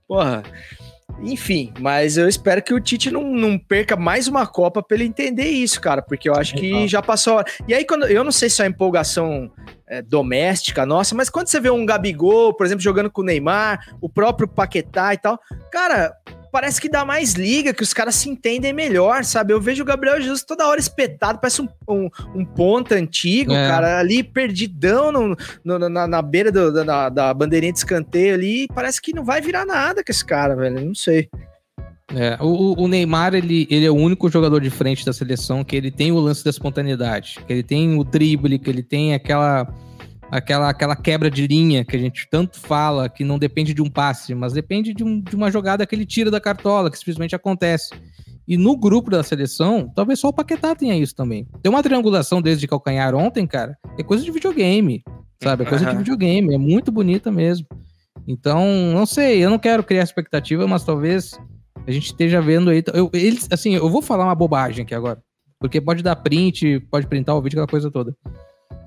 [0.08, 0.44] porra.
[1.22, 5.06] Enfim, mas eu espero que o Tite não, não perca mais uma Copa pra ele
[5.06, 7.52] entender isso, cara, porque eu acho que já passou a hora.
[7.68, 9.52] E aí, quando eu não sei se é a empolgação
[9.88, 13.96] é, doméstica nossa, mas quando você vê um Gabigol, por exemplo, jogando com o Neymar,
[14.00, 15.40] o próprio Paquetá e tal,
[15.72, 16.16] cara,
[16.52, 19.54] parece que dá mais liga, que os caras se entendem melhor, sabe?
[19.54, 23.68] Eu vejo o Gabriel Jesus toda hora espetado, parece um, um, um ponta antigo, É.
[23.68, 28.68] cara, ali perdidão no, no- na, na beira do- da, da- bandeirinha de escanteio ali.
[28.74, 30.86] Parece que não vai virar nada com esse cara, velho.
[30.86, 31.30] Não sei.
[32.14, 35.64] É, o, o- o Neymar, ele, ele é o único jogador de frente da seleção
[35.64, 39.14] que ele tem o lance da espontaneidade, que ele tem o drible, que ele tem
[39.14, 39.66] aquela,
[40.32, 43.90] aquela, aquela quebra de linha que a gente tanto fala, que não depende de um
[43.90, 47.36] passe, mas depende de, um- de uma jogada que ele tira da cartola, que simplesmente
[47.36, 47.94] acontece.
[48.48, 51.46] E no grupo da seleção, talvez só o Paquetá tenha isso também.
[51.62, 55.04] Tem uma triangulação desde calcanhar ontem, cara, é coisa de videogame,
[55.44, 55.64] sabe?
[55.64, 56.00] É coisa de Aham.
[56.00, 57.68] videogame, é muito bonita mesmo.
[58.28, 61.40] Então, não sei, eu não quero criar expectativa, mas talvez
[61.88, 62.84] a gente esteja vendo aí.
[62.94, 65.22] Eu, eles, assim, eu vou falar uma bobagem aqui agora.
[65.60, 68.16] Porque pode dar print, pode printar o vídeo, aquela coisa toda.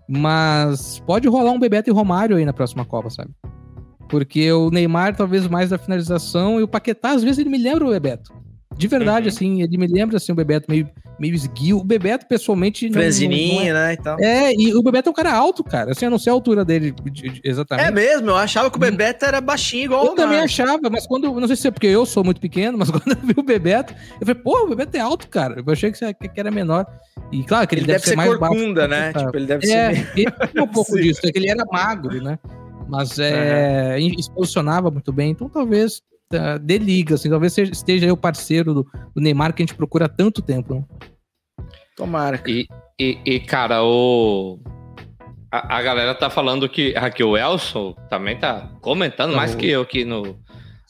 [0.08, 3.30] Mas pode rolar um Bebeto e Romário aí na próxima Copa, sabe?
[4.08, 7.86] Porque o Neymar, talvez mais da finalização, e o Paquetá, às vezes, ele me lembra
[7.86, 8.32] o Bebeto.
[8.76, 10.88] De verdade, assim, ele me lembra assim, o Bebeto meio,
[11.18, 11.78] meio esguio.
[11.78, 12.84] O Bebeto, pessoalmente.
[12.86, 13.92] não- não- não Franzininho, é- né?
[13.92, 14.20] E tal.
[14.20, 15.92] É, e o Bebeto é um cara alto, cara.
[15.92, 17.86] Assim, eu não sei a altura dele de- de- exatamente.
[17.86, 21.06] É mesmo, eu achava que o Bebeto era baixinho igual Eu o também achava, mas
[21.06, 21.32] quando.
[21.40, 23.94] Não sei se é porque eu sou muito pequeno, mas quando eu vi o Bebeto,
[24.20, 25.62] eu falei, pô, o Bebeto é alto, cara.
[25.64, 26.84] Eu achei que, que era menor.
[27.30, 28.54] E claro que ele, Ele deve ser mais baixo.
[28.54, 29.12] corcunda, né?
[29.12, 29.24] Tá.
[29.24, 30.12] Tipo, ele deve É, ser.
[30.16, 31.00] ele tinha um pouco Sim.
[31.02, 32.38] disso, é que ele era magro, né?
[32.88, 37.72] Mas é, e se posicionava muito bem, então talvez tá, dê liga, assim, talvez seja-
[37.72, 38.82] esteja aí o parceiro do,
[39.14, 40.74] do Neymar que a gente procura há tanto tempo.
[40.74, 40.84] Né?
[41.96, 42.42] Tomara.
[42.46, 42.66] E,
[43.00, 44.60] e, e, cara, o.
[45.50, 49.54] A, a galera tá falando que, ah, que o Elson também tá comentando Tá mais
[49.54, 50.34] que eu aqui no.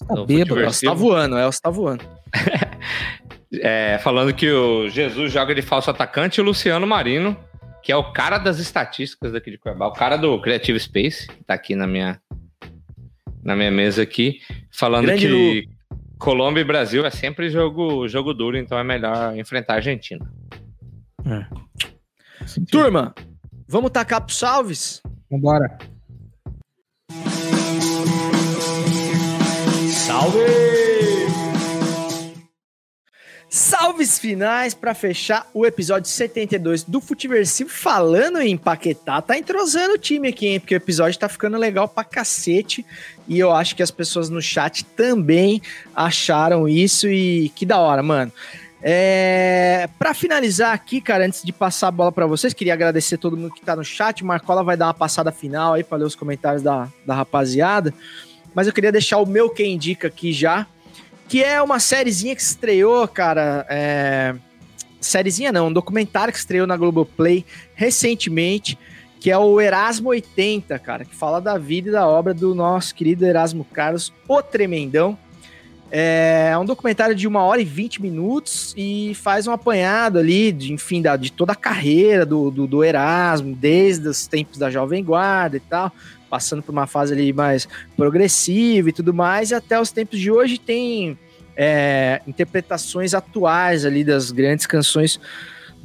[0.07, 2.05] Tá no bêbado, O Elcio tá voando, o Elcio tá voando.
[3.61, 7.37] É, falando que o Jesus joga de falso atacante e o Luciano Marino,
[7.85, 11.45] que é o cara das estatísticas daqui de Cuiabá, o cara do Creative Space, que
[11.45, 12.21] tá aqui na minha,
[13.45, 14.41] na minha mesa aqui,
[14.71, 15.69] falando Grande que
[16.19, 20.27] Colômbia e Brasil é sempre jogo, jogo duro, então é melhor enfrentar a Argentina.
[22.71, 23.15] Turma,
[23.69, 25.03] vamos tacar pros salves?
[25.31, 25.79] Vambora.
[29.91, 30.75] Salve!
[33.57, 37.71] Salves finais pra fechar o episódio 72 do Futiversivo.
[37.71, 40.59] Falando em empaquetar, tá entrosando o time aqui, hein?
[40.59, 42.85] Porque o episódio tá ficando legal pra cacete.
[43.27, 45.63] E eu acho que as pessoas no chat também
[45.95, 47.09] acharam isso.
[47.09, 48.33] E que da hora, mano.
[48.87, 53.35] É, para finalizar aqui, cara, antes de passar a bola pra vocês, queria agradecer todo
[53.35, 54.23] mundo que tá no chat.
[54.23, 57.95] Marcola vai dar uma passada final aí pra ler os comentários da, da rapaziada.
[58.55, 60.67] Mas eu queria deixar o meu quem indica aqui já,
[61.27, 63.67] que é uma sériezinha que estreou, cara.
[63.71, 64.35] É...
[65.01, 67.45] Sériezinha não, um documentário que estreou na Globoplay
[67.75, 68.79] recentemente,
[69.25, 72.95] que é o Erasmo 80, cara, que fala da vida e da obra do nosso
[72.95, 75.17] querido Erasmo Carlos, o Tremendão.
[75.91, 80.75] É um documentário de uma hora e vinte minutos e faz um apanhado ali, de,
[80.75, 85.03] enfim, da, de toda a carreira do, do, do Erasmo, desde os tempos da Jovem
[85.03, 85.91] Guarda e tal,
[86.29, 90.31] passando por uma fase ali mais progressiva e tudo mais, e até os tempos de
[90.31, 91.19] hoje tem
[91.57, 95.19] é, interpretações atuais ali das grandes canções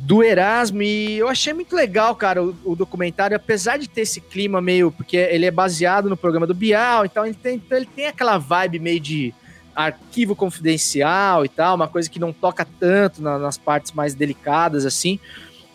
[0.01, 4.21] do Erasmo, e eu achei muito legal, cara, o, o documentário, apesar de ter esse
[4.21, 7.85] clima meio, porque ele é baseado no programa do Bial, então ele tem, então ele
[7.85, 9.33] tem aquela vibe meio de
[9.75, 14.85] arquivo confidencial e tal, uma coisa que não toca tanto na- nas partes mais delicadas,
[14.85, 15.19] assim,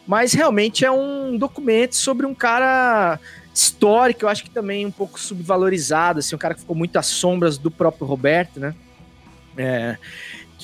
[0.07, 3.21] mas realmente é um documento sobre um cara
[3.53, 7.07] histórico, eu acho que também um pouco subvalorizado, assim, um cara que ficou muito às
[7.07, 8.75] sombras do próprio Roberto, né?
[9.57, 9.97] É,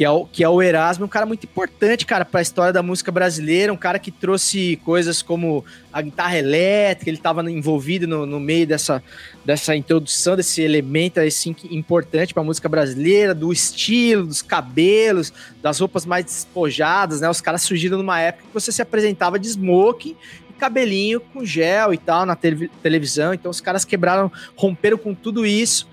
[0.01, 2.72] que, é o, que é o Erasmo, um cara muito importante, cara, para a história
[2.72, 5.62] da música brasileira, um cara que trouxe coisas como
[5.93, 9.02] a guitarra elétrica, ele estava envolvido no, no meio dessa,
[9.44, 15.78] dessa introdução desse elemento assim, importante para a música brasileira, do estilo, dos cabelos, das
[15.78, 17.28] roupas mais despojadas, né?
[17.28, 20.16] Os caras surgiram numa época que você se apresentava de smoking
[20.59, 25.47] cabelinho com gel e tal na televi- televisão, então os caras quebraram, romperam com tudo
[25.47, 25.89] isso.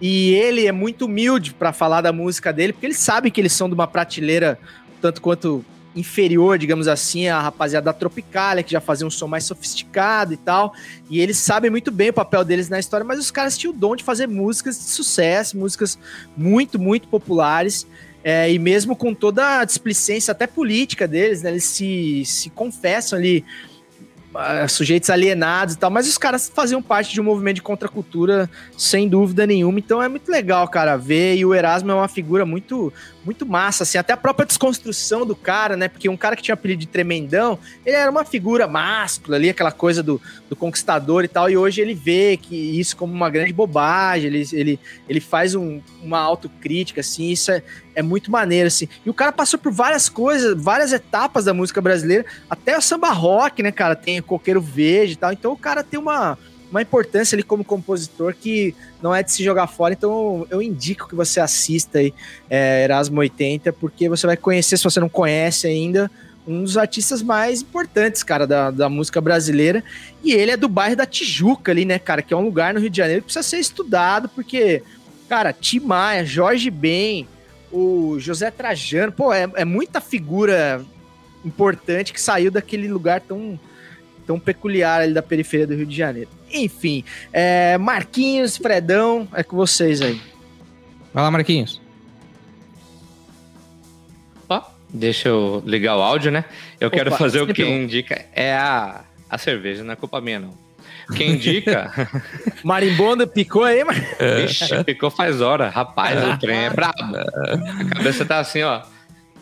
[0.00, 3.52] E ele é muito humilde para falar da música dele, porque ele sabe que eles
[3.52, 4.58] são de uma prateleira
[5.00, 5.64] tanto quanto
[5.94, 10.36] inferior, digamos assim, à rapaziada da Tropicália, que já fazia um som mais sofisticado e
[10.36, 10.72] tal.
[11.10, 13.76] E eles sabem muito bem o papel deles na história, mas os caras tinham o
[13.76, 15.98] dom de fazer músicas de sucesso, músicas
[16.36, 17.86] muito, muito populares.
[18.22, 23.18] É, e mesmo com toda a displicência, até política deles, né, eles se, se confessam
[23.18, 23.44] ali
[24.68, 29.08] sujeitos alienados e tal, mas os caras faziam parte de um movimento de contracultura sem
[29.08, 32.92] dúvida nenhuma, então é muito legal, cara, ver, e o Erasmo é uma figura muito
[33.28, 36.54] muito massa, assim, até a própria desconstrução do cara, né, porque um cara que tinha
[36.54, 40.18] apelido de tremendão, ele era uma figura máscula ali, aquela coisa do,
[40.48, 44.48] do conquistador e tal, e hoje ele vê que isso como uma grande bobagem, ele,
[44.54, 47.62] ele, ele faz um- uma autocrítica, assim, isso é,
[47.94, 48.88] é muito maneiro, assim.
[49.04, 53.10] E o cara passou por várias coisas, várias etapas da música brasileira, até o samba
[53.10, 53.94] rock, né, cara?
[53.94, 55.32] Tem coqueiro verde e tal.
[55.32, 56.38] Então o cara tem uma,
[56.70, 59.94] uma importância ali como compositor que não é de se jogar fora.
[59.94, 62.12] Então eu indico que você assista aí
[62.48, 66.10] é, Erasmo 80, porque você vai conhecer, se você não conhece ainda,
[66.46, 69.84] um dos artistas mais importantes, cara, da, da música brasileira.
[70.24, 72.22] E ele é do bairro da Tijuca ali, né, cara?
[72.22, 74.82] Que é um lugar no Rio de Janeiro que precisa ser estudado, porque,
[75.28, 77.28] cara, Tim Maia, Jorge Ben,
[77.70, 80.82] o José Trajano, pô, é, é muita figura
[81.44, 83.60] importante que saiu daquele lugar tão,
[84.28, 86.28] tão peculiar ali da periferia do Rio de Janeiro.
[86.52, 87.02] Enfim,
[87.32, 90.20] é, Marquinhos, Fredão, é com vocês aí.
[91.14, 91.80] Vai lá, Marquinhos.
[94.46, 94.60] Ó,
[94.90, 96.44] deixa eu ligar o áudio, né?
[96.78, 97.70] Eu quero Opa, fazer o que bom.
[97.70, 98.26] indica.
[98.34, 99.00] É a,
[99.30, 100.52] a cerveja, não é culpa minha, não.
[101.16, 101.90] Quem indica.
[102.62, 103.96] Marimbondo picou aí, mas.
[104.42, 105.70] Vixe, ficou faz hora.
[105.70, 107.16] Rapaz, o trem é brabo.
[107.16, 108.82] A cabeça tá assim, ó.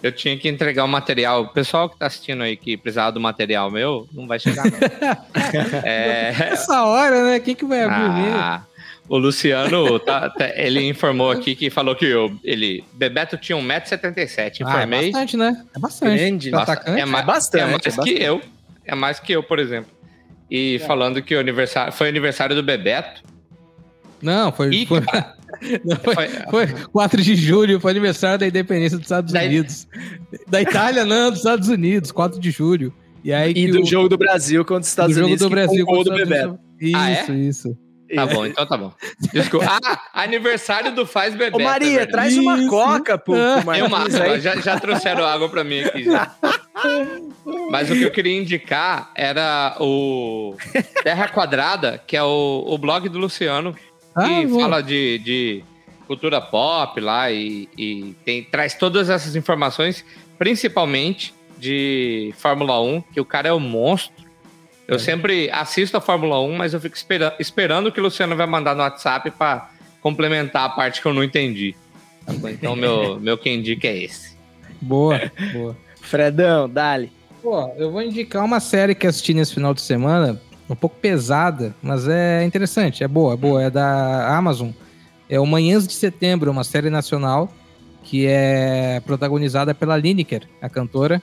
[0.03, 1.43] Eu tinha que entregar o material.
[1.43, 4.73] O pessoal que tá assistindo aí que precisava do material meu, não vai chegar, não.
[5.85, 6.35] É.
[6.53, 7.41] Essa hora, né?
[7.41, 8.31] Quem que vai abrir?
[8.33, 8.63] Ah,
[9.09, 14.65] o Luciano, tá- tá- ele informou aqui que falou que eu, ele, Bebeto tinha 1,77m.
[14.65, 15.11] Ah, é Informei.
[15.13, 15.65] bastante, né?
[15.75, 16.19] É bastante.
[16.19, 16.51] Grande.
[16.51, 17.01] Nossa, atacante.
[17.01, 18.23] é, mais, é bastante, é mais é que bastante.
[18.23, 18.43] eu.
[18.85, 19.91] É mais que eu, por exemplo.
[20.51, 23.23] E falando que o aniversário foi aniversário do Bebeto.
[24.23, 25.35] Não, foi, Ih, foi, cara,
[26.05, 26.15] foi,
[26.51, 29.87] foi- foi 4 de julho, foi aniversário da independência dos Estados Da- Unidos.
[30.49, 32.93] Da Itália, não, dos Estados Unidos, 4 de julho.
[33.25, 35.43] E aí E do o- jogo do Brasil contra os Estados do jogo Unidos.
[35.43, 36.59] do que Brasil com o gol do contra os Bebeto.
[36.79, 37.01] Estados Unidos.
[37.01, 37.23] Ah, é?
[37.23, 37.33] Isso,
[37.69, 37.79] isso.
[38.15, 38.93] Tá bom, então tá bom.
[39.33, 39.67] Desculpa.
[40.15, 41.57] Ah, aniversário do Faz Bebeto.
[41.57, 42.13] Ô, é Maria, verdade.
[42.13, 42.69] traz uma Isso.
[42.71, 43.57] coca pro, Ah.
[43.57, 44.41] pro Marquinhos aí.
[44.41, 46.05] já, já trouxeram água pra mim aqui.
[46.05, 46.33] Já.
[47.71, 50.55] Mas o que eu queria indicar era o
[51.03, 53.75] Terra Quadrada, que é o, o blog do Luciano,
[54.25, 54.61] que Ah, boa.
[54.63, 55.65] fala de, de
[56.07, 60.05] cultura pop lá e, e tem, traz todas essas informações,
[60.39, 64.25] principalmente de Fórmula 1, que o cara é um monstro.
[64.89, 68.37] Eu sempre assisto a Fórmula 1, mas eu fico espera- esperando o que o Luciano
[68.37, 69.69] vai mandar no WhatsApp para
[70.01, 71.75] complementar a parte que eu não entendi.
[72.25, 72.33] Tá?
[72.53, 74.37] Então, meu, meu quem indica é esse.
[74.81, 75.21] Boa,
[75.53, 75.77] boa.
[76.01, 77.11] Fredão, dali.
[77.43, 81.75] Pô, eu vou indicar uma série que assisti nesse final de semana, um pouco pesada,
[81.83, 84.71] mas é interessante, é boa, é boa, é da Amazon.
[85.29, 87.51] É o Manhãs de Setembro, uma série nacional
[88.07, 91.21] que é protagonizada pela Lineker, a cantora.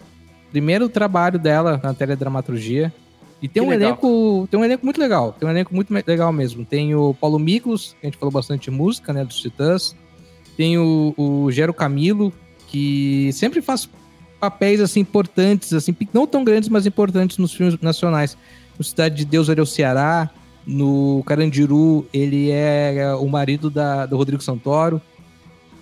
[0.51, 2.93] Primeiro trabalho dela na teledramaturgia.
[3.41, 3.89] E tem Que um legal.
[3.89, 6.65] elenco, tem um elenco muito legal, tem um elenco muito legal mesmo.
[6.65, 9.95] Tem o Paulo Miklos, que a gente falou bastante de música, né, dos Titãs.
[10.55, 12.33] Tem o, o Gero Camilo,
[12.67, 13.89] que sempre faz
[14.39, 18.37] papéis assim importantes, assim, não tão grandes, mas importantes nos filmes nacionais.
[18.77, 20.29] No Cidade de Deus, ele é o Ceará.
[20.65, 25.01] No Carandiru, ele é o marido da, do Rodrigo Santoro.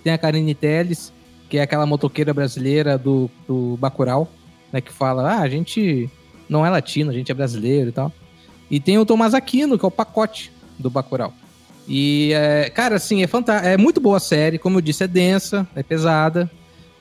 [0.02, 1.12] Tem a Karine Telles,
[1.48, 4.28] que é aquela motoqueira brasileira do, do Bacurau,
[4.72, 4.80] né?
[4.80, 6.10] Que fala, ah, a gente
[6.48, 8.12] não é latino, a gente é brasileiro e tal.
[8.70, 11.32] E tem o Tomás Aquino, que é o pacote do Bacurau.
[11.86, 13.28] E, é, cara, assim, é.
[13.64, 16.50] É muito boa a série, como eu disse, é densa, é pesada.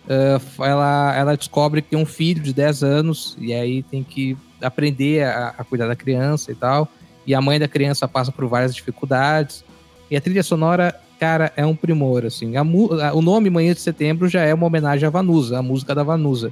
[0.10, 4.38] Ah, ela, ela descobre que tem um filho de 10 anos e aí tem que
[4.62, 6.88] aprender a, a cuidar da criança e tal.
[7.26, 9.64] E a mãe da criança passa por várias dificuldades.
[10.10, 12.56] E a trilha sonora, cara, é um primor, assim.
[12.58, 15.94] A a- o nome Manhã de Setembro já é uma homenagem à Vanusa, a música
[15.96, 16.52] da Vanusa.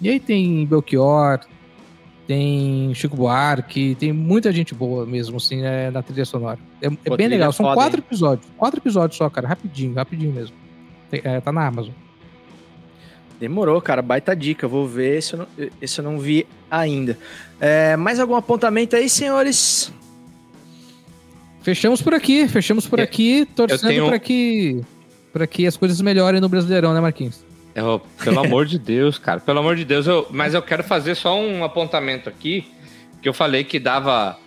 [0.00, 1.40] E aí tem Belchior,
[2.26, 6.58] tem Chico Buarque, tem muita gente boa mesmo, assim, é, na trilha sonora.
[6.80, 7.50] É, é Pô, bem legal.
[7.52, 8.04] São foda, quatro hein?
[8.06, 8.46] episódios.
[8.56, 9.48] Quatro episódios só, cara.
[9.48, 10.54] Rapidinho, rapidinho mesmo.
[11.10, 11.92] Tem- é, tá na Amazon.
[13.40, 14.02] Demorou, cara.
[14.02, 14.68] Baita dica.
[14.68, 15.16] Vou ver.
[15.18, 15.46] Esse eu não,
[15.80, 17.18] esse eu não vi ainda.
[17.58, 19.90] É, mais algum apontamento aí, senhores?
[21.62, 24.80] Fechamos por aqui, fechamos por Eu- aqui, torcendo tenho- para que
[25.32, 27.44] para que as coisas melhorem no Brasileirão, né, Marquinhos?
[27.74, 29.40] Eu- pelo amor de Deus, cara.
[29.40, 30.06] Pelo amor de Deus.
[30.06, 32.66] Eu, mas eu quero fazer só um apontamento aqui.
[33.22, 34.38] Que eu falei que dava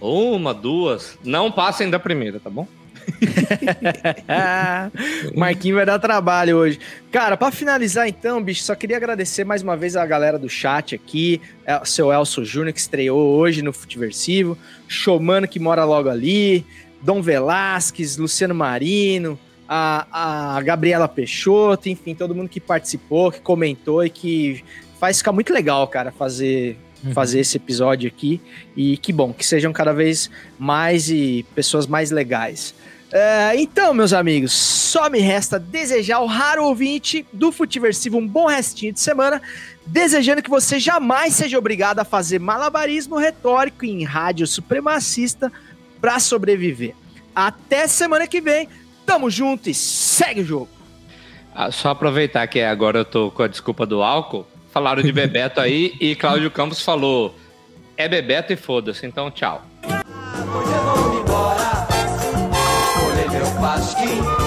[0.00, 1.16] uma, duas.
[1.24, 2.66] Não passem da primeira, tá bom?
[5.36, 6.78] Marquinhos vai dar trabalho hoje.
[7.10, 10.94] Cara, pra finalizar então, bicho, só queria agradecer mais uma vez a galera do chat
[10.94, 14.56] aqui, é, o seu Elcio Júnior que estreou hoje no Futiversivo,
[14.88, 16.64] Showmano que mora logo ali,
[17.02, 19.38] Dom Velasquez, Luciano Marino,
[19.68, 24.64] a, a Gabriela Peixoto, enfim, todo mundo que participou, que comentou e que
[24.98, 26.76] faz ficar muito legal, cara, fazer
[27.12, 28.40] fazer esse episódio aqui.
[28.76, 32.74] E que bom que sejam cada vez mais e pessoas mais legais.
[33.12, 38.46] É, então, meus amigos, só me resta desejar ao raro ouvinte do Futiversivo um bom
[38.46, 39.42] restinho de semana,
[39.84, 45.52] desejando que você jamais seja obrigado a fazer malabarismo retórico em rádio supremacista
[46.00, 46.94] para sobreviver.
[47.34, 48.68] Até semana que vem,
[49.04, 50.68] tamo junto e segue o jogo.
[51.52, 54.46] Ah, só aproveitar que agora eu tô com a desculpa do álcool.
[54.72, 57.34] Falaram de Bebeto aí e Cláudio Campos falou:
[57.96, 59.66] é Bebeto e foda-se, então tchau
[63.60, 64.39] pasquim